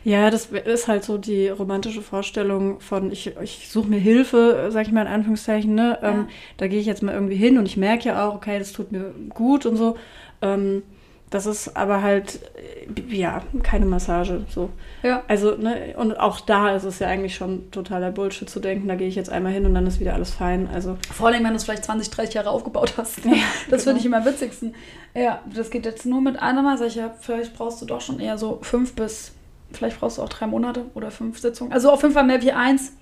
Ja, 0.03 0.31
das 0.31 0.47
ist 0.47 0.87
halt 0.87 1.03
so 1.03 1.17
die 1.17 1.49
romantische 1.49 2.01
Vorstellung 2.01 2.79
von, 2.79 3.11
ich, 3.11 3.35
ich 3.41 3.69
suche 3.69 3.87
mir 3.87 3.99
Hilfe, 3.99 4.69
sag 4.71 4.87
ich 4.87 4.91
mal 4.91 5.01
in 5.01 5.07
Anführungszeichen, 5.07 5.75
ne? 5.75 5.99
Ja. 6.01 6.09
Ähm, 6.09 6.27
da 6.57 6.67
gehe 6.67 6.79
ich 6.79 6.87
jetzt 6.87 7.03
mal 7.03 7.13
irgendwie 7.13 7.35
hin 7.35 7.57
und 7.57 7.67
ich 7.67 7.77
merke 7.77 8.09
ja 8.09 8.27
auch, 8.27 8.35
okay, 8.35 8.57
das 8.57 8.73
tut 8.73 8.91
mir 8.91 9.13
gut 9.29 9.65
und 9.65 9.75
so. 9.75 9.95
Ähm, 10.41 10.83
das 11.29 11.45
ist 11.45 11.77
aber 11.77 12.01
halt, 12.01 12.39
äh, 12.55 13.15
ja, 13.15 13.43
keine 13.61 13.85
Massage, 13.85 14.45
so. 14.49 14.71
Ja. 15.03 15.23
Also, 15.27 15.55
ne, 15.55 15.93
und 15.95 16.19
auch 16.19 16.39
da 16.39 16.75
ist 16.75 16.85
es 16.85 16.99
ja 16.99 17.07
eigentlich 17.07 17.35
schon 17.35 17.69
totaler 17.71 18.11
Bullshit 18.11 18.49
zu 18.49 18.59
denken, 18.59 18.87
da 18.87 18.95
gehe 18.95 19.07
ich 19.07 19.15
jetzt 19.15 19.29
einmal 19.29 19.51
hin 19.51 19.65
und 19.65 19.75
dann 19.75 19.85
ist 19.85 19.99
wieder 19.99 20.15
alles 20.15 20.31
fein. 20.31 20.67
Also, 20.73 20.97
Vor 21.13 21.27
allem, 21.27 21.43
wenn 21.43 21.51
du 21.51 21.57
es 21.57 21.65
vielleicht 21.65 21.85
20, 21.85 22.09
30 22.09 22.33
Jahre 22.35 22.49
aufgebaut 22.49 22.93
hast. 22.97 23.23
Ja, 23.25 23.31
das 23.69 23.83
finde 23.83 23.83
genau. 23.83 23.97
ich 23.97 24.05
immer 24.05 24.17
am 24.17 24.25
witzigsten. 24.25 24.73
Ja, 25.13 25.41
das 25.53 25.69
geht 25.69 25.85
jetzt 25.85 26.05
nur 26.05 26.21
mit 26.21 26.41
einer 26.41 26.59
ja, 26.87 27.13
vielleicht 27.19 27.55
brauchst 27.55 27.81
du 27.81 27.85
doch 27.85 28.01
schon 28.01 28.19
eher 28.19 28.37
so 28.37 28.59
fünf 28.61 28.93
bis, 28.93 29.31
vielleicht 29.71 29.99
brauchst 29.99 30.17
du 30.17 30.23
auch 30.23 30.29
drei 30.29 30.47
Monate 30.47 30.85
oder 30.95 31.11
fünf 31.11 31.39
Sitzungen. 31.39 31.73
Also 31.73 31.91
auf 31.91 32.01
jeden 32.01 32.13
Fall 32.13 32.25
mehr 32.25 32.41
wie 32.41 32.51
eins. 32.51 32.93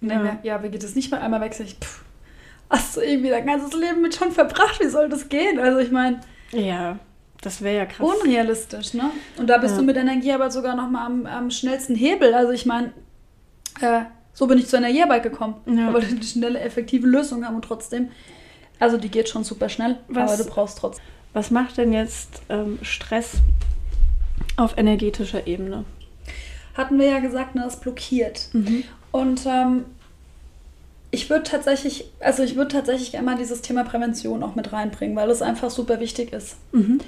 Ja. 0.00 0.24
ja. 0.24 0.38
ja, 0.42 0.62
wie 0.62 0.68
geht 0.68 0.84
es 0.84 0.94
nicht 0.94 1.10
mal 1.10 1.20
einmal 1.20 1.46
ich, 1.46 1.76
pff, 1.76 2.02
hast 2.70 2.96
du 2.96 3.00
irgendwie 3.00 3.30
dein 3.30 3.46
ganzes 3.46 3.72
Leben 3.78 4.02
mit 4.02 4.14
schon 4.14 4.32
verbracht? 4.32 4.80
Wie 4.80 4.88
soll 4.88 5.08
das 5.08 5.28
gehen? 5.28 5.58
Also 5.58 5.78
ich 5.78 5.90
meine, 5.90 6.20
ja, 6.52 6.98
das 7.44 7.62
wäre 7.62 7.76
ja 7.76 7.86
krass. 7.86 8.06
unrealistisch, 8.06 8.94
ne? 8.94 9.10
Und 9.36 9.48
da 9.48 9.58
bist 9.58 9.74
Ja. 9.74 9.80
du 9.80 9.86
mit 9.86 9.96
Energiearbeit 9.96 10.52
sogar 10.52 10.74
noch 10.76 10.88
mal 10.90 11.04
am, 11.06 11.26
am 11.26 11.50
schnellsten 11.50 11.94
Hebel. 11.94 12.34
Also 12.34 12.52
ich 12.52 12.66
meine, 12.66 12.92
äh, 13.80 14.00
so 14.32 14.46
bin 14.46 14.58
ich 14.58 14.66
zur 14.66 14.78
Energiearbeit 14.80 15.22
gekommen. 15.22 15.54
Ja. 15.66 15.88
Aber 15.88 16.00
die 16.00 16.26
schnelle, 16.26 16.60
effektive 16.60 17.06
Lösung 17.06 17.44
haben 17.44 17.54
und 17.56 17.62
trotzdem, 17.64 18.08
also 18.80 18.96
die 18.96 19.08
geht 19.10 19.28
schon 19.28 19.44
super 19.44 19.68
schnell, 19.68 19.96
Was- 20.08 20.32
aber 20.32 20.42
du 20.42 20.48
brauchst 20.50 20.78
trotzdem. 20.78 21.04
Was 21.32 21.50
macht 21.50 21.78
denn 21.78 21.92
jetzt 21.92 22.42
ähm, 22.48 22.78
Stress 22.82 23.32
auf 24.56 24.76
energetischer 24.78 25.46
Ebene? 25.46 25.84
Hatten 26.74 26.98
wir 26.98 27.06
ja 27.06 27.18
gesagt, 27.20 27.54
ne, 27.56 27.62
das 27.64 27.78
blockiert. 27.80 28.48
Und 29.12 29.42
ähm, 29.46 29.84
ich 31.10 31.30
würde 31.30 31.44
tatsächlich, 31.44 32.06
also 32.20 32.42
ich 32.42 32.56
würde 32.56 32.72
tatsächlich 32.72 33.12
gerne 33.12 33.26
mal 33.26 33.36
dieses 33.36 33.62
Thema 33.62 33.84
Prävention 33.84 34.42
auch 34.42 34.54
mit 34.56 34.72
reinbringen, 34.72 35.14
weil 35.16 35.30
es 35.30 35.42
einfach 35.42 35.70
super 35.70 36.00
wichtig 36.00 36.32
ist. 36.32 36.56
Mhm. 36.72 36.98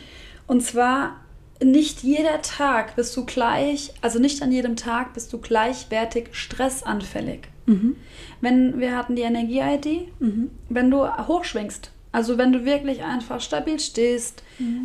Und 0.47 0.63
zwar 0.63 1.17
nicht 1.63 2.03
jeder 2.03 2.43
Tag 2.43 2.97
bist 2.97 3.17
du 3.17 3.25
gleich, 3.25 3.93
also 4.03 4.19
nicht 4.19 4.43
an 4.43 4.53
jedem 4.53 4.77
Tag 4.77 5.15
bist 5.15 5.33
du 5.33 5.39
gleichwertig 5.39 6.29
stressanfällig. 6.33 7.49
Mhm. 7.67 7.97
Wenn 8.41 8.79
wir 8.79 8.97
hatten 8.97 9.17
die 9.17 9.23
Energie-ID, 9.23 10.09
Mhm. 10.21 10.51
wenn 10.69 10.91
du 10.91 11.07
hochschwingst, 11.07 11.91
also 12.13 12.39
wenn 12.39 12.53
du 12.53 12.65
wirklich 12.65 13.03
einfach 13.03 13.41
stabil 13.41 13.81
stehst, 13.81 14.43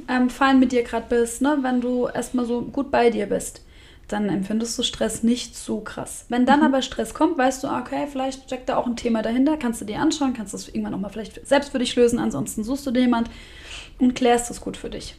ähm, 0.07 0.29
fein 0.29 0.59
mit 0.59 0.71
dir 0.71 0.83
gerade 0.83 1.05
bist, 1.09 1.41
ne? 1.41 1.57
wenn 1.61 1.81
du 1.81 2.07
erstmal 2.07 2.45
so 2.45 2.61
gut 2.61 2.89
bei 2.91 3.09
dir 3.09 3.25
bist, 3.27 3.61
dann 4.07 4.27
empfindest 4.29 4.77
du 4.77 4.83
Stress 4.83 5.23
nicht 5.23 5.55
so 5.55 5.79
krass. 5.79 6.25
Wenn 6.27 6.45
dann 6.45 6.63
aber 6.63 6.81
Stress 6.81 7.13
kommt, 7.13 7.37
weißt 7.37 7.63
du, 7.63 7.67
okay, 7.67 8.07
vielleicht 8.11 8.43
steckt 8.43 8.67
da 8.67 8.75
auch 8.77 8.87
ein 8.87 8.97
Thema 8.97 9.21
dahinter, 9.21 9.55
kannst 9.57 9.79
du 9.79 9.85
dir 9.85 9.99
anschauen, 9.99 10.33
kannst 10.33 10.53
das 10.53 10.67
irgendwann 10.67 10.91
nochmal 10.91 11.11
vielleicht 11.11 11.45
selbst 11.47 11.71
für 11.71 11.79
dich 11.79 11.95
lösen, 11.95 12.19
ansonsten 12.19 12.63
suchst 12.63 12.85
du 12.87 12.91
dir 12.91 13.01
jemand 13.01 13.29
und 13.99 14.13
klärst 14.15 14.49
das 14.49 14.59
gut 14.59 14.75
für 14.75 14.89
dich. 14.89 15.15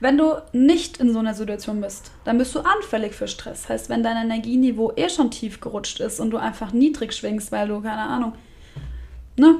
Wenn 0.00 0.16
du 0.16 0.34
nicht 0.52 0.98
in 0.98 1.12
so 1.12 1.18
einer 1.18 1.34
Situation 1.34 1.80
bist, 1.80 2.12
dann 2.24 2.38
bist 2.38 2.54
du 2.54 2.60
anfällig 2.60 3.14
für 3.14 3.28
Stress. 3.28 3.68
Heißt, 3.68 3.88
wenn 3.90 4.02
dein 4.02 4.16
Energieniveau 4.16 4.92
eh 4.96 5.08
schon 5.08 5.30
tief 5.30 5.60
gerutscht 5.60 6.00
ist 6.00 6.20
und 6.20 6.30
du 6.30 6.36
einfach 6.36 6.72
niedrig 6.72 7.12
schwingst, 7.12 7.50
weil 7.52 7.68
du, 7.68 7.80
keine 7.80 8.02
Ahnung, 8.02 8.32
ne, 9.36 9.56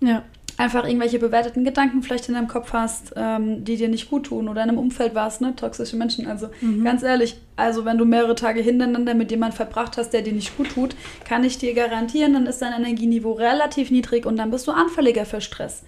Ja. 0.00 0.22
einfach 0.56 0.84
irgendwelche 0.84 1.18
bewerteten 1.18 1.64
Gedanken 1.64 2.02
vielleicht 2.02 2.28
in 2.28 2.34
deinem 2.34 2.48
Kopf 2.48 2.72
hast, 2.74 3.14
ähm, 3.16 3.64
die 3.64 3.76
dir 3.76 3.88
nicht 3.88 4.10
gut 4.10 4.26
tun 4.26 4.46
oder 4.48 4.62
in 4.62 4.68
einem 4.68 4.78
Umfeld 4.78 5.14
warst, 5.14 5.40
ne, 5.40 5.56
toxische 5.56 5.96
Menschen. 5.96 6.26
Also 6.26 6.50
ganz 6.84 7.02
ehrlich, 7.02 7.36
also 7.56 7.84
wenn 7.86 7.96
du 7.96 8.04
mehrere 8.04 8.34
Tage 8.34 8.60
hintereinander 8.60 9.14
mit 9.14 9.30
jemandem 9.30 9.56
verbracht 9.56 9.96
hast, 9.96 10.10
der 10.10 10.20
dir 10.22 10.34
nicht 10.34 10.56
gut 10.58 10.70
tut, 10.72 10.94
kann 11.26 11.44
ich 11.44 11.56
dir 11.58 11.72
garantieren, 11.74 12.34
dann 12.34 12.46
ist 12.46 12.60
dein 12.60 12.74
Energieniveau 12.74 13.32
relativ 13.32 13.90
niedrig 13.90 14.26
und 14.26 14.36
dann 14.36 14.50
bist 14.50 14.66
du 14.66 14.72
anfälliger 14.72 15.24
für 15.24 15.40
Stress. 15.40 15.82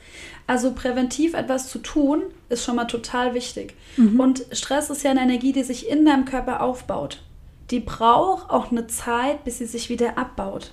Also 0.46 0.72
präventiv 0.72 1.34
etwas 1.34 1.68
zu 1.68 1.78
tun, 1.78 2.22
ist 2.48 2.64
schon 2.64 2.76
mal 2.76 2.84
total 2.86 3.34
wichtig. 3.34 3.74
Und 4.18 4.44
Stress 4.52 4.90
ist 4.90 5.02
ja 5.02 5.10
eine 5.12 5.22
Energie, 5.22 5.52
die 5.52 5.62
sich 5.62 5.88
in 5.88 6.04
deinem 6.04 6.24
Körper 6.24 6.62
aufbaut. 6.62 7.22
Die 7.70 7.80
braucht 7.80 8.50
auch 8.50 8.70
eine 8.70 8.86
Zeit, 8.86 9.44
bis 9.44 9.58
sie 9.58 9.66
sich 9.66 9.88
wieder 9.88 10.18
abbaut. 10.18 10.72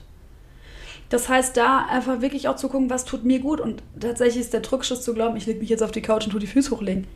Das 1.10 1.28
heißt, 1.28 1.58
da 1.58 1.86
einfach 1.86 2.22
wirklich 2.22 2.48
auch 2.48 2.56
zu 2.56 2.70
gucken, 2.70 2.90
was 2.90 3.06
tut 3.06 3.24
mir 3.24 3.40
gut. 3.40 3.60
Und 3.60 3.82
tatsächlich 4.00 4.42
ist 4.42 4.54
der 4.54 4.62
Druckschuss 4.62 5.04
zu 5.04 5.14
glauben, 5.14 5.38
ich 5.38 5.46
lege 5.46 5.60
mich 5.60 5.70
jetzt 5.70 5.84
auf 5.84 5.92
die 5.92 6.02
Couch 6.02 6.26
und 6.26 6.32
tue 6.32 6.40
die 6.40 6.48
Füße 6.48 6.72
hochlegen. 6.72 7.08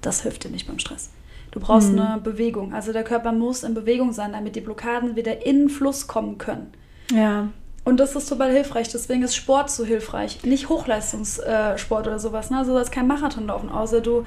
Das 0.00 0.22
hilft 0.22 0.44
dir 0.44 0.50
nicht 0.50 0.66
beim 0.66 0.78
Stress. 0.78 1.10
Du 1.52 1.60
brauchst 1.60 1.90
eine 1.90 2.20
Bewegung. 2.22 2.74
Also 2.74 2.92
der 2.92 3.04
Körper 3.04 3.32
muss 3.32 3.62
in 3.62 3.72
Bewegung 3.72 4.12
sein, 4.12 4.32
damit 4.32 4.56
die 4.56 4.60
Blockaden 4.60 5.16
wieder 5.16 5.46
in 5.46 5.68
Fluss 5.68 6.06
kommen 6.06 6.38
können. 6.38 6.72
Ja. 7.10 7.48
Und 7.86 7.98
das 8.00 8.16
ist 8.16 8.28
total 8.28 8.50
hilfreich. 8.50 8.88
Deswegen 8.88 9.22
ist 9.22 9.36
Sport 9.36 9.70
so 9.70 9.84
hilfreich. 9.84 10.42
Nicht 10.42 10.68
Hochleistungssport 10.68 12.06
oder 12.08 12.18
sowas. 12.18 12.50
Ne? 12.50 12.58
Also 12.58 12.72
du 12.72 12.76
sollst 12.78 12.90
kein 12.90 13.06
Marathon 13.06 13.46
laufen, 13.46 13.68
außer 13.70 14.00
du 14.00 14.24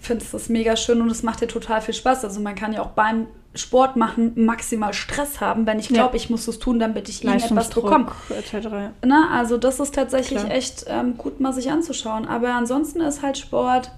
findest 0.00 0.32
das 0.32 0.48
mega 0.48 0.74
schön 0.74 1.02
und 1.02 1.10
es 1.10 1.22
macht 1.22 1.42
dir 1.42 1.48
total 1.48 1.82
viel 1.82 1.92
Spaß. 1.92 2.24
Also 2.24 2.40
man 2.40 2.54
kann 2.54 2.72
ja 2.72 2.80
auch 2.80 2.90
beim 2.92 3.26
Sport 3.54 3.96
machen 3.96 4.32
maximal 4.36 4.94
Stress 4.94 5.40
haben, 5.42 5.66
wenn 5.66 5.78
ich 5.78 5.88
glaube, 5.88 6.16
Ja. 6.16 6.22
ich 6.22 6.30
muss 6.30 6.48
es 6.48 6.58
tun, 6.58 6.78
damit 6.78 7.10
ich 7.10 7.22
irgendetwas 7.24 7.50
Leistungsdruck 7.50 7.84
bekomme. 7.84 8.06
etc. 8.30 8.68
Ne? 9.04 9.28
Also 9.32 9.58
das 9.58 9.80
ist 9.80 9.94
tatsächlich 9.94 10.38
Klar. 10.40 10.50
echt 10.52 10.86
ähm, 10.88 11.18
gut 11.18 11.40
mal 11.40 11.52
sich 11.52 11.70
anzuschauen. 11.70 12.26
Aber 12.26 12.54
ansonsten 12.54 13.02
ist 13.02 13.20
halt 13.22 13.36
Sport, 13.36 13.90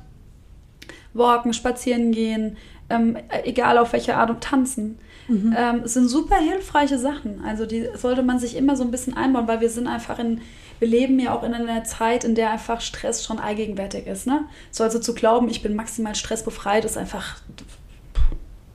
Walken, 1.14 1.52
Spazieren 1.52 2.10
gehen, 2.10 2.56
ähm, 2.88 3.16
egal 3.44 3.78
auf 3.78 3.92
welche 3.92 4.16
Art 4.16 4.30
und 4.30 4.40
Tanzen, 4.40 4.98
Mhm. 5.30 5.54
ähm, 5.56 5.86
sind 5.86 6.08
super 6.08 6.36
hilfreiche 6.36 6.98
Sachen. 6.98 7.42
Also 7.44 7.64
die 7.64 7.88
sollte 7.94 8.22
man 8.22 8.38
sich 8.38 8.56
immer 8.56 8.76
so 8.76 8.82
ein 8.82 8.90
bisschen 8.90 9.16
einbauen, 9.16 9.46
weil 9.46 9.60
wir 9.60 9.70
sind 9.70 9.86
einfach 9.86 10.18
in, 10.18 10.40
wir 10.80 10.88
leben 10.88 11.18
ja 11.20 11.32
auch 11.34 11.44
in 11.44 11.54
einer 11.54 11.84
Zeit, 11.84 12.24
in 12.24 12.34
der 12.34 12.50
einfach 12.50 12.80
Stress 12.80 13.24
schon 13.24 13.38
allgegenwärtig 13.38 14.06
ist. 14.06 14.26
Ne? 14.26 14.44
So 14.70 14.82
also 14.82 14.98
zu 14.98 15.14
glauben, 15.14 15.48
ich 15.48 15.62
bin 15.62 15.76
maximal 15.76 16.14
stressbefreit, 16.14 16.84
ist 16.84 16.98
einfach 16.98 17.40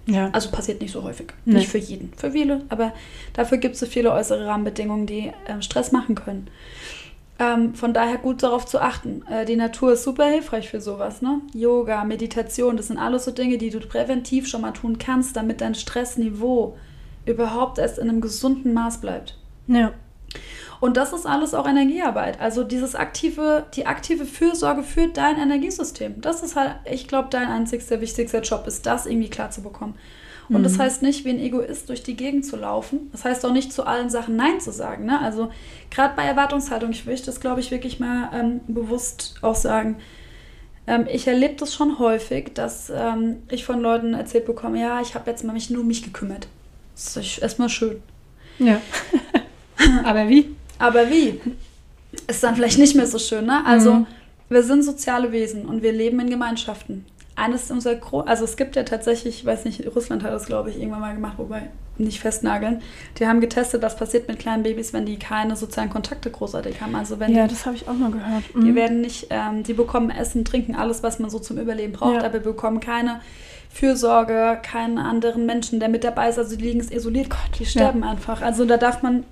ja. 0.08 0.30
also 0.32 0.50
passiert 0.50 0.82
nicht 0.82 0.92
so 0.92 1.04
häufig. 1.04 1.28
Nee. 1.46 1.56
Nicht 1.56 1.68
für 1.68 1.78
jeden. 1.78 2.14
Für 2.16 2.32
viele, 2.32 2.62
aber 2.70 2.94
dafür 3.34 3.58
gibt 3.58 3.74
es 3.74 3.80
so 3.80 3.86
viele 3.86 4.12
äußere 4.12 4.46
Rahmenbedingungen, 4.46 5.08
die 5.08 5.32
ähm, 5.48 5.62
Stress 5.62 5.92
machen 5.92 6.16
können. 6.16 6.48
Ähm, 7.38 7.76
von 7.76 7.94
daher 7.94 8.18
gut 8.18 8.44
darauf 8.44 8.66
zu 8.66 8.80
achten. 8.80 9.24
Äh, 9.30 9.46
die 9.46 9.58
Natur 9.58 9.94
ist 9.94 10.04
super 10.04 10.26
hilfreich 10.26 10.70
für 10.70 10.80
sowas. 10.80 11.22
Ne? 11.22 11.42
Yoga, 11.54 12.06
Meditation, 12.06 12.78
das 12.78 12.88
sind 12.88 12.98
alles 12.98 13.26
so 13.26 13.32
Dinge, 13.32 13.58
die 13.58 13.70
du 13.70 13.80
präventiv 13.80 14.48
schon 14.48 14.62
mal 14.62 14.72
tun 14.72 14.98
kannst, 15.00 15.36
damit 15.36 15.60
dein 15.60 15.76
Stressniveau 15.76 16.78
überhaupt 17.26 17.78
erst 17.78 17.98
in 17.98 18.10
einem 18.10 18.22
gesunden 18.22 18.74
Maß 18.74 19.02
bleibt. 19.02 19.38
ja. 19.68 19.92
Und 20.82 20.98
das 20.98 21.14
ist 21.14 21.26
alles 21.26 21.54
auch 21.54 21.68
Energiearbeit. 21.68 22.40
Also 22.42 22.64
dieses 22.64 22.96
aktive, 22.96 23.66
die 23.76 23.86
aktive 23.88 24.26
Fürsorge 24.26 24.84
für 24.84 25.08
dein 25.08 25.38
Energiesystem. 25.38 26.22
Das 26.22 26.44
ist 26.44 26.56
halt, 26.56 26.76
ich 26.92 27.08
glaube, 27.08 27.30
dein 27.32 27.48
einzigster, 27.48 28.02
wichtigster 28.02 28.42
Job 28.42 28.68
ist, 28.68 28.86
das 28.86 29.06
irgendwie 29.06 29.30
klar 29.30 29.50
zu 29.50 29.62
bekommen. 29.62 29.96
Und 30.50 30.64
das 30.64 30.78
heißt 30.78 31.02
nicht, 31.02 31.26
wie 31.26 31.30
ein 31.32 31.40
Egoist 31.40 31.90
durch 31.90 32.04
die 32.04 32.16
Gegend 32.16 32.46
zu 32.46 32.56
laufen. 32.56 33.10
Das 33.12 33.26
heißt 33.26 33.46
auch 33.46 33.52
nicht, 33.52 33.74
zu 33.74 33.86
allen 33.86 34.10
Sachen 34.10 34.36
Nein 34.36 34.60
zu 34.60 34.72
sagen. 34.72 35.06
Ne? 35.06 35.20
Also 35.20 35.50
gerade 35.90 36.16
bei 36.16 36.24
Erwartungshaltung, 36.24 36.92
ich 36.92 37.06
möchte 37.06 37.26
das, 37.28 37.40
glaube 37.40 37.62
ich, 37.62 37.72
wirklich 37.72 38.00
mal 38.00 38.30
ähm, 38.34 38.62
bewusst 38.68 39.36
auch 39.42 39.56
sagen. 39.56 39.98
Ähm, 40.88 41.08
ich 41.12 41.28
erlebe 41.28 41.56
das 41.56 41.74
schon 41.74 41.98
häufig, 41.98 42.54
dass 42.54 42.92
ähm, 42.96 43.38
ich 43.50 43.66
von 43.66 43.82
Leuten 43.82 44.14
erzählt 44.14 44.46
bekomme, 44.46 44.80
ja, 44.80 45.02
ich 45.02 45.16
habe 45.16 45.30
jetzt 45.32 45.44
mal 45.44 45.54
mich 45.54 45.70
nur 45.72 45.82
um 45.82 45.88
mich 45.88 46.04
gekümmert. 46.04 46.48
Das 46.94 47.18
ist 47.18 47.40
erstmal 47.40 47.70
schön. 47.70 48.02
ja. 48.60 48.80
Aber 50.04 50.30
wie? 50.30 50.56
Aber 50.80 51.10
wie? 51.10 51.40
Ist 52.28 52.44
dann 52.44 52.56
vielleicht 52.56 52.78
nicht 52.80 52.96
mehr 52.96 53.08
so 53.08 53.20
schön, 53.20 53.46
ne? 53.46 53.66
Also, 53.66 53.94
Mhm. 53.94 54.08
wir 54.50 54.64
sind 54.64 54.84
soziale 54.84 55.32
Wesen 55.32 55.66
und 55.66 55.82
wir 55.84 55.92
leben 55.92 56.20
in 56.20 56.30
Gemeinschaften. 56.30 57.06
Eines 57.38 57.70
unserer 57.70 57.96
Gro 57.96 58.22
also 58.22 58.46
es 58.46 58.56
gibt 58.56 58.76
ja 58.78 58.84
tatsächlich, 58.84 59.40
ich 59.40 59.46
weiß 59.46 59.66
nicht, 59.66 59.86
Russland 59.94 60.24
hat 60.24 60.32
das, 60.32 60.46
glaube 60.46 60.70
ich, 60.70 60.78
irgendwann 60.80 61.02
mal 61.02 61.14
gemacht, 61.14 61.34
wobei 61.38 61.64
nicht 61.98 62.20
festnageln. 62.20 62.82
Die 63.20 63.28
haben 63.28 63.42
getestet, 63.42 63.82
was 63.82 63.96
passiert 63.98 64.28
mit 64.28 64.40
kleinen 64.40 64.64
Babys, 64.64 64.92
wenn 64.94 65.06
die 65.06 65.18
keine 65.20 65.56
sozialen 65.56 65.90
Kontakte 65.90 66.30
großartig 66.30 66.82
haben. 66.82 66.96
Also 66.96 67.20
wenn 67.20 67.34
Ja, 67.34 67.44
die, 67.44 67.50
das 67.54 67.66
habe 67.66 67.76
ich 67.76 67.88
auch 67.88 67.94
mal 67.94 68.12
gehört. 68.12 68.44
die 68.54 68.58
Mhm. 68.72 68.76
werden 68.76 69.02
nicht, 69.02 69.28
ähm, 69.30 69.64
die 69.64 69.74
bekommen 69.74 70.10
Essen, 70.10 70.44
Trinken, 70.46 70.76
alles, 70.76 71.04
was 71.04 71.20
man 71.20 71.30
so 71.30 71.40
zum 71.40 71.58
Überleben 71.58 71.94
braucht, 71.94 72.16
Ja. 72.16 72.24
aber 72.26 72.40
bekommen 72.40 72.80
keine 72.80 73.20
Fürsorge, 73.70 74.58
keinen 74.64 74.98
anderen 74.98 75.46
Menschen, 75.46 75.80
der 75.80 75.90
mit 75.90 76.04
dabei 76.04 76.30
ist. 76.30 76.38
Also 76.40 76.56
die 76.56 76.64
liegen 76.64 76.80
isoliert, 76.80 77.30
Gott, 77.30 77.60
die 77.60 77.66
sterben 77.66 78.04
einfach. 78.04 78.42
Also 78.42 78.66
da 78.66 78.78
darf 78.78 79.04
man 79.04 79.24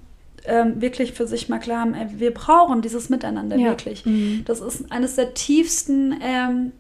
ähm, 0.46 0.82
wirklich 0.82 1.14
für 1.14 1.26
sich 1.26 1.48
mal 1.48 1.60
klar 1.60 1.80
haben, 1.80 1.94
ey, 1.94 2.08
wir 2.20 2.34
brauchen 2.34 2.82
dieses 2.82 3.10
Miteinander 3.10 3.56
Ja. 3.56 3.70
wirklich. 3.70 4.06
Mhm. 4.06 4.42
Das 4.46 4.60
ist 4.60 4.92
eines 4.92 5.16
der 5.16 5.34
tiefsten 5.34 6.16
ähm, 6.22 6.74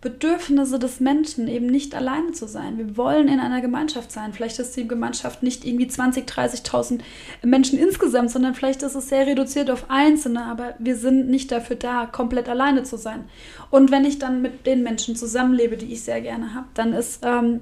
Bedürfnisse 0.00 0.78
des 0.78 0.98
Menschen, 0.98 1.46
eben 1.46 1.66
nicht 1.66 1.94
alleine 1.94 2.32
zu 2.32 2.48
sein. 2.48 2.78
Wir 2.78 2.96
wollen 2.96 3.28
in 3.28 3.38
einer 3.38 3.60
Gemeinschaft 3.60 4.10
sein. 4.10 4.32
Vielleicht 4.32 4.58
ist 4.58 4.74
die 4.74 4.88
Gemeinschaft 4.88 5.42
nicht 5.42 5.66
irgendwie 5.66 5.88
20, 5.88 6.26
30.000 6.26 7.00
Menschen 7.42 7.78
insgesamt, 7.78 8.30
sondern 8.30 8.54
vielleicht 8.54 8.82
ist 8.82 8.94
es 8.94 9.10
sehr 9.10 9.26
reduziert 9.26 9.70
auf 9.70 9.90
Einzelne, 9.90 10.44
aber 10.44 10.74
wir 10.78 10.96
sind 10.96 11.28
nicht 11.28 11.52
dafür 11.52 11.76
da, 11.76 12.06
komplett 12.06 12.48
alleine 12.48 12.82
zu 12.82 12.96
sein. 12.96 13.24
Und 13.68 13.90
wenn 13.90 14.06
ich 14.06 14.18
dann 14.18 14.40
mit 14.40 14.64
den 14.66 14.82
Menschen 14.82 15.16
zusammenlebe, 15.16 15.76
die 15.76 15.92
ich 15.92 16.02
sehr 16.02 16.22
gerne 16.22 16.54
habe, 16.54 16.68
dann 16.72 16.94
ist, 16.94 17.20
ähm, 17.22 17.60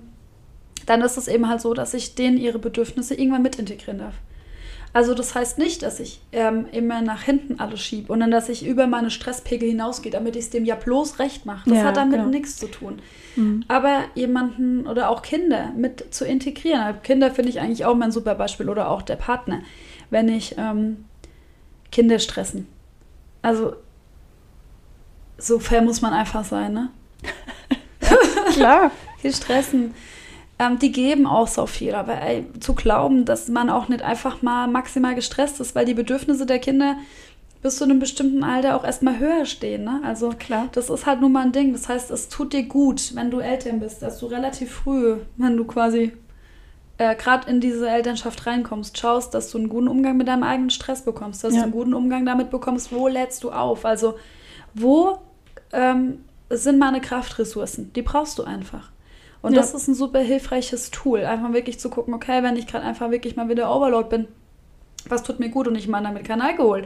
dann 0.87 1.03
ist 1.03 1.17
es 1.17 1.27
eben 1.27 1.49
halt 1.49 1.61
so, 1.61 1.75
dass 1.75 1.93
ich 1.93 2.15
denen 2.15 2.39
ihre 2.39 2.61
Bedürfnisse 2.61 3.15
irgendwann 3.15 3.43
mit 3.43 3.59
integrieren 3.59 3.99
darf. 3.99 4.15
Also 4.93 5.15
das 5.15 5.35
heißt 5.35 5.59
nicht, 5.59 5.83
dass 5.83 6.01
ich 6.01 6.21
ähm, 6.33 6.67
immer 6.73 7.03
nach 7.03 7.23
hinten 7.23 7.61
alles 7.61 7.81
schiebe 7.81 8.13
und 8.13 8.21
dann, 8.21 8.31
dass 8.31 8.49
ich 8.49 8.67
über 8.67 8.87
meine 8.87 9.11
Stresspegel 9.11 9.69
hinausgehe, 9.69 10.11
damit 10.11 10.35
ich 10.35 10.45
es 10.45 10.51
dem 10.51 10.65
ja 10.65 10.75
bloß 10.77 11.19
recht 11.19 11.45
mache. 11.47 11.69
Das 11.69 11.79
Ja, 11.79 11.85
hat 11.85 11.97
damit 11.97 12.19
genau. 12.19 12.31
nichts 12.31 12.57
zu 12.57 12.69
tun. 12.69 13.01
Mhm. 13.37 13.65
Aber 13.69 14.05
jemanden 14.15 14.87
oder 14.87 15.11
auch 15.11 15.23
Kinder 15.23 15.73
mit 15.77 16.13
zu 16.13 16.25
integrieren. 16.25 16.81
Also 16.81 17.01
Kinder 17.03 17.31
finde 17.31 17.51
ich 17.51 17.61
eigentlich 17.61 17.85
auch 17.85 17.95
mal 17.95 18.07
ein 18.07 18.13
super 18.13 18.35
Beispiel 18.35 18.69
oder 18.69 18.91
auch 18.91 19.03
der 19.03 19.17
Partner. 19.17 19.61
Wenn 20.11 20.29
ich 20.29 20.57
ähm, 20.57 21.05
Kinder 21.93 22.19
stressen. 22.19 22.67
Also 23.43 23.75
so 25.37 25.59
fair 25.59 25.83
muss 25.83 26.01
man 26.01 26.13
einfach 26.13 26.45
sein, 26.45 26.73
ne? 26.73 26.91
Klar. 28.53 28.91
Die 29.23 29.33
stressen. 29.33 29.95
Ähm, 30.59 30.79
die 30.79 30.91
geben 30.93 31.27
auch 31.27 31.47
so 31.49 31.67
viel. 31.67 31.95
Aber 31.95 32.21
ey, 32.21 32.45
zu 32.61 32.75
glauben, 32.75 33.25
dass 33.25 33.49
man 33.49 33.71
auch 33.71 33.89
nicht 33.89 34.03
einfach 34.03 34.43
mal 34.43 34.67
maximal 34.67 35.15
gestresst 35.15 35.61
ist, 35.61 35.75
weil 35.75 35.85
die 35.87 35.95
Bedürfnisse 35.95 36.47
der 36.47 36.59
Kinder 36.59 36.97
bis 37.63 37.77
zu 37.77 37.85
einem 37.85 37.99
bestimmten 37.99 38.45
Alter 38.45 38.77
auch 38.77 38.85
erstmal 38.85 39.19
höher 39.19 39.45
stehen. 39.45 39.85
Ne? 39.85 40.01
Also 40.05 40.31
Klar. 40.39 40.69
das 40.73 40.91
ist 40.91 41.07
halt 41.07 41.21
nun 41.21 41.33
mal 41.33 41.45
ein 41.45 41.53
Ding. 41.53 41.73
Das 41.73 41.89
heißt, 41.89 42.11
es 42.11 42.29
tut 42.29 42.53
dir 42.53 42.63
gut, 42.65 43.15
wenn 43.15 43.31
du 43.31 43.41
Eltern 43.41 43.81
bist, 43.81 44.01
dass 44.03 44.19
du 44.21 44.27
relativ 44.27 44.71
früh, 44.73 45.17
wenn 45.37 45.57
du 45.57 45.65
quasi 45.65 46.13
äh, 46.99 47.15
gerade 47.17 47.51
in 47.51 47.61
diese 47.61 47.89
Elternschaft 47.89 48.47
reinkommst, 48.47 48.97
schaust, 48.99 49.35
dass 49.35 49.51
du 49.51 49.59
einen 49.59 49.69
guten 49.69 49.89
Umgang 49.89 50.17
mit 50.17 50.29
deinem 50.29 50.43
eigenen 50.45 50.71
Stress 50.71 51.03
bekommst, 51.03 51.43
dass 51.45 51.53
Ja. 51.55 51.61
du 51.61 51.65
einen 51.65 51.73
guten 51.73 51.95
Umgang 51.95 52.25
damit 52.27 52.51
bekommst, 52.51 52.93
wo 52.93 53.09
lädst 53.09 53.43
du 53.45 53.51
auf? 53.51 53.85
Also 53.85 54.15
wo 54.75 55.19
ähm, 55.73 56.21
sind 56.51 56.79
meine 56.79 57.01
Kraftressourcen? 57.01 57.93
Die 57.95 58.03
brauchst 58.03 58.39
du 58.39 58.45
einfach. 58.45 58.91
Und 59.43 59.53
Ja. 59.53 59.61
das 59.61 59.75
ist 59.75 59.89
ein 59.89 59.95
super 59.95 60.19
hilfreiches 60.21 60.91
Tool, 60.91 61.25
einfach 61.25 61.53
wirklich 61.53 61.79
zu 61.79 61.91
gucken, 61.91 62.13
okay, 62.15 62.43
wenn 62.43 62.57
ich 62.57 62.67
gerade 62.67 62.85
einfach 62.85 63.11
wirklich 63.11 63.37
mal 63.37 63.49
wieder 63.49 63.75
Overload 63.75 64.09
bin, 64.09 64.29
was 65.09 65.23
tut 65.23 65.39
mir 65.41 65.49
gut 65.49 65.69
und 65.69 65.77
ich 65.77 65.87
meine 65.89 66.09
damit 66.09 66.25
kein 66.25 66.43
Alkohol. 66.43 66.85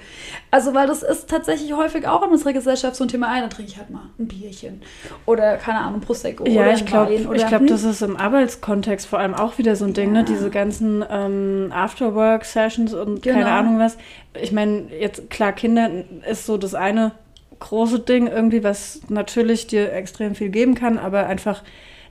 Also, 0.50 0.74
weil 0.74 0.86
das 0.86 1.02
ist 1.02 1.28
tatsächlich 1.30 1.72
häufig 1.72 2.06
auch 2.06 2.22
in 2.22 2.30
unserer 2.30 2.52
Gesellschaft 2.52 2.94
so 2.94 3.04
ein 3.04 3.08
Thema, 3.08 3.28
ein, 3.28 3.40
dann 3.40 3.50
trinke 3.50 3.70
ich 3.72 3.78
halt 3.78 3.90
mal 3.90 4.02
ein 4.18 4.28
Bierchen 4.28 4.82
oder 5.26 5.56
keine 5.56 5.78
Ahnung, 5.80 6.00
Prosecco 6.02 6.44
Ja, 6.46 6.60
oder 6.60 6.74
ich 6.74 6.84
glaube, 6.84 7.14
ich 7.14 7.46
glaub, 7.46 7.60
hm? 7.62 7.66
das 7.66 7.82
ist 7.84 8.02
im 8.02 8.16
Arbeitskontext 8.16 9.06
vor 9.06 9.18
allem 9.18 9.34
auch 9.34 9.56
wieder 9.58 9.74
so 9.76 9.86
ein 9.86 9.94
Ding, 9.94 10.14
Ja. 10.14 10.20
ne? 10.20 10.24
Diese 10.24 10.50
ganzen 10.50 11.02
ähm, 11.10 11.72
Afterwork-Sessions 11.74 12.94
und 12.94 13.22
keine 13.22 13.44
Genau. 13.44 13.56
Ahnung 13.56 13.78
was. 13.78 13.96
Ich 14.40 14.52
meine, 14.52 14.84
jetzt 14.98 15.30
klar, 15.30 15.52
Kinder 15.52 15.90
ist 16.30 16.46
so 16.46 16.58
das 16.58 16.74
eine 16.74 17.12
große 17.58 18.00
Ding 18.00 18.26
irgendwie, 18.26 18.62
was 18.62 19.00
natürlich 19.08 19.66
dir 19.68 19.92
extrem 19.92 20.34
viel 20.34 20.50
geben 20.50 20.74
kann, 20.74 20.98
aber 20.98 21.26
einfach 21.26 21.62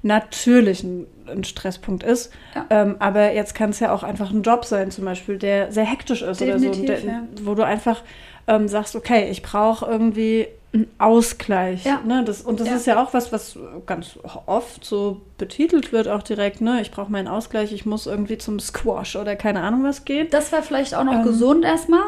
natürlich 0.03 0.83
ein, 0.83 1.07
ein 1.27 1.43
Stresspunkt 1.43 2.03
ist. 2.03 2.31
Ja. 2.55 2.65
Ähm, 2.69 2.95
aber 2.99 3.33
jetzt 3.33 3.53
kann 3.55 3.69
es 3.69 3.79
ja 3.79 3.93
auch 3.93 4.03
einfach 4.03 4.31
ein 4.31 4.41
Job 4.41 4.65
sein, 4.65 4.91
zum 4.91 5.05
Beispiel, 5.05 5.37
der 5.37 5.71
sehr 5.71 5.85
hektisch 5.85 6.21
ist 6.21 6.41
oder 6.41 6.57
so, 6.59 6.65
Definitiv, 6.69 7.01
der, 7.03 7.11
ja. 7.13 7.23
wo 7.43 7.53
du 7.55 7.63
einfach 7.63 8.01
ähm, 8.47 8.67
sagst, 8.67 8.95
okay, 8.95 9.29
ich 9.29 9.41
brauche 9.43 9.85
irgendwie 9.85 10.47
einen 10.73 10.87
Ausgleich. 10.99 11.83
Ja. 11.85 11.99
Ne? 12.05 12.23
Das, 12.25 12.41
und 12.41 12.59
das 12.59 12.69
ist 12.71 12.87
ja 12.87 13.01
auch 13.03 13.13
was, 13.13 13.31
was 13.31 13.59
ganz 13.85 14.17
oft 14.45 14.83
so 14.85 15.21
betitelt 15.37 15.91
wird, 15.91 16.07
auch 16.07 16.23
direkt, 16.23 16.61
ne? 16.61 16.81
Ich 16.81 16.91
brauche 16.91 17.11
meinen 17.11 17.27
Ausgleich, 17.27 17.73
ich 17.73 17.85
muss 17.85 18.07
irgendwie 18.07 18.37
zum 18.37 18.59
Squash 18.59 19.17
oder 19.17 19.35
keine 19.35 19.61
Ahnung 19.61 19.83
was 19.83 20.05
gehen. 20.05 20.27
Das 20.31 20.51
wäre 20.53 20.63
vielleicht 20.63 20.95
auch 20.95 21.03
noch 21.03 21.13
Ähm, 21.15 21.23
gesund 21.23 21.65
erstmal, 21.65 21.99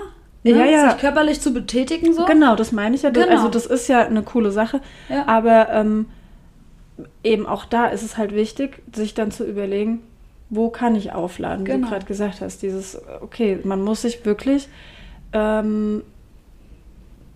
ne? 0.44 0.52
ja, 0.52 0.66
ja. 0.66 0.90
sich 0.92 1.00
körperlich 1.02 1.42
zu 1.42 1.54
betätigen 1.54 2.14
so. 2.14 2.24
Genau, 2.26 2.56
das 2.56 2.72
meine 2.72 2.96
ich 2.96 3.02
ja. 3.04 3.12
Das- 3.12 3.26
Genau. 3.26 3.36
Also 3.36 3.50
das 3.50 3.66
ist 3.66 3.90
ja 3.90 4.06
eine 4.06 4.24
coole 4.24 4.52
Sache. 4.52 4.80
Aber 5.28 5.68
ähm, 5.70 6.06
eben 7.24 7.46
auch 7.46 7.66
da 7.66 7.88
ist 7.88 8.04
es 8.04 8.18
halt 8.18 8.34
wichtig, 8.34 8.82
sich 8.96 9.14
dann 9.14 9.32
zu 9.32 9.46
überlegen, 9.46 10.02
wo 10.50 10.70
kann 10.70 10.96
ich 10.96 11.12
aufladen, 11.14 11.66
wie 11.66 11.72
Genau. 11.72 11.88
du 11.88 11.92
gerade 11.94 12.06
gesagt 12.06 12.42
hast. 12.42 12.62
Dieses, 12.62 13.02
okay, 13.22 13.60
man 13.64 13.82
muss 13.82 14.04
sich 14.04 14.26
wirklich 14.26 14.68
ähm, 15.34 16.04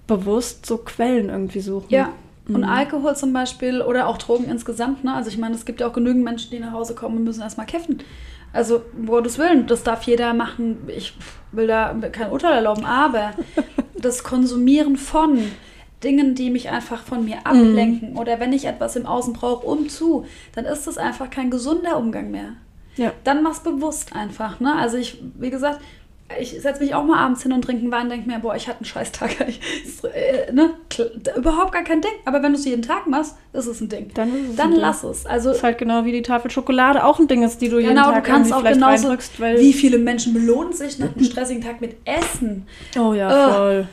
bewusst 0.08 0.66
so 0.66 0.78
Quellen 0.78 1.30
irgendwie 1.30 1.60
suchen. 1.62 1.88
Ja. 1.90 2.10
Und 2.48 2.62
Mhm. 2.62 2.64
Alkohol 2.64 3.16
zum 3.16 3.34
Beispiel 3.34 3.82
oder 3.82 4.08
auch 4.08 4.18
Drogen 4.18 4.46
insgesamt, 4.46 5.04
ne? 5.04 5.14
Also 5.14 5.30
ich 5.30 5.38
meine, 5.38 5.56
es 5.56 5.66
gibt 5.66 5.82
ja 5.82 5.88
auch 5.88 5.94
genügend 5.94 6.24
Menschen, 6.24 6.50
die 6.52 6.60
nach 6.60 6.72
Hause 6.72 6.96
kommen 6.96 7.18
und 7.18 7.24
müssen 7.26 7.42
erstmal 7.42 7.66
kiffen. 7.66 8.00
Also, 8.54 8.82
Gottes 9.06 9.38
Willen, 9.38 9.68
das 9.68 9.84
darf 9.84 10.04
jeder 10.04 10.34
machen. 10.34 10.78
Ich 10.88 11.14
will 11.52 11.68
da 11.68 11.94
kein 12.14 12.32
Urteil 12.32 12.54
erlauben, 12.54 12.86
aber 12.86 13.32
das 14.02 14.24
Konsumieren 14.24 14.96
von 14.96 15.40
Dingen, 16.04 16.36
die 16.36 16.50
mich 16.50 16.70
einfach 16.70 17.04
von 17.04 17.26
mir 17.26 17.46
ablenken 17.46 18.18
oder 18.18 18.40
wenn 18.40 18.54
ich 18.54 18.66
etwas 18.66 18.96
im 18.96 19.06
Außen 19.06 19.34
brauche, 19.34 19.66
um 19.66 19.90
zu, 19.90 20.26
dann 20.54 20.66
ist 20.66 20.86
das 20.86 20.98
einfach 20.98 21.30
kein 21.30 21.50
gesunder 21.50 21.98
Umgang 21.98 22.30
mehr. 22.30 22.54
Ja. 22.98 23.14
Dann 23.24 23.44
mach's 23.44 23.62
bewusst 23.62 24.16
einfach. 24.16 24.60
Ne? 24.60 24.76
Also 24.76 24.98
ich, 24.98 25.22
wie 25.40 25.50
gesagt, 25.50 25.80
ich 26.40 26.62
setze 26.62 26.84
mich 26.84 26.94
auch 26.94 27.06
mal 27.06 27.18
abends 27.20 27.44
hin 27.44 27.54
und 27.54 27.62
trinke 27.62 27.84
einen 27.84 27.92
Wein 27.92 28.04
und 28.04 28.10
denke 28.10 28.28
mir, 28.28 28.40
boah, 28.40 28.56
ich 28.56 28.68
hatte 28.68 28.80
einen 28.80 28.86
Scheißtag. 28.86 29.36
Ich, 29.48 30.04
äh, 30.04 30.52
ne? 30.52 30.72
Überhaupt 31.36 31.72
gar 31.72 31.84
kein 31.84 32.02
Ding. 32.02 32.12
Aber 32.26 32.44
wenn 32.44 32.52
du 32.52 32.60
es 32.60 32.66
jeden 32.66 32.82
Tag 32.82 33.08
machst, 33.08 33.36
ist 33.54 33.66
es 33.66 33.82
ein 33.82 33.90
Ding. 33.90 34.12
Dann, 34.14 34.30
es 34.30 34.56
Dann 34.56 34.68
ein 34.68 34.72
Ding. 34.74 34.82
lass 34.82 35.04
es. 35.04 35.26
Also 35.26 35.52
ist 35.52 35.64
halt 35.64 35.78
genau 35.78 36.06
wie 36.06 36.12
die 36.12 36.22
Tafel 36.22 36.52
Schokolade 36.52 37.04
auch 37.06 37.20
ein 37.20 37.28
Ding 37.28 37.44
ist, 37.44 37.62
die 37.62 37.70
du 37.70 37.78
jeden 37.80 37.96
genau, 37.96 38.12
Tag 38.12 38.26
du 38.26 38.30
kannst 38.30 38.54
auch 38.54 38.64
genauso, 38.64 39.16
weil 39.38 39.60
wie 39.60 39.74
viele 39.74 39.98
Menschen 39.98 40.34
belohnen 40.34 40.74
sich 40.74 41.00
nach 41.00 41.16
einem 41.16 41.24
stressigen 41.24 41.64
Tag 41.64 41.82
mit 41.82 41.96
Essen. 42.06 42.68
Oh 43.00 43.14
ja, 43.14 43.52
voll. 43.54 43.88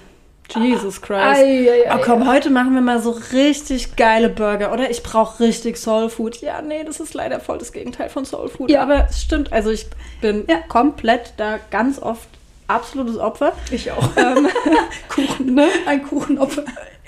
Jesus 0.53 1.01
Christ. 1.01 1.21
Ei, 1.23 1.69
ei, 1.71 1.91
ei, 1.91 1.95
oh 1.97 2.01
komm, 2.05 2.29
heute 2.29 2.51
machen 2.51 2.75
wir 2.75 2.81
mal 2.83 3.01
so 3.01 3.11
richtig 3.33 3.97
geile 3.97 4.29
Burger, 4.29 4.73
oder? 4.73 4.91
Ich 4.91 5.03
brauche 5.03 5.41
richtig 5.43 5.77
Soul 5.79 6.11
Food. 6.11 6.41
Ja, 6.43 6.61
nee, 6.63 6.85
das 6.85 7.01
ist 7.01 7.15
leider 7.15 7.41
voll 7.41 7.59
das 7.59 7.73
Gegenteil 7.73 8.09
von 8.09 8.25
Soul 8.25 8.49
Food. 8.49 8.71
Ja. 8.71 8.83
Aber 8.83 9.07
es 9.09 9.23
stimmt, 9.23 9.53
also 9.53 9.71
ich 9.71 9.87
bin 10.21 10.45
Ja. 10.49 10.59
komplett 10.69 11.33
da 11.39 11.59
ganz 11.71 11.99
oft 11.99 12.29
absolutes 12.69 13.19
Opfer. 13.19 13.53
Ich 13.71 13.91
auch. 13.91 14.09
Ähm, 14.17 14.49
Kuchen, 15.09 15.55
ne? 15.55 15.67
Ein 15.87 16.03
Kuchenopfer. 16.03 16.65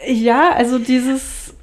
ja, 0.06 0.50
also 0.52 0.78
dieses, 0.78 1.54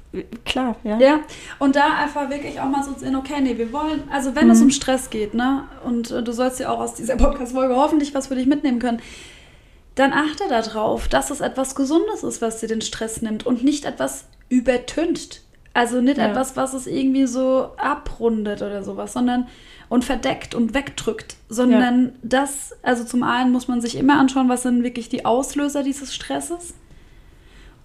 klar, 0.44 0.76
ja. 0.84 0.98
Ja, 0.98 1.20
und 1.58 1.76
da 1.76 1.98
einfach 2.02 2.30
wirklich 2.30 2.60
auch 2.60 2.66
mal 2.68 2.82
so 2.82 2.94
sehen, 2.96 3.14
okay, 3.16 3.40
nee, 3.42 3.58
wir 3.58 3.72
wollen, 3.72 4.04
also 4.12 4.34
wenn 4.34 4.48
es 4.50 4.60
um 4.62 4.70
Stress 4.70 5.10
geht, 5.10 5.34
ne, 5.34 5.64
und 5.84 6.10
äh, 6.10 6.22
du 6.22 6.32
sollst 6.32 6.60
ja 6.60 6.70
auch 6.70 6.80
aus 6.80 6.94
dieser 6.94 7.16
Podcast-Folge 7.16 7.74
hoffentlich 7.76 8.14
was 8.14 8.28
für 8.28 8.34
dich 8.36 8.46
mitnehmen 8.46 8.78
können, 8.78 9.00
dann 9.94 10.12
achte 10.12 10.44
darauf, 10.48 11.08
dass 11.08 11.30
es 11.30 11.40
etwas 11.40 11.74
Gesundes 11.74 12.22
ist, 12.22 12.42
was 12.42 12.60
dir 12.60 12.66
den 12.68 12.80
Stress 12.80 13.22
nimmt 13.22 13.46
und 13.46 13.62
nicht 13.62 13.84
etwas 13.84 14.24
übertüncht. 14.48 15.42
Also 15.72 16.00
nicht 16.00 16.18
Ja. 16.18 16.28
etwas, 16.28 16.56
was 16.56 16.72
es 16.72 16.86
irgendwie 16.86 17.26
so 17.26 17.70
abrundet 17.76 18.62
oder 18.62 18.82
sowas, 18.82 19.12
sondern 19.12 19.48
und 19.88 20.04
verdeckt 20.04 20.54
und 20.54 20.72
wegdrückt, 20.74 21.36
sondern 21.48 22.12
das, 22.22 22.74
also 22.82 23.04
zum 23.04 23.22
einen 23.22 23.52
muss 23.52 23.68
man 23.68 23.80
sich 23.80 23.96
immer 23.96 24.18
anschauen, 24.18 24.48
was 24.48 24.62
sind 24.62 24.82
wirklich 24.82 25.08
die 25.08 25.24
Auslöser 25.24 25.82
dieses 25.82 26.14
Stresses 26.14 26.74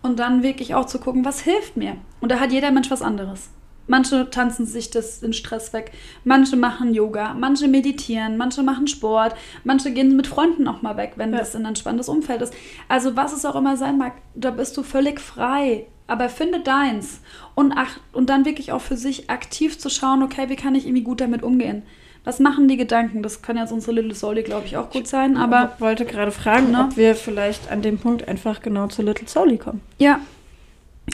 und 0.02 0.20
dann 0.20 0.44
wirklich 0.44 0.76
auch 0.76 0.86
zu 0.86 1.00
gucken, 1.00 1.26
was 1.26 1.42
hilft 1.42 1.78
mir. 1.78 1.98
Und 2.22 2.32
da 2.32 2.40
hat 2.40 2.52
jeder 2.52 2.72
Mensch 2.72 2.90
was 2.90 3.02
anderes. 3.02 3.50
Manche 3.90 4.30
tanzen 4.30 4.66
sich 4.66 4.92
das, 4.92 5.20
den 5.20 5.34
Stress 5.34 5.74
weg, 5.74 5.92
manche 6.24 6.56
machen 6.56 6.94
Yoga, 6.94 7.34
manche 7.34 7.68
meditieren, 7.68 8.38
manche 8.38 8.64
machen 8.64 8.88
Sport, 8.88 9.36
manche 9.64 9.92
gehen 9.92 10.16
mit 10.16 10.28
Freunden 10.28 10.68
auch 10.68 10.82
mal 10.82 10.96
weg, 10.96 11.14
wenn 11.18 11.34
Ja. 11.34 11.40
das 11.40 11.56
ein 11.56 11.66
entspanntes 11.66 12.08
Umfeld 12.08 12.42
ist. 12.42 12.54
Also 12.88 13.16
was 13.18 13.34
es 13.34 13.46
auch 13.46 13.56
immer 13.56 13.76
sein 13.78 13.98
mag, 13.98 14.14
da 14.36 14.52
bist 14.52 14.78
du 14.78 14.84
völlig 14.84 15.20
frei. 15.20 15.88
Aber 16.08 16.30
finde 16.30 16.60
deins 16.62 17.20
und, 17.54 17.74
ach, 17.76 18.00
und 18.14 18.30
dann 18.32 18.46
wirklich 18.46 18.72
auch 18.72 18.82
für 18.82 18.98
sich 18.98 19.30
aktiv 19.30 19.78
zu 19.78 19.90
schauen, 19.90 20.24
okay, 20.24 20.50
wie 20.50 20.56
kann 20.56 20.74
ich 20.74 20.86
irgendwie 20.86 21.04
gut 21.04 21.20
damit 21.22 21.44
umgehen? 21.44 21.84
Was 22.24 22.40
machen 22.40 22.68
die 22.68 22.78
Gedanken? 22.78 23.22
Das 23.24 23.42
kann 23.44 23.58
jetzt 23.58 23.72
unsere 23.72 23.94
Little 23.94 24.14
Soul, 24.16 24.42
glaube 24.44 24.66
ich, 24.66 24.76
auch 24.76 24.90
gut 24.90 25.08
sein. 25.08 25.38
Aber 25.38 25.72
ich 25.76 25.82
wollte 25.82 26.06
gerade 26.06 26.32
fragen, 26.32 26.72
Ne? 26.72 26.86
ob 26.86 26.98
wir 26.98 27.16
vielleicht 27.16 27.72
an 27.72 27.82
dem 27.82 27.98
Punkt 28.00 28.28
einfach 28.28 28.62
genau 28.62 28.88
zu 28.88 29.02
Little 29.04 29.28
Soli 29.28 29.58
kommen. 29.58 29.82
Ja. 30.00 30.20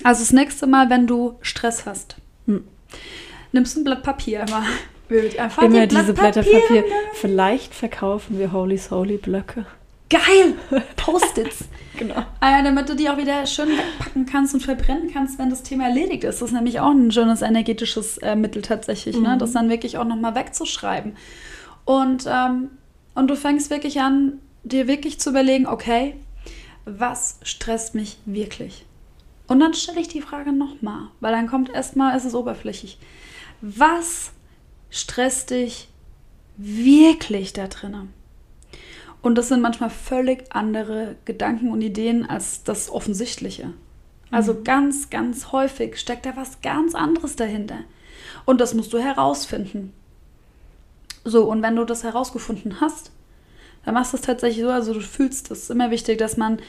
Also 0.03 0.21
das 0.21 0.32
nächste 0.34 0.65
Mal, 0.67 0.89
wenn 0.89 1.07
du 1.07 1.36
Stress 1.41 1.86
hast, 1.86 2.15
Hm. 2.46 2.64
nimmst 3.52 3.76
du 3.76 3.82
ein 3.82 3.84
Blatt 3.84 4.04
Papier 4.04 4.46
immer. 4.48 4.64
Einfach 5.39 5.62
Immer 5.62 5.86
die 5.86 5.96
diese 5.96 6.14
Blatt 6.14 6.34
Blätter 6.34 6.50
Papier. 6.50 6.84
Vielleicht 7.14 7.76
verkaufen 7.76 8.39
wir 8.39 8.52
Holy 8.52 8.78
Soli 8.78 9.18
Blöcke. 9.18 9.68
Geil! 10.10 10.56
Post-its. 10.96 11.66
Genau. 11.98 12.18
äh, 12.41 12.64
damit 12.64 12.89
du 12.89 12.96
die 12.96 13.10
auch 13.10 13.18
wieder 13.18 13.46
schön 13.46 13.70
wegpacken 13.70 14.26
kannst 14.26 14.54
und 14.54 14.62
verbrennen 14.62 15.12
kannst, 15.14 15.39
wenn 15.39 15.50
das 15.50 15.64
Thema 15.64 15.86
erledigt 15.86 16.24
ist. 16.24 16.41
Das 16.41 16.50
ist 16.50 16.54
nämlich 16.54 16.80
auch 16.80 16.91
ein 16.91 17.12
schönes 17.12 17.41
energetisches 17.41 18.18
äh, 18.18 18.36
Mittel 18.36 18.62
tatsächlich, 18.62 19.18
ne? 19.18 19.36
Mhm. 19.36 19.39
das 19.39 19.54
dann 19.54 19.70
wirklich 19.70 19.98
auch 19.98 20.04
nochmal 20.04 20.36
wegzuschreiben. 20.36 21.16
Und, 21.86 22.26
ähm, 22.28 22.72
und 23.14 23.28
du 23.30 23.36
fängst 23.36 23.70
wirklich 23.70 24.02
an, 24.02 24.39
dir 24.64 24.88
wirklich 24.88 25.20
zu 25.20 25.30
überlegen, 25.30 25.68
okay, 25.68 26.16
was 26.86 27.39
stresst 27.43 27.96
mich 27.96 28.18
wirklich? 28.26 28.86
Und 29.48 29.60
dann 29.60 29.74
stelle 29.74 30.00
ich 30.00 30.08
die 30.08 30.22
Frage 30.22 30.52
nochmal, 30.52 31.10
weil 31.20 31.32
dann 31.32 31.48
kommt 31.48 31.70
erstmal, 31.70 32.18
ist 32.18 32.26
es 32.26 32.36
oberflächlich. 32.36 32.98
Was 33.62 34.32
stresst 34.89 35.52
dich 35.52 35.88
wirklich 36.58 37.54
da 37.54 37.68
drinnen? 37.68 38.14
Und 39.22 39.36
das 39.36 39.48
sind 39.48 39.62
manchmal 39.62 39.89
völlig 39.89 40.46
andere 40.56 41.16
Gedanken 41.26 41.72
und 41.72 41.82
Ideen 41.82 42.30
als 42.30 42.64
das 42.64 42.89
Offensichtliche. 42.89 43.74
Also 44.32 44.62
ganz, 44.64 45.10
ganz 45.10 45.52
häufig 45.52 45.98
steckt 45.98 46.26
da 46.26 46.36
was 46.36 46.62
ganz 46.62 46.96
anderes 46.96 47.36
dahinter. 47.36 47.80
Und 48.46 48.62
das 48.62 48.74
musst 48.74 48.93
du 48.93 49.00
herausfinden. 49.00 49.93
So, 51.24 51.50
und 51.50 51.62
wenn 51.64 51.76
du 51.76 51.86
das 51.86 52.04
herausgefunden 52.04 52.82
hast, 52.82 53.12
dann 53.84 53.93
machst 53.93 54.14
du 54.14 54.18
es 54.18 54.24
tatsächlich 54.24 54.64
so, 54.64 54.70
also 54.70 54.93
du 54.93 55.00
fühlst 55.00 55.52
es. 55.52 55.64
Ist 55.64 55.72
immer 55.72 55.91
wichtig, 55.91 56.18
dass 56.18 56.38
man 56.38 56.60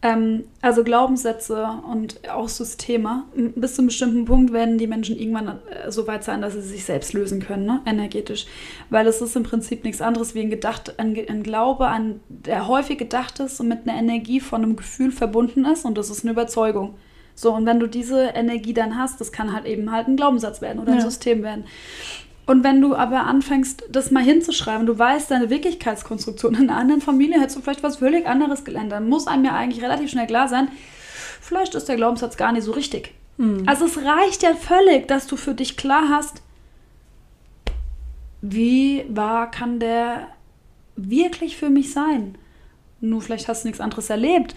ähm, 0.00 0.44
also 0.62 0.84
Glaubenssätze 0.84 1.66
und 1.90 2.20
auch 2.30 2.48
Systeme, 2.48 3.24
bis 3.34 3.74
zu 3.74 3.82
einem 3.82 3.88
bestimmten 3.88 4.24
Punkt 4.26 4.52
werden 4.52 4.78
die 4.78 4.86
Menschen 4.86 5.18
irgendwann 5.18 5.48
äh, 5.48 5.90
so 5.90 6.06
weit 6.06 6.22
sein, 6.22 6.40
dass 6.40 6.52
sie 6.52 6.60
sich 6.60 6.84
selbst 6.84 7.14
lösen 7.14 7.40
können, 7.40 7.66
ne? 7.66 7.80
energetisch. 7.84 8.46
Weil 8.90 9.08
es 9.08 9.20
ist 9.20 9.34
im 9.34 9.42
Prinzip 9.42 9.82
nichts 9.82 10.00
anderes 10.00 10.36
wie 10.36 10.40
ein, 10.40 10.50
Gedacht, 10.50 11.00
ein, 11.00 11.16
ein 11.28 11.42
Glaube, 11.42 11.88
an, 11.88 12.20
der 12.28 12.68
häufig 12.68 12.98
gedacht 12.98 13.40
ist 13.40 13.58
und 13.58 13.68
mit 13.68 13.88
einer 13.88 13.98
Energie 13.98 14.38
von 14.38 14.62
einem 14.62 14.76
Gefühl 14.76 15.10
verbunden 15.10 15.64
ist 15.64 15.84
und 15.84 15.98
das 15.98 16.10
ist 16.10 16.22
eine 16.22 16.30
Überzeugung. 16.30 16.94
So, 17.34 17.52
und 17.54 17.66
wenn 17.66 17.80
du 17.80 17.86
diese 17.88 18.20
Energie 18.34 18.74
dann 18.74 18.96
hast, 18.98 19.20
das 19.20 19.32
kann 19.32 19.52
halt 19.52 19.64
eben 19.64 19.90
halt 19.90 20.08
ein 20.08 20.16
Glaubenssatz 20.16 20.60
werden 20.60 20.80
oder 20.80 20.92
ein 20.92 20.98
Ja. 20.98 21.04
System 21.04 21.42
werden. 21.42 21.64
Und 22.48 22.64
wenn 22.64 22.80
du 22.80 22.94
aber 22.94 23.26
anfängst, 23.26 23.84
das 23.90 24.10
mal 24.10 24.22
hinzuschreiben, 24.22 24.86
du 24.86 24.98
weißt 24.98 25.30
deine 25.30 25.50
Wirklichkeitskonstruktion, 25.50 26.54
in 26.54 26.70
einer 26.70 26.78
anderen 26.78 27.02
Familie 27.02 27.38
hättest 27.38 27.58
du 27.58 27.60
vielleicht 27.60 27.82
was 27.82 27.98
völlig 27.98 28.26
anderes 28.26 28.64
gelernt, 28.64 28.90
dann 28.90 29.06
muss 29.06 29.26
einem 29.26 29.44
ja 29.44 29.54
eigentlich 29.54 29.84
relativ 29.84 30.10
schnell 30.10 30.26
klar 30.26 30.48
sein, 30.48 30.68
vielleicht 31.42 31.74
ist 31.74 31.90
der 31.90 31.96
Glaubenssatz 31.96 32.38
gar 32.38 32.52
nicht 32.52 32.64
so 32.64 32.72
richtig. 32.72 33.12
Also 33.66 33.84
es 33.84 33.98
reicht 33.98 34.42
ja 34.42 34.54
völlig, 34.54 35.06
dass 35.08 35.26
du 35.26 35.36
für 35.36 35.52
dich 35.52 35.76
klar 35.76 36.08
hast, 36.08 36.40
wie 38.40 39.04
wahr 39.10 39.50
kann 39.50 39.78
der 39.78 40.28
wirklich 40.96 41.58
für 41.58 41.68
mich 41.68 41.92
sein? 41.92 42.38
Nur 43.02 43.20
vielleicht 43.20 43.46
hast 43.48 43.64
du 43.64 43.68
nichts 43.68 43.82
anderes 43.82 44.08
erlebt. 44.08 44.54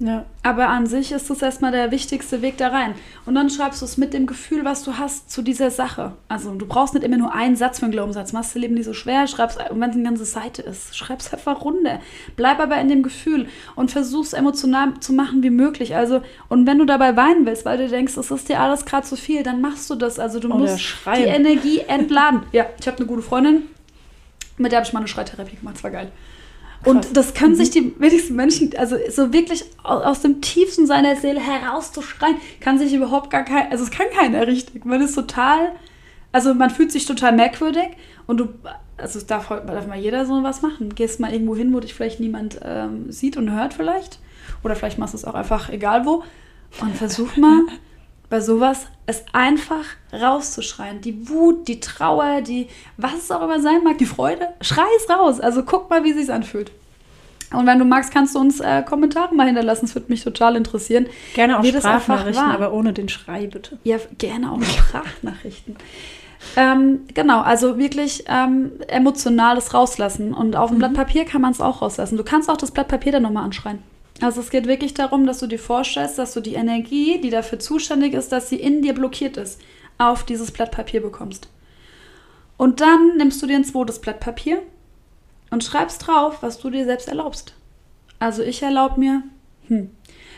Ja. 0.00 0.24
Aber 0.42 0.68
an 0.68 0.86
sich 0.86 1.12
ist 1.12 1.30
das 1.30 1.40
erstmal 1.40 1.70
der 1.70 1.90
wichtigste 1.90 2.42
Weg 2.42 2.56
da 2.56 2.68
rein. 2.68 2.94
Und 3.26 3.36
dann 3.36 3.48
schreibst 3.48 3.80
du 3.80 3.86
es 3.86 3.96
mit 3.96 4.12
dem 4.12 4.26
Gefühl, 4.26 4.64
was 4.64 4.82
du 4.82 4.98
hast 4.98 5.30
zu 5.30 5.40
dieser 5.40 5.70
Sache. 5.70 6.12
Also 6.28 6.52
du 6.54 6.66
brauchst 6.66 6.94
nicht 6.94 7.04
immer 7.04 7.16
nur 7.16 7.32
einen 7.32 7.54
Satz 7.54 7.78
für 7.78 7.84
einen 7.84 7.92
Glaubenssatz. 7.92 8.32
Machst 8.32 8.54
du 8.54 8.58
Leben 8.58 8.74
nicht 8.74 8.86
so 8.86 8.92
schwer, 8.92 9.26
schreibst, 9.28 9.58
und 9.70 9.80
wenn 9.80 9.90
es 9.90 9.96
eine 9.96 10.04
ganze 10.04 10.24
Seite 10.24 10.62
ist, 10.62 10.96
schreib's 10.96 11.32
einfach 11.32 11.64
runter. 11.64 12.00
Bleib 12.34 12.58
aber 12.58 12.76
in 12.78 12.88
dem 12.88 13.02
Gefühl 13.02 13.46
und 13.76 13.92
versuch's 13.92 14.32
emotional 14.32 14.98
zu 15.00 15.12
machen 15.12 15.42
wie 15.42 15.50
möglich. 15.50 15.94
Also, 15.94 16.22
und 16.48 16.66
wenn 16.66 16.78
du 16.78 16.86
dabei 16.86 17.16
weinen 17.16 17.46
willst, 17.46 17.64
weil 17.64 17.78
du 17.78 17.88
denkst, 17.88 18.16
es 18.16 18.30
ist 18.30 18.48
dir 18.48 18.60
alles 18.60 18.84
gerade 18.84 19.06
zu 19.06 19.16
viel, 19.16 19.44
dann 19.44 19.60
machst 19.60 19.88
du 19.90 19.94
das. 19.94 20.18
Also 20.18 20.40
du 20.40 20.48
Oder 20.48 20.58
musst 20.58 20.80
schreien. 20.80 21.22
die 21.22 21.28
Energie 21.28 21.78
entladen. 21.80 22.42
Ja, 22.52 22.66
ich 22.78 22.86
habe 22.88 22.98
eine 22.98 23.06
gute 23.06 23.22
Freundin, 23.22 23.62
mit 24.58 24.72
der 24.72 24.80
habe 24.80 24.86
ich 24.86 24.92
mal 24.92 25.00
eine 25.00 25.08
Schreitherapie 25.08 25.56
gemacht, 25.56 25.76
das 25.76 25.84
war 25.84 25.90
geil. 25.92 26.10
Und 26.84 27.16
das 27.16 27.34
können 27.34 27.56
sich 27.56 27.70
die 27.70 27.94
wenigsten 27.98 28.36
Menschen, 28.36 28.70
also 28.76 28.96
so 29.10 29.32
wirklich 29.32 29.64
aus, 29.82 30.02
aus 30.02 30.20
dem 30.22 30.40
tiefsten 30.40 30.86
seiner 30.86 31.16
Seele 31.16 31.40
herauszuschreien, 31.40 32.36
kann 32.60 32.78
sich 32.78 32.92
überhaupt 32.92 33.30
gar 33.30 33.44
kein, 33.44 33.70
also 33.70 33.84
es 33.84 33.90
kann 33.90 34.06
keiner 34.16 34.46
richtig. 34.46 34.84
Man 34.84 35.00
ist 35.00 35.14
total, 35.14 35.72
also 36.32 36.54
man 36.54 36.70
fühlt 36.70 36.92
sich 36.92 37.06
total 37.06 37.32
merkwürdig 37.32 37.88
und 38.26 38.38
du, 38.38 38.48
also 38.96 39.18
es 39.18 39.26
darf, 39.26 39.48
darf 39.48 39.86
mal 39.86 39.98
jeder 39.98 40.26
so 40.26 40.42
was 40.42 40.62
machen. 40.62 40.94
Gehst 40.94 41.20
mal 41.20 41.32
irgendwo 41.32 41.56
hin, 41.56 41.72
wo 41.72 41.80
dich 41.80 41.94
vielleicht 41.94 42.20
niemand 42.20 42.60
ähm, 42.62 43.10
sieht 43.10 43.36
und 43.36 43.50
hört 43.50 43.74
vielleicht. 43.74 44.18
Oder 44.62 44.76
vielleicht 44.76 44.98
machst 44.98 45.14
du 45.14 45.18
es 45.18 45.24
auch 45.24 45.34
einfach 45.34 45.70
egal 45.70 46.06
wo. 46.06 46.22
Und 46.80 46.96
versuch 46.96 47.36
mal 47.36 47.60
bei 48.34 48.40
sowas 48.40 48.88
es 49.06 49.22
einfach 49.32 49.84
rauszuschreien. 50.12 51.00
Die 51.00 51.28
Wut, 51.28 51.68
die 51.68 51.78
Trauer, 51.78 52.40
die, 52.40 52.66
was 52.96 53.14
es 53.14 53.30
auch 53.30 53.42
immer 53.42 53.60
sein 53.60 53.84
mag, 53.84 53.96
die 53.98 54.06
Freude, 54.06 54.48
schrei 54.60 54.88
es 54.96 55.08
raus. 55.08 55.38
Also 55.38 55.62
guck 55.62 55.88
mal, 55.88 56.02
wie 56.02 56.10
es 56.10 56.16
sich 56.16 56.32
anfühlt. 56.32 56.72
Und 57.52 57.64
wenn 57.66 57.78
du 57.78 57.84
magst, 57.84 58.12
kannst 58.12 58.34
du 58.34 58.40
uns 58.40 58.58
äh, 58.58 58.82
Kommentare 58.82 59.32
mal 59.36 59.46
hinterlassen. 59.46 59.82
Das 59.82 59.94
würde 59.94 60.10
mich 60.10 60.24
total 60.24 60.56
interessieren. 60.56 61.06
Gerne 61.34 61.60
auch 61.60 61.64
Sprachnachrichten, 61.64 62.50
aber 62.50 62.72
ohne 62.72 62.92
den 62.92 63.08
Schrei, 63.08 63.46
bitte. 63.46 63.78
Ja, 63.84 63.98
gerne 64.18 64.50
auch 64.50 64.60
Sprachnachrichten. 64.60 65.76
ähm, 66.56 67.02
genau, 67.14 67.40
also 67.40 67.78
wirklich 67.78 68.24
ähm, 68.26 68.72
emotionales 68.88 69.74
rauslassen. 69.74 70.34
Und 70.34 70.56
auf 70.56 70.70
dem 70.70 70.80
Blatt 70.80 70.94
Papier 70.94 71.24
kann 71.24 71.40
man 71.40 71.52
es 71.52 71.60
auch 71.60 71.82
rauslassen. 71.82 72.16
Du 72.16 72.24
kannst 72.24 72.50
auch 72.50 72.56
das 72.56 72.72
Blatt 72.72 72.88
Papier 72.88 73.12
dann 73.12 73.22
nochmal 73.22 73.44
anschreien. 73.44 73.93
Also 74.20 74.40
es 74.40 74.50
geht 74.50 74.66
wirklich 74.66 74.94
darum, 74.94 75.26
dass 75.26 75.40
du 75.40 75.46
dir 75.46 75.58
vorstellst, 75.58 76.18
dass 76.18 76.34
du 76.34 76.40
die 76.40 76.54
Energie, 76.54 77.20
die 77.20 77.30
dafür 77.30 77.58
zuständig 77.58 78.14
ist, 78.14 78.30
dass 78.30 78.48
sie 78.48 78.56
in 78.56 78.82
dir 78.82 78.94
blockiert 78.94 79.36
ist, 79.36 79.60
auf 79.98 80.24
dieses 80.24 80.50
Blatt 80.50 80.70
Papier 80.70 81.02
bekommst. 81.02 81.48
Und 82.56 82.80
dann 82.80 83.16
nimmst 83.16 83.42
du 83.42 83.46
dir 83.46 83.56
ein 83.56 83.64
zweites 83.64 84.00
Blatt 84.00 84.20
Papier 84.20 84.62
und 85.50 85.64
schreibst 85.64 86.06
drauf, 86.06 86.38
was 86.42 86.58
du 86.58 86.70
dir 86.70 86.84
selbst 86.84 87.08
erlaubst. 87.08 87.54
Also 88.20 88.42
ich 88.42 88.62
erlaube 88.62 89.00
mir, 89.00 89.22
hm, 89.66 89.90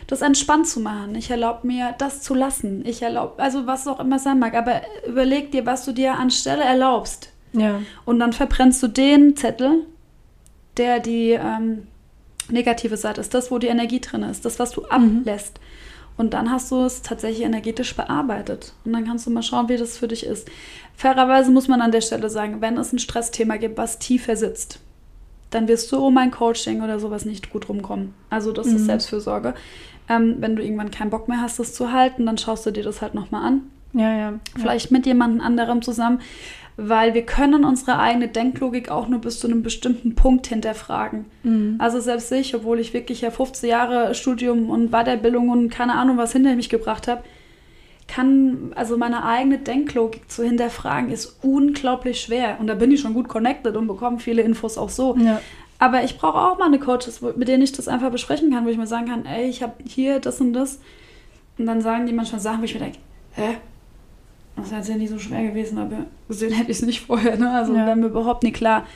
das 0.06 0.22
entspannt 0.22 0.66
zu 0.66 0.80
machen. 0.80 1.14
Ich 1.14 1.30
erlaube 1.30 1.66
mir, 1.66 1.94
das 1.98 2.22
zu 2.22 2.34
lassen. 2.34 2.84
Ich 2.86 3.02
erlaube, 3.02 3.42
also 3.42 3.66
was 3.66 3.86
auch 3.86 4.00
immer 4.00 4.18
sein 4.18 4.38
mag. 4.38 4.54
Aber 4.54 4.80
überleg 5.06 5.52
dir, 5.52 5.66
was 5.66 5.84
du 5.84 5.92
dir 5.92 6.14
anstelle 6.14 6.64
erlaubst. 6.64 7.32
Ja. 7.52 7.82
Und 8.06 8.20
dann 8.20 8.32
verbrennst 8.32 8.82
du 8.82 8.88
den 8.88 9.36
Zettel 9.36 9.84
der 10.76 11.00
die 11.00 11.30
ähm, 11.30 11.86
negative 12.50 12.96
Seite 12.96 13.20
ist, 13.20 13.34
das, 13.34 13.50
wo 13.50 13.58
die 13.58 13.66
Energie 13.68 14.00
drin 14.00 14.22
ist, 14.22 14.44
das, 14.44 14.58
was 14.58 14.70
du 14.70 14.82
Mhm. 14.82 15.20
ablässt. 15.20 15.58
Und 16.18 16.32
dann 16.32 16.50
hast 16.50 16.70
du 16.72 16.80
es 16.82 17.02
tatsächlich 17.02 17.44
energetisch 17.44 17.94
bearbeitet. 17.94 18.72
Und 18.84 18.94
dann 18.94 19.04
kannst 19.04 19.26
du 19.26 19.30
mal 19.30 19.42
schauen, 19.42 19.68
wie 19.68 19.76
das 19.76 19.98
für 19.98 20.08
dich 20.08 20.24
ist. 20.24 20.48
Fairerweise 20.96 21.50
muss 21.50 21.68
man 21.68 21.82
an 21.82 21.92
der 21.92 22.00
Stelle 22.00 22.30
sagen, 22.30 22.62
wenn 22.62 22.78
es 22.78 22.92
ein 22.92 22.98
Stressthema 22.98 23.56
gibt, 23.58 23.76
was 23.76 23.98
tiefer 23.98 24.34
sitzt, 24.36 24.80
dann 25.50 25.68
wirst 25.68 25.92
du 25.92 25.98
um 25.98 26.16
ein 26.16 26.30
Coaching 26.30 26.82
oder 26.82 26.98
sowas 26.98 27.26
nicht 27.26 27.50
gut 27.50 27.68
rumkommen. 27.68 28.14
Also 28.30 28.52
das 28.52 28.66
ist 28.68 28.80
Mhm. 28.82 28.86
Selbstfürsorge. 28.86 29.54
Ähm, 30.08 30.36
wenn 30.38 30.56
du 30.56 30.62
irgendwann 30.62 30.90
keinen 30.90 31.10
Bock 31.10 31.28
mehr 31.28 31.40
hast, 31.42 31.58
das 31.58 31.74
zu 31.74 31.92
halten, 31.92 32.24
dann 32.24 32.38
schaust 32.38 32.64
du 32.64 32.70
dir 32.70 32.82
das 32.84 33.02
halt 33.02 33.14
nochmal 33.14 33.44
an. 33.44 33.62
Ja, 33.92 34.16
ja. 34.16 34.32
Vielleicht 34.58 34.90
mit 34.90 35.04
jemand 35.06 35.42
anderem 35.42 35.82
zusammen, 35.82 36.20
weil 36.76 37.14
wir 37.14 37.22
können 37.22 37.64
unsere 37.64 37.98
eigene 37.98 38.28
Denklogik 38.28 38.90
auch 38.90 39.08
nur 39.08 39.20
bis 39.20 39.40
zu 39.40 39.46
einem 39.46 39.62
bestimmten 39.62 40.14
Punkt 40.14 40.46
hinterfragen. 40.46 41.24
Mhm. 41.42 41.76
Also 41.78 42.00
selbst 42.00 42.30
ich, 42.32 42.54
obwohl 42.54 42.80
ich 42.80 42.92
wirklich 42.92 43.22
ja 43.22 43.30
15 43.30 43.68
Jahre 43.68 44.14
Studium 44.14 44.68
und 44.68 44.90
Weiterbildung 44.90 45.48
und 45.48 45.70
keine 45.70 45.94
Ahnung 45.94 46.18
was 46.18 46.32
hinter 46.32 46.54
mich 46.54 46.68
gebracht 46.68 47.08
habe, 47.08 47.22
kann, 48.08 48.72
also 48.74 48.96
meine 48.96 49.24
eigene 49.24 49.58
Denklogik 49.58 50.30
zu 50.30 50.44
hinterfragen, 50.44 51.10
ist 51.10 51.38
unglaublich 51.42 52.20
schwer. 52.20 52.58
Und 52.60 52.66
da 52.68 52.74
bin 52.74 52.92
ich 52.92 53.00
schon 53.00 53.14
gut 53.14 53.28
connected 53.28 53.74
und 53.76 53.86
bekomme 53.86 54.18
viele 54.18 54.42
Infos 54.42 54.78
auch 54.78 54.90
so. 54.90 55.16
Ja. 55.16 55.40
Aber 55.78 56.04
ich 56.04 56.16
brauche 56.16 56.38
auch 56.38 56.58
mal 56.58 56.66
eine 56.66 56.78
Coaches, 56.78 57.20
mit 57.20 57.48
denen 57.48 57.62
ich 57.62 57.72
das 57.72 57.88
einfach 57.88 58.10
besprechen 58.10 58.50
kann, 58.50 58.64
wo 58.64 58.68
ich 58.68 58.78
mir 58.78 58.86
sagen 58.86 59.08
kann, 59.08 59.26
ey, 59.26 59.48
ich 59.48 59.62
habe 59.62 59.74
hier 59.84 60.20
das 60.20 60.40
und 60.40 60.52
das. 60.52 60.80
Und 61.58 61.66
dann 61.66 61.80
sagen 61.80 62.06
die 62.06 62.12
manchmal 62.12 62.40
Sachen, 62.40 62.60
wo 62.60 62.64
ich 62.64 62.74
mir 62.74 62.80
denke, 62.80 62.98
hä? 63.32 63.56
Das 64.56 64.72
ist 64.72 64.88
ja 64.88 64.96
nicht 64.96 65.10
so 65.10 65.18
schwer 65.18 65.42
gewesen, 65.48 65.78
aber 65.78 66.06
gesehen 66.28 66.52
hätte 66.52 66.70
ich 66.70 66.78
es 66.78 66.82
nicht 66.86 67.02
vorher. 67.02 67.36
Ne? 67.36 67.50
Also 67.50 67.74
Ja. 67.74 67.86
wäre 67.86 67.96
mir 67.96 68.06
überhaupt 68.06 68.42
nicht 68.42 68.56
klar. 68.56 68.86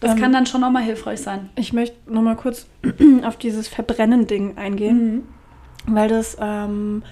Das 0.00 0.12
Ähm, 0.12 0.18
kann 0.20 0.32
dann 0.32 0.46
schon 0.46 0.62
auch 0.64 0.70
mal 0.70 0.82
hilfreich 0.82 1.20
sein. 1.20 1.50
Ich 1.56 1.72
möchte 1.72 1.96
noch 2.12 2.22
mal 2.22 2.36
kurz 2.36 2.66
auf 3.24 3.36
dieses 3.36 3.68
Verbrennen-Ding 3.68 4.56
eingehen, 4.56 5.24
Mhm. 5.86 5.94
weil 5.94 6.08
das, 6.08 6.36
ähm, 6.40 7.02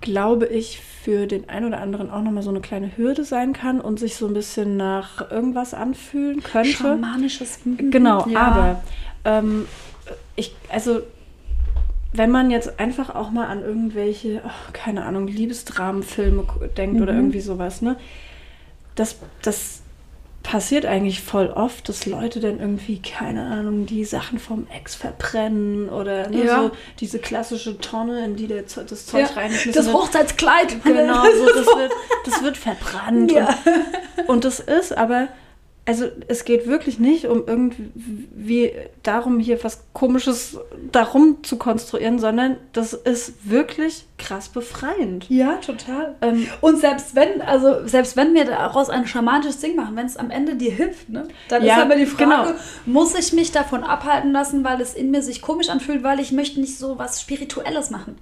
glaube 0.00 0.46
ich, 0.46 0.80
für 1.02 1.26
den 1.26 1.48
einen 1.48 1.66
oder 1.66 1.80
anderen 1.80 2.10
auch 2.10 2.22
noch 2.22 2.30
mal 2.30 2.42
so 2.42 2.50
eine 2.50 2.60
kleine 2.60 2.96
Hürde 2.96 3.24
sein 3.24 3.52
kann 3.52 3.80
und 3.80 3.98
sich 3.98 4.14
so 4.16 4.26
ein 4.28 4.34
bisschen 4.34 4.76
nach 4.76 5.30
irgendwas 5.30 5.74
anfühlen 5.74 6.42
könnte. 6.42 6.70
Schamanisches. 6.70 7.58
Genau, 7.64 8.26
Ja. 8.28 8.40
aber 8.40 8.82
ähm, 9.24 9.66
ich, 10.36 10.54
also 10.70 11.00
wenn 12.12 12.30
man 12.30 12.50
jetzt 12.50 12.80
einfach 12.80 13.14
auch 13.14 13.30
mal 13.30 13.46
an 13.46 13.62
irgendwelche, 13.62 14.40
oh, 14.44 14.70
keine 14.72 15.04
Ahnung, 15.04 15.26
Liebesdramenfilme 15.28 16.44
denkt 16.76 17.00
oder 17.00 17.12
Mhm. 17.12 17.18
irgendwie 17.18 17.40
sowas, 17.40 17.82
ne? 17.82 17.96
Das, 18.94 19.16
das 19.42 19.80
passiert 20.42 20.86
eigentlich 20.86 21.20
voll 21.20 21.48
oft, 21.48 21.88
dass 21.88 22.06
Leute 22.06 22.40
dann 22.40 22.58
irgendwie, 22.58 23.00
keine 23.02 23.44
Ahnung, 23.46 23.84
die 23.84 24.04
Sachen 24.04 24.38
vom 24.38 24.66
Ex 24.74 24.94
verbrennen 24.94 25.90
oder 25.90 26.28
ne, 26.30 26.44
Ja. 26.46 26.62
so 26.62 26.70
diese 27.00 27.18
klassische 27.18 27.78
Tonne, 27.78 28.24
in 28.24 28.36
die 28.36 28.46
der, 28.46 28.62
das 28.62 29.06
Zeug 29.06 29.20
Ja, 29.20 29.26
reingeschmissen 29.34 29.84
Das. 29.84 29.92
Hochzeitskleid. 29.92 30.82
Genau, 30.84 31.22
so, 31.38 31.46
das, 31.46 31.66
wird, 31.66 31.92
das 32.24 32.42
wird 32.42 32.56
verbrannt. 32.56 33.30
Ja. 33.32 33.48
Und, 34.16 34.28
und 34.28 34.44
das 34.44 34.60
ist 34.60 34.96
aber, 34.96 35.28
also 35.88 36.04
es 36.28 36.44
geht 36.44 36.66
wirklich 36.66 36.98
nicht 36.98 37.24
um 37.24 37.44
irgendwie 37.46 38.72
darum, 39.02 39.40
hier 39.40 39.64
was 39.64 39.84
Komisches 39.94 40.58
darum 40.92 41.42
zu 41.42 41.56
konstruieren, 41.56 42.18
sondern 42.18 42.58
das 42.74 42.92
ist 42.92 43.48
wirklich 43.50 44.04
krass 44.18 44.50
befreiend. 44.50 45.24
Ja, 45.30 45.54
total. 45.64 46.14
Ähm, 46.20 46.46
Und 46.60 46.78
selbst 46.78 47.14
wenn, 47.14 47.40
also 47.40 47.86
selbst 47.86 48.18
wenn 48.18 48.34
wir 48.34 48.44
daraus 48.44 48.90
ein 48.90 49.06
schamanisches 49.06 49.60
Ding 49.60 49.76
machen, 49.76 49.96
wenn 49.96 50.04
es 50.04 50.18
am 50.18 50.30
Ende 50.30 50.56
dir 50.56 50.72
hilft, 50.72 51.08
ne, 51.08 51.26
dann 51.48 51.64
Ja, 51.64 51.76
ist 51.78 51.82
aber 51.84 51.96
die 51.96 52.04
Frage, 52.04 52.48
genau. 52.50 52.58
muss 52.84 53.14
ich 53.18 53.32
mich 53.32 53.50
davon 53.50 53.82
abhalten 53.82 54.30
lassen, 54.32 54.64
weil 54.64 54.82
es 54.82 54.92
in 54.92 55.10
mir 55.10 55.22
sich 55.22 55.40
komisch 55.40 55.70
anfühlt, 55.70 56.02
weil 56.02 56.20
ich 56.20 56.32
möchte 56.32 56.60
nicht 56.60 56.76
so 56.76 56.98
was 56.98 57.22
Spirituelles 57.22 57.88
machen. 57.88 58.18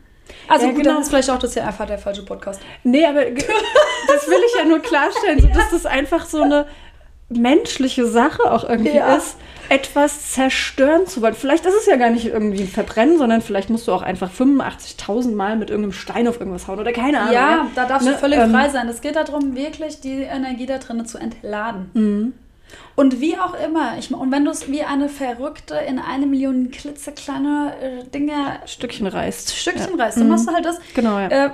Also 0.49 0.67
Ja, 0.67 0.73
gut, 0.73 0.83
genau. 0.83 0.95
dann 0.95 1.03
ist 1.03 1.09
vielleicht 1.09 1.31
auch 1.31 1.39
das 1.39 1.55
hier 1.55 1.67
einfach 1.67 1.87
der 1.87 1.99
falsche 1.99 2.25
Podcast. 2.25 2.61
nee, 2.85 3.05
aber 3.05 3.25
das 4.09 4.29
will 4.29 4.39
ich 4.47 4.55
ja 4.57 4.65
nur 4.65 4.79
klarstellen, 4.81 5.41
so, 5.41 5.49
dass 5.49 5.71
das 5.71 5.87
einfach 5.87 6.27
so 6.27 6.43
eine 6.43 6.67
menschliche 7.29 8.07
Sache 8.07 8.51
auch 8.51 8.69
irgendwie 8.69 8.97
Ja. 8.97 9.17
ist, 9.17 9.37
etwas 9.69 10.31
zerstören 10.33 11.07
zu 11.09 11.23
wollen. 11.23 11.35
Vielleicht 11.35 11.67
ist 11.67 11.75
es 11.75 11.87
ja 11.87 11.97
gar 11.97 12.11
nicht 12.11 12.27
irgendwie 12.27 12.61
ein 12.63 12.69
Verbrennen, 12.69 13.19
sondern 13.19 13.41
vielleicht 13.41 13.69
musst 13.69 13.89
du 13.89 13.93
auch 13.93 14.03
einfach 14.03 14.31
85.000 14.31 15.35
Mal 15.35 15.57
mit 15.57 15.71
irgendeinem 15.71 15.93
Stein 15.93 16.29
auf 16.29 16.39
irgendwas 16.39 16.69
hauen 16.69 16.79
oder 16.79 16.93
keine 16.93 17.19
Ahnung. 17.21 17.33
Ja, 17.35 17.67
da 17.75 17.85
darfst 17.87 18.07
Ne, 18.07 18.13
du 18.13 18.19
völlig 18.19 18.39
ähm, 18.39 18.53
frei 18.53 18.69
sein. 18.69 18.89
Es 18.89 19.01
geht 19.01 19.17
darum, 19.17 19.57
wirklich 19.57 20.01
die 20.01 20.23
Energie 20.23 20.67
da 20.67 20.79
drinnen 20.79 21.05
zu 21.07 21.19
entladen. 21.19 21.91
Mhm. 21.95 22.33
Und 22.95 23.21
wie 23.21 23.37
auch 23.39 23.55
immer, 23.65 23.99
ich, 23.99 24.13
und 24.15 24.31
wenn 24.31 24.45
du 24.45 24.51
es 24.53 24.71
wie 24.71 24.83
eine 24.83 25.09
Verrückte 25.09 25.75
in 25.77 25.99
eine 25.99 26.27
Million 26.27 26.71
klitzekleine 26.71 27.75
äh, 27.81 28.05
Dinge, 28.11 28.35
Stückchen 28.67 29.07
reißt. 29.09 29.55
Stückchen 29.57 29.99
ja. 29.99 30.05
reißt, 30.05 30.17
dann 30.19 30.25
Mhm. 30.25 30.31
machst 30.31 30.49
du 30.49 30.53
halt 30.55 30.65
das. 30.65 30.79
Genau, 30.95 31.19
ja. 31.19 31.27
Äh, 31.29 31.51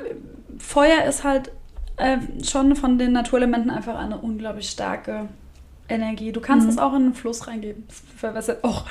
Feuer 0.59 1.05
ist 1.09 1.25
halt 1.25 1.51
äh, 1.97 2.19
schon 2.45 2.77
von 2.77 2.99
den 2.99 3.13
Naturelementen 3.13 3.71
einfach 3.71 3.99
eine 3.99 4.19
unglaublich 4.19 4.69
starke 4.71 5.29
Energie. 5.93 6.33
Du 6.33 6.41
kannst 6.41 6.67
Mhm. 6.67 6.73
es 6.73 6.79
auch 6.79 6.91
in 6.95 7.03
einen 7.03 7.15
Fluss 7.15 7.47
reingeben. 7.47 7.85
Das 7.89 8.03
verwässert 8.17 8.65
auch. 8.65 8.85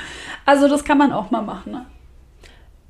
Also 0.45 0.67
das 0.67 0.83
kann 0.83 0.97
man 0.97 1.11
auch 1.11 1.31
mal 1.31 1.41
machen. 1.41 1.71
Ne? 1.73 1.85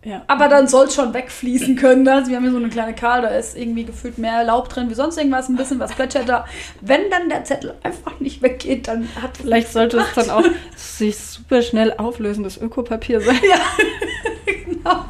Ja. 0.04 0.24
Aber 0.28 0.48
dann 0.48 0.68
soll 0.68 0.86
es 0.88 0.96
schon 0.96 1.14
wegfließen 1.14 1.76
können. 1.76 2.04
Ne? 2.04 2.14
Also 2.14 2.30
wir 2.30 2.38
haben 2.38 2.44
hier 2.44 2.52
so 2.52 2.58
eine 2.58 2.70
kleine 2.70 2.94
Karl, 2.96 3.22
da 3.22 3.28
ist 3.30 3.58
irgendwie 3.58 3.84
gefühlt 3.86 4.18
mehr 4.18 4.44
Laub 4.44 4.70
drin 4.70 4.90
wie 4.90 4.94
sonst 4.96 5.18
irgendwas, 5.18 5.48
ein 5.50 5.56
bisschen 5.56 5.80
was 5.80 5.92
plätschert 5.94 6.28
da. 6.28 6.46
Wenn 6.82 7.10
dann 7.10 7.30
der 7.30 7.44
Zettel 7.44 7.76
einfach 7.84 8.20
nicht 8.20 8.42
weggeht, 8.42 8.88
dann 8.88 9.08
hat 9.22 9.38
Vielleicht 9.38 9.72
sollte 9.72 9.98
es 10.00 10.14
dann 10.16 10.30
auch 10.30 10.44
sich 10.76 11.18
super 11.18 11.62
schnell 11.62 11.94
auflösendes 11.98 12.58
Ökopapier 12.58 13.22
sein. 13.22 13.40
Ja, 13.48 15.06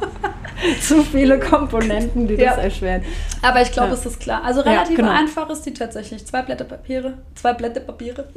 Zu 0.80 1.02
viele 1.02 1.40
Komponenten, 1.40 2.28
die 2.28 2.36
das 2.36 2.56
Ja. 2.56 2.62
erschweren. 2.62 3.02
Aber 3.42 3.62
ich 3.62 3.72
glaube, 3.72 3.88
Ja. 3.88 3.94
es 3.94 4.06
ist 4.06 4.20
klar. 4.20 4.44
Also 4.44 4.60
Ja, 4.62 4.70
relativ 4.72 4.96
genau. 4.96 5.10
einfach 5.10 5.50
ist 5.50 5.62
die 5.62 5.72
tatsächlich. 5.74 6.24
Zwei 6.24 6.42
Blätter 6.42 6.64
Papiere. 6.64 7.14
Zwei 7.34 7.52
Blätter 7.54 7.80
Papiere. 7.80 8.28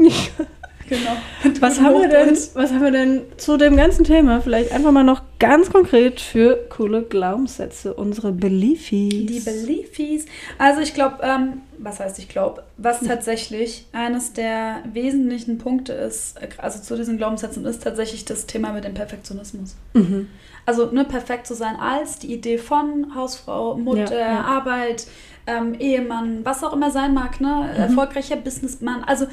genau. 0.88 1.12
Was 1.60 1.80
haben, 1.80 2.02
wir 2.02 2.10
denn, 2.10 2.38
was 2.54 2.72
haben 2.72 2.82
wir 2.82 2.92
denn 2.92 3.22
zu 3.38 3.58
dem 3.58 3.78
ganzen 3.78 4.04
Thema? 4.04 4.42
Vielleicht 4.42 4.72
einfach 4.72 4.92
mal 4.92 5.04
noch 5.04 5.22
ganz 5.40 5.70
konkret 5.70 6.20
für 6.20 6.68
coole 6.70 7.04
Glaubenssätze, 7.04 7.94
unsere 7.94 8.32
Beliefis. 8.32 9.26
Die 9.26 9.40
Beliefs. 9.40 10.26
Also 10.58 10.82
ich 10.82 10.94
glaube, 10.94 11.18
ähm, 11.22 11.62
was 11.78 12.00
heißt 12.00 12.20
ich 12.20 12.30
glaube, 12.30 12.64
was 12.78 13.00
tatsächlich 13.02 13.86
eines 13.94 14.34
der 14.34 14.84
wesentlichen 14.92 15.58
Punkte 15.58 15.94
ist, 15.94 16.38
also 16.58 16.82
zu 16.82 16.96
diesen 16.96 17.18
Glaubenssätzen, 17.18 17.66
ist 17.66 17.84
tatsächlich 17.84 18.26
das 18.26 18.46
Thema 18.46 18.74
mit 18.74 18.84
dem 18.84 18.94
Perfektionismus. 18.94 19.76
Mhm. 19.94 20.28
Also 20.66 20.90
nur 20.92 21.04
perfekt 21.04 21.48
zu 21.48 21.54
sein 21.54 21.76
als 21.76 22.20
die 22.20 22.34
Idee 22.34 22.58
von 22.58 23.14
Hausfrau, 23.16 23.78
Mutter, 23.78 24.20
Ja, 24.20 24.32
ja. 24.32 24.42
Arbeit, 24.42 25.08
ähm, 25.48 25.76
Ehemann, 25.76 26.44
was 26.44 26.64
auch 26.64 26.74
immer 26.74 26.90
sein 26.92 27.14
mag, 27.14 27.40
ne? 27.40 27.70
Mhm. 27.72 27.80
Erfolgreicher 27.80 28.36
Businessman. 28.36 29.04
Also 29.04 29.28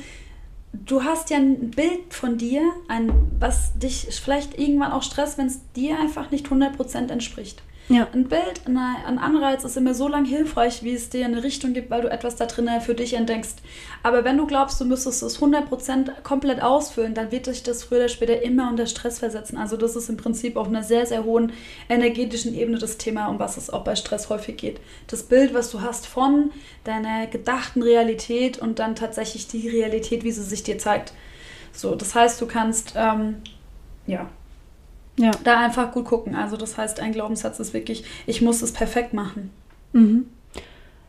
du 0.84 1.04
hast 1.04 1.30
ja 1.30 1.38
ein 1.38 1.70
Bild 1.70 2.12
von 2.12 2.38
dir, 2.38 2.62
ein, 2.88 3.12
was 3.38 3.72
dich 3.78 4.08
vielleicht 4.22 4.58
irgendwann 4.58 4.92
auch 4.92 5.02
stresst, 5.02 5.38
wenn 5.38 5.46
es 5.46 5.60
dir 5.72 5.98
einfach 5.98 6.30
nicht 6.30 6.46
100% 6.46 7.10
entspricht. 7.10 7.62
Ja. 7.92 8.08
Ein 8.14 8.26
Bild, 8.26 8.62
ein 8.64 9.18
Anreiz 9.18 9.64
ist 9.64 9.76
immer 9.76 9.92
so 9.92 10.08
lang 10.08 10.24
hilfreich, 10.24 10.82
wie 10.82 10.94
es 10.94 11.10
dir 11.10 11.26
eine 11.26 11.42
Richtung 11.42 11.74
gibt, 11.74 11.90
weil 11.90 12.00
du 12.00 12.10
etwas 12.10 12.36
da 12.36 12.46
drin 12.46 12.70
für 12.80 12.94
dich 12.94 13.12
entdeckst. 13.12 13.58
Aber 14.02 14.24
wenn 14.24 14.38
du 14.38 14.46
glaubst, 14.46 14.80
du 14.80 14.86
müsstest 14.86 15.22
es 15.22 15.38
100% 15.38 16.22
komplett 16.22 16.62
ausfüllen, 16.62 17.12
dann 17.12 17.30
wird 17.30 17.48
dich 17.48 17.62
das 17.62 17.84
früher 17.84 17.98
oder 17.98 18.08
später 18.08 18.40
immer 18.40 18.70
unter 18.70 18.86
Stress 18.86 19.18
versetzen. 19.18 19.58
Also 19.58 19.76
das 19.76 19.94
ist 19.94 20.08
im 20.08 20.16
Prinzip 20.16 20.56
auf 20.56 20.68
einer 20.68 20.82
sehr, 20.82 21.04
sehr 21.04 21.24
hohen 21.24 21.52
energetischen 21.90 22.54
Ebene 22.54 22.78
das 22.78 22.96
Thema, 22.96 23.26
um 23.26 23.38
was 23.38 23.58
es 23.58 23.68
auch 23.68 23.84
bei 23.84 23.94
Stress 23.94 24.30
häufig 24.30 24.56
geht. 24.56 24.80
Das 25.06 25.24
Bild, 25.24 25.52
was 25.52 25.70
du 25.70 25.82
hast 25.82 26.06
von 26.06 26.50
deiner 26.84 27.26
gedachten 27.26 27.82
Realität 27.82 28.58
und 28.58 28.78
dann 28.78 28.96
tatsächlich 28.96 29.48
die 29.48 29.68
Realität, 29.68 30.24
wie 30.24 30.32
sie 30.32 30.44
sich 30.44 30.62
dir 30.62 30.78
zeigt. 30.78 31.12
So, 31.74 31.94
das 31.94 32.14
heißt, 32.14 32.40
du 32.40 32.46
kannst, 32.46 32.94
ähm, 32.96 33.42
ja, 34.06 34.30
Ja. 35.18 35.30
da 35.44 35.60
einfach 35.60 35.92
gut 35.92 36.06
gucken. 36.06 36.34
Also 36.34 36.56
das 36.56 36.76
heißt, 36.78 37.00
ein 37.00 37.12
Glaubenssatz 37.12 37.60
ist 37.60 37.74
wirklich, 37.74 38.04
ich 38.26 38.40
muss 38.40 38.62
es 38.62 38.72
perfekt 38.72 39.12
machen. 39.12 39.50
Mhm. 39.92 40.26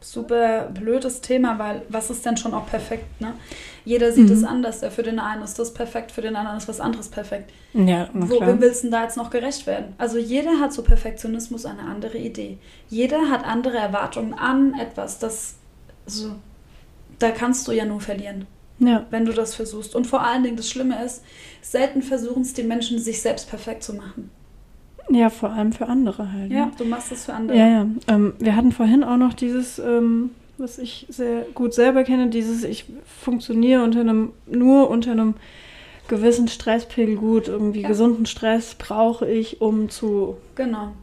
Super 0.02 0.64
blödes 0.74 1.22
Thema, 1.22 1.58
weil 1.60 1.84
was 1.88 2.10
ist 2.10 2.26
denn 2.26 2.36
schon 2.36 2.54
auch 2.54 2.68
perfekt, 2.68 3.22
ne? 3.22 3.34
Jeder 3.86 4.12
sieht 4.12 4.26
Mhm. 4.28 4.34
es 4.34 4.44
anders. 4.44 4.82
Der 4.82 4.92
für 4.92 5.04
den 5.04 5.18
einen 5.20 5.42
ist 5.44 5.58
das 5.60 5.74
perfekt, 5.74 6.12
für 6.12 6.22
den 6.22 6.36
anderen 6.36 6.58
ist 6.58 6.68
was 6.68 6.82
anderes 6.82 7.08
perfekt. 7.08 7.52
Ja, 7.74 8.10
Wo, 8.14 8.36
klar. 8.36 8.50
wem 8.50 8.60
willst 8.60 8.84
du 8.84 8.88
denn 8.88 8.92
da 8.92 9.04
jetzt 9.04 9.16
noch 9.16 9.30
gerecht 9.30 9.66
werden? 9.66 9.94
Also 9.98 10.18
jeder 10.18 10.60
hat 10.60 10.74
zu 10.74 10.84
Perfektionismus 10.84 11.66
eine 11.66 11.84
andere 11.84 12.18
Idee. 12.18 12.58
Jeder 12.90 13.30
hat 13.30 13.46
andere 13.46 13.78
Erwartungen 13.78 14.34
an 14.34 14.74
etwas, 14.78 15.20
das 15.20 15.56
so, 16.06 16.32
da 17.20 17.32
kannst 17.32 17.66
du 17.70 17.72
ja 17.72 17.86
nur 17.86 18.02
verlieren 18.02 18.46
Ja. 18.88 19.06
wenn 19.10 19.26
du 19.26 19.34
das 19.34 19.56
versuchst. 19.56 19.96
Und 19.96 20.08
vor 20.08 20.22
allen 20.22 20.44
Dingen 20.44 20.58
das 20.58 20.70
Schlimme 20.70 21.04
ist, 21.04 21.24
selten 21.62 22.02
versuchen 22.02 22.42
es 22.42 22.54
die 22.54 22.64
Menschen, 22.64 23.00
sich 23.00 23.22
selbst 23.22 23.50
perfekt 23.50 23.84
zu 23.84 23.94
machen. 23.94 24.30
ja, 25.10 25.30
vor 25.30 25.52
allem 25.52 25.74
für 25.74 25.88
andere 25.88 26.32
halt. 26.32 26.50
ne? 26.50 26.56
Ja, 26.58 26.72
du 26.78 26.86
machst 26.86 27.12
es 27.12 27.26
für 27.26 27.34
andere. 27.34 27.58
Ja, 27.58 27.68
ja. 27.68 27.88
Ähm, 28.08 28.34
wir 28.40 28.56
hatten 28.56 28.72
vorhin 28.72 29.04
auch 29.04 29.18
noch 29.18 29.34
dieses, 29.34 29.80
ähm, 29.80 30.32
was 30.58 30.78
ich 30.78 31.06
sehr 31.10 31.42
gut 31.54 31.74
selber 31.74 32.04
kenne, 32.04 32.28
dieses, 32.30 32.64
ich 32.64 32.86
funktioniere 33.22 33.84
unter 33.84 34.02
einem, 34.02 34.32
nur 34.46 34.90
unter 34.90 35.12
einem 35.12 35.36
gewissen 36.08 36.48
Stresspegel 36.48 37.16
gut, 37.16 37.48
irgendwie 37.48 37.82
Ja. 37.82 37.88
gesunden 37.88 38.26
Stress 38.26 38.76
brauche 38.76 39.30
ich, 39.30 39.62
um 39.62 39.90
zu. 39.90 40.38
Genau. 40.56 40.94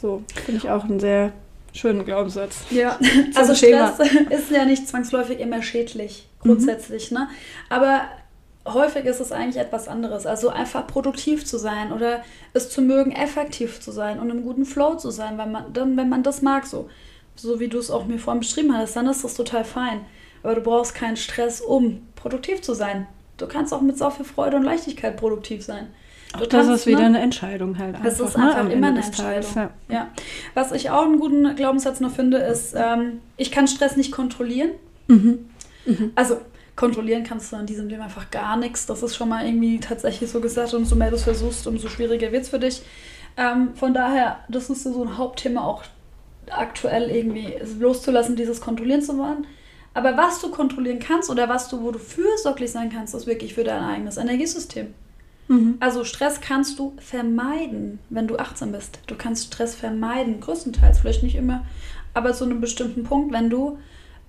So, 0.00 0.22
finde 0.44 0.58
ich 0.58 0.70
auch 0.70 0.84
einen 0.84 1.00
sehr 1.00 1.32
schönen 1.74 2.04
Glaubenssatz. 2.04 2.64
Ja, 2.70 2.98
also 3.34 3.52
Thema. 3.52 3.92
Stress 3.92 4.10
ist 4.30 4.50
ja 4.50 4.64
nicht 4.64 4.88
zwangsläufig 4.88 5.40
immer 5.40 5.62
schädlich, 5.62 6.26
grundsätzlich, 6.40 7.10
ne? 7.10 7.28
Aber 7.68 8.02
häufig 8.66 9.04
ist 9.04 9.20
es 9.20 9.32
eigentlich 9.32 9.62
etwas 9.62 9.88
anderes. 9.88 10.26
Also 10.26 10.48
einfach 10.48 10.86
produktiv 10.86 11.44
zu 11.44 11.58
sein 11.58 11.92
oder 11.92 12.22
es 12.52 12.70
zu 12.70 12.80
mögen, 12.80 13.12
effektiv 13.12 13.80
zu 13.80 13.92
sein 13.92 14.18
und 14.18 14.30
im 14.30 14.42
guten 14.42 14.64
Flow 14.64 14.96
zu 14.96 15.10
sein, 15.10 15.36
wenn 15.36 15.52
man, 15.52 15.72
dann, 15.72 15.96
wenn 15.96 16.08
man 16.08 16.22
das 16.22 16.42
mag, 16.42 16.66
so. 16.66 16.88
So 17.36 17.58
wie 17.58 17.68
du 17.68 17.78
es 17.78 17.90
auch 17.90 18.06
mir 18.06 18.18
vorhin 18.18 18.40
beschrieben 18.40 18.76
hast, 18.76 18.94
dann 18.94 19.08
ist 19.08 19.24
das 19.24 19.34
total 19.34 19.64
fein. 19.64 20.06
Aber 20.44 20.54
du 20.54 20.60
brauchst 20.60 20.94
keinen 20.94 21.16
Stress, 21.16 21.60
um 21.60 22.06
produktiv 22.14 22.62
zu 22.62 22.74
sein. 22.74 23.08
Du 23.38 23.48
kannst 23.48 23.74
auch 23.74 23.80
mit 23.80 23.98
so 23.98 24.08
viel 24.10 24.24
Freude 24.24 24.56
und 24.56 24.62
Leichtigkeit 24.62 25.16
produktiv 25.16 25.64
sein. 25.64 25.88
Auch 26.34 26.40
Du 26.40 26.46
das 26.46 26.68
ist 26.68 26.86
wieder 26.86 27.00
ne? 27.00 27.06
eine 27.06 27.20
Entscheidung 27.20 27.78
halt 27.78 27.96
einfach. 27.96 28.04
Das 28.04 28.20
ist 28.20 28.36
ne, 28.36 28.44
einfach 28.44 28.58
am 28.60 28.70
immer 28.70 28.88
Ende 28.88 29.02
eine 29.02 29.10
Tages, 29.10 29.46
Entscheidung. 29.46 29.72
Ja. 29.88 29.94
Ja. 29.94 30.10
Was 30.54 30.72
ich 30.72 30.90
auch 30.90 31.04
einen 31.04 31.18
guten 31.18 31.54
Glaubenssatz 31.56 32.00
noch 32.00 32.12
finde, 32.12 32.38
ist, 32.38 32.74
ähm, 32.76 33.20
ich 33.36 33.50
kann 33.50 33.68
Stress 33.68 33.96
nicht 33.96 34.12
kontrollieren. 34.12 34.70
Mhm. 35.06 35.46
Also 36.14 36.40
kontrollieren 36.76 37.24
kannst 37.24 37.52
du 37.52 37.56
in 37.56 37.66
diesem 37.66 37.88
Leben 37.88 38.02
einfach 38.02 38.30
gar 38.30 38.56
nichts. 38.56 38.86
Das 38.86 39.02
ist 39.02 39.16
schon 39.16 39.28
mal 39.28 39.46
irgendwie 39.46 39.78
tatsächlich 39.78 40.30
so 40.30 40.40
gesagt. 40.40 40.74
Und 40.74 40.80
umso 40.80 40.96
mehr 40.96 41.10
du 41.10 41.16
es 41.16 41.24
versuchst, 41.24 41.66
umso 41.66 41.88
schwieriger 41.88 42.32
wird 42.32 42.42
es 42.42 42.48
für 42.48 42.58
dich. 42.58 42.82
Ähm, 43.36 43.74
von 43.74 43.94
daher, 43.94 44.40
das 44.48 44.70
ist 44.70 44.84
so 44.84 45.02
ein 45.02 45.18
Hauptthema 45.18 45.64
auch 45.64 45.84
aktuell 46.50 47.10
irgendwie 47.10 47.54
loszulassen, 47.78 48.36
dieses 48.36 48.60
Kontrollieren 48.60 49.02
zu 49.02 49.16
wollen. 49.18 49.46
Aber 49.92 50.16
was 50.16 50.40
du 50.40 50.50
kontrollieren 50.50 50.98
kannst 50.98 51.30
oder 51.30 51.48
was 51.48 51.68
du, 51.68 51.80
wo 51.82 51.92
du 51.92 51.98
fürsorglich 51.98 52.72
sein 52.72 52.90
kannst, 52.92 53.14
ist 53.14 53.26
wirklich 53.26 53.54
für 53.54 53.64
dein 53.64 53.82
eigenes 53.82 54.16
Energiesystem. 54.16 54.92
Mhm. 55.48 55.76
Also 55.80 56.04
Stress 56.04 56.40
kannst 56.40 56.78
du 56.78 56.94
vermeiden, 56.98 57.98
wenn 58.10 58.26
du 58.26 58.36
achtsam 58.38 58.72
bist. 58.72 58.98
Du 59.06 59.14
kannst 59.14 59.52
Stress 59.52 59.74
vermeiden, 59.74 60.40
größtenteils, 60.40 61.00
vielleicht 61.00 61.22
nicht 61.22 61.36
immer, 61.36 61.64
aber 62.14 62.32
zu 62.32 62.44
einem 62.44 62.60
bestimmten 62.60 63.04
Punkt, 63.04 63.32
wenn 63.32 63.50
du 63.50 63.78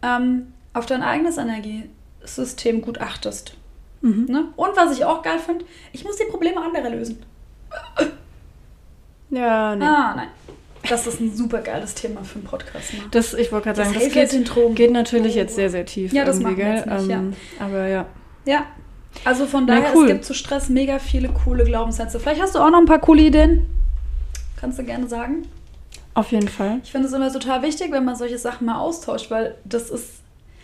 ähm, 0.01 0.47
auf 0.73 0.85
dein 0.85 1.03
eigenes 1.03 1.37
Energiesystem 1.37 2.81
gut 2.81 2.99
achtest. 2.99 3.55
Mhm. 4.01 4.25
Ne? 4.29 4.45
Und 4.55 4.75
was 4.75 4.91
ich 4.97 5.05
auch 5.05 5.21
geil 5.21 5.39
finde, 5.39 5.65
ich 5.93 6.03
muss 6.03 6.17
die 6.17 6.29
Probleme 6.29 6.61
anderer 6.61 6.89
lösen. 6.89 7.19
Ja, 9.29 9.75
nee. 9.75 9.83
Ah, 9.83 10.13
nein. 10.15 10.27
Das 10.87 11.07
ist 11.07 11.19
ein 11.19 11.35
super 11.35 11.61
geiles 11.61 11.95
Thema 11.95 12.23
für 12.23 12.35
einen 12.35 12.43
Podcast. 12.47 12.93
Ne? 12.93 12.99
Das, 13.09 13.33
ich 13.33 13.51
wollte 13.51 13.65
gerade 13.65 13.77
Das 13.77 13.87
sagen, 13.87 13.99
das 13.99 14.03
geht, 14.09 14.15
Helfer-Syndrom. 14.15 14.75
geht 14.75 14.91
natürlich 14.91 15.33
jetzt 15.33 15.55
sehr, 15.55 15.69
sehr 15.71 15.85
tief. 15.85 16.13
Ja, 16.13 16.25
das 16.25 16.39
machen 16.39 16.57
wir 16.57 16.75
jetzt 16.75 16.85
nicht, 16.85 17.09
ähm, 17.09 17.33
Aber 17.59 17.87
ja. 17.87 18.05
Ja. 18.45 18.67
Also 19.23 19.45
von 19.45 19.65
daher, 19.65 19.91
cool. 19.95 20.05
es 20.05 20.11
gibt 20.11 20.25
zu 20.25 20.33
Stress 20.33 20.69
mega 20.69 20.99
viele 20.99 21.29
coole 21.29 21.63
Glaubenssätze. 21.63 22.19
Vielleicht 22.19 22.41
hast 22.41 22.55
du 22.55 22.59
auch 22.59 22.69
noch 22.69 22.79
ein 22.79 22.85
paar 22.85 22.99
coole 22.99 23.21
Ideen. 23.23 23.65
Kannst 24.59 24.77
du 24.79 24.83
gerne 24.83 25.07
sagen. 25.07 25.47
Auf 26.13 26.31
jeden 26.31 26.47
Fall. 26.47 26.79
Ich 26.83 26.91
finde 26.91 27.07
es 27.07 27.13
immer 27.13 27.31
total 27.31 27.61
wichtig, 27.61 27.91
wenn 27.91 28.05
man 28.05 28.15
solche 28.15 28.37
Sachen 28.37 28.65
mal 28.67 28.77
austauscht, 28.79 29.29
weil 29.31 29.55
das 29.65 29.89
ist. 29.89 30.09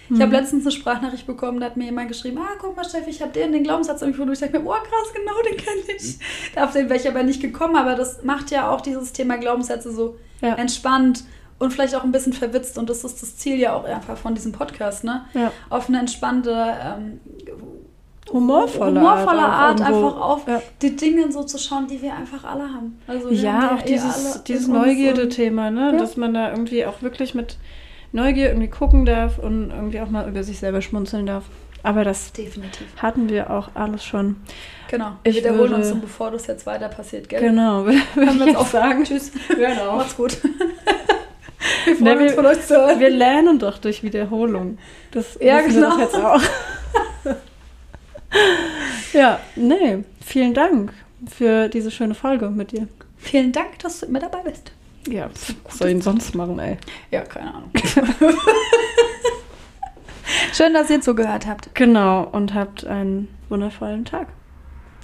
Ich 0.10 0.18
Mhm. 0.18 0.22
habe 0.24 0.32
letztens 0.36 0.64
eine 0.66 0.72
Sprachnachricht 0.72 1.26
bekommen, 1.26 1.60
da 1.62 1.68
hat 1.68 1.78
mir 1.78 1.86
jemand 1.86 2.10
geschrieben, 2.10 2.38
ah, 2.39 2.56
guck 2.60 2.76
mal, 2.76 2.84
Steffi, 2.84 3.10
ich 3.12 3.22
habe 3.22 3.32
den, 3.32 3.54
den 3.54 3.64
Glaubenssatz 3.64 4.02
irgendwie, 4.02 4.28
wo 4.28 4.32
ich 4.32 4.39
dachte 4.39 4.60
mir, 4.60 4.66
oh 4.66 4.72
krass, 4.74 5.14
genau, 5.14 5.32
den 5.49 5.56
kenne 5.58 5.82
ich. 5.97 6.18
Auf 6.58 6.74
den 6.74 6.89
wäre 6.89 6.99
ich 6.99 7.08
aber 7.08 7.24
nicht 7.24 7.41
gekommen, 7.41 7.76
aber 7.78 7.95
das 7.95 8.22
macht 8.24 8.52
ja 8.52 8.70
auch 8.70 8.82
dieses 8.82 9.14
Thema 9.14 9.38
Glaubenssätze 9.38 9.91
so 9.93 10.18
Ja. 10.41 10.56
entspannt 10.56 11.24
und 11.60 11.72
vielleicht 11.72 11.95
auch 11.95 12.04
ein 12.04 12.12
bisschen 12.12 12.34
verwitzt. 12.34 12.78
Und 12.78 12.89
das 12.89 13.06
ist 13.06 13.22
das 13.22 13.38
Ziel 13.38 13.58
ja 13.58 13.74
auch 13.74 13.86
einfach 13.86 14.18
von 14.18 14.36
diesem 14.36 14.52
Podcast, 14.52 15.06
ne? 15.06 15.26
Ja. 15.34 15.52
Auf 15.70 15.88
eine 15.88 15.99
entspannte, 15.99 16.52
ähm, 16.84 17.20
Humorvolle, 18.34 18.99
humorvolle 18.99 19.39
Art, 19.41 19.79
irgendwo. 19.79 20.07
einfach 20.07 20.21
auf 20.21 20.47
Ja. 20.47 20.61
die 20.82 20.95
Dinge 20.95 21.32
so 21.32 21.43
zu 21.43 21.57
schauen, 21.57 21.88
die 21.88 22.01
wir 22.01 22.13
einfach 22.13 22.43
alle 22.43 22.63
haben. 22.63 22.99
Also 23.07 23.29
wir 23.29 23.38
Ja, 23.38 23.75
auch 23.75 23.82
die 23.82 23.89
eh 23.89 23.93
dieses, 23.93 24.43
dieses 24.43 24.67
Neugierde-Thema, 24.67 25.69
ne? 25.71 25.91
Ja. 25.93 25.97
dass 25.97 26.15
man 26.17 26.34
da 26.34 26.51
irgendwie 26.51 26.86
auch 26.86 27.01
wirklich 27.01 27.34
mit 27.36 27.57
Neugier 28.13 28.47
irgendwie 28.49 28.69
gucken 28.69 29.05
darf 29.05 29.38
und 29.39 29.71
irgendwie 29.71 30.01
auch 30.01 30.09
mal 30.09 30.27
über 30.27 30.43
sich 30.43 30.59
selber 30.59 30.82
schmunzeln 30.82 31.25
darf. 31.25 31.45
Aber 31.84 32.03
das 32.03 32.32
Definitiv. 32.34 32.86
hatten 32.97 33.27
wir 33.29 33.49
auch 33.49 33.69
alles 33.73 34.03
schon. 34.05 34.36
Genau. 34.89 35.13
Wir 35.23 35.32
Ich 35.32 35.38
wiederholen 35.38 35.59
würde- 35.71 35.75
uns, 35.75 35.89
so, 35.89 35.95
bevor 35.95 36.29
das 36.29 36.45
jetzt 36.47 36.65
weiter 36.67 36.89
passiert, 36.89 37.27
gell? 37.27 37.39
Genau, 37.41 37.86
würde 37.86 37.97
ich 37.97 38.15
wir 38.39 38.45
jetzt 38.47 38.55
auch 38.57 38.67
sagen. 38.67 39.03
Tschüss. 39.03 39.32
Genau. 39.49 39.95
Macht's 39.97 40.15
gut. 40.15 40.38
wir 40.43 42.15
Ne, 42.15 42.29
freuen 42.29 42.45
uns 42.45 42.69
wir-. 42.69 42.99
Wir 42.99 43.09
lernen 43.09 43.57
doch 43.59 43.77
durch 43.79 44.03
Wiederholung. 44.03 44.77
Das 45.11 45.38
Ja, 45.41 45.57
wissen 45.65 45.82
wir 45.82 45.82
genau. 45.82 45.89
doch 45.89 45.99
jetzt 45.99 46.15
auch. 46.15 47.36
ja, 49.13 49.39
nee, 49.55 50.03
vielen 50.23 50.53
Dank 50.53 50.93
für 51.29 51.67
diese 51.69 51.91
schöne 51.91 52.15
Folge 52.15 52.49
mit 52.49 52.71
dir. 52.71 52.88
Vielen 53.17 53.51
Dank, 53.51 53.79
dass 53.79 53.99
du 53.99 54.07
immer 54.07 54.19
dabei 54.19 54.39
bist. 54.39 54.71
Ja, 55.07 55.29
was 55.63 55.77
soll 55.77 55.88
ich 55.89 55.95
denn 55.95 56.01
sonst 56.01 56.36
machen, 56.36 56.59
ey? 56.59 56.77
Ja, 57.09 57.21
keine 57.21 57.53
Ahnung. 57.53 57.71
Schön, 60.53 60.73
dass 60.73 60.89
ihr 60.89 61.01
zugehört 61.01 61.47
habt. 61.47 61.73
Genau, 61.75 62.23
und 62.23 62.53
habt 62.53 62.86
einen 62.86 63.27
wundervollen 63.49 64.05
Tag. 64.05 64.27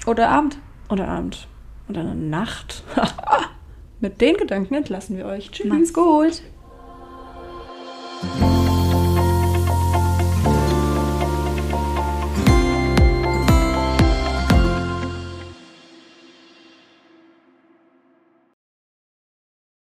Oder 0.05 0.29
Abend. 0.29 0.57
Oder 0.89 1.07
Abend. 1.07 1.47
Oder 1.89 2.01
eine 2.01 2.15
Nacht. 2.15 2.83
Mit 3.99 4.21
den 4.21 4.37
Gedanken 4.37 4.75
entlassen 4.75 5.17
wir 5.17 5.25
euch. 5.25 5.51
Tschüss. 5.51 5.67
Macht's 5.67 5.93
gut. 5.93 6.41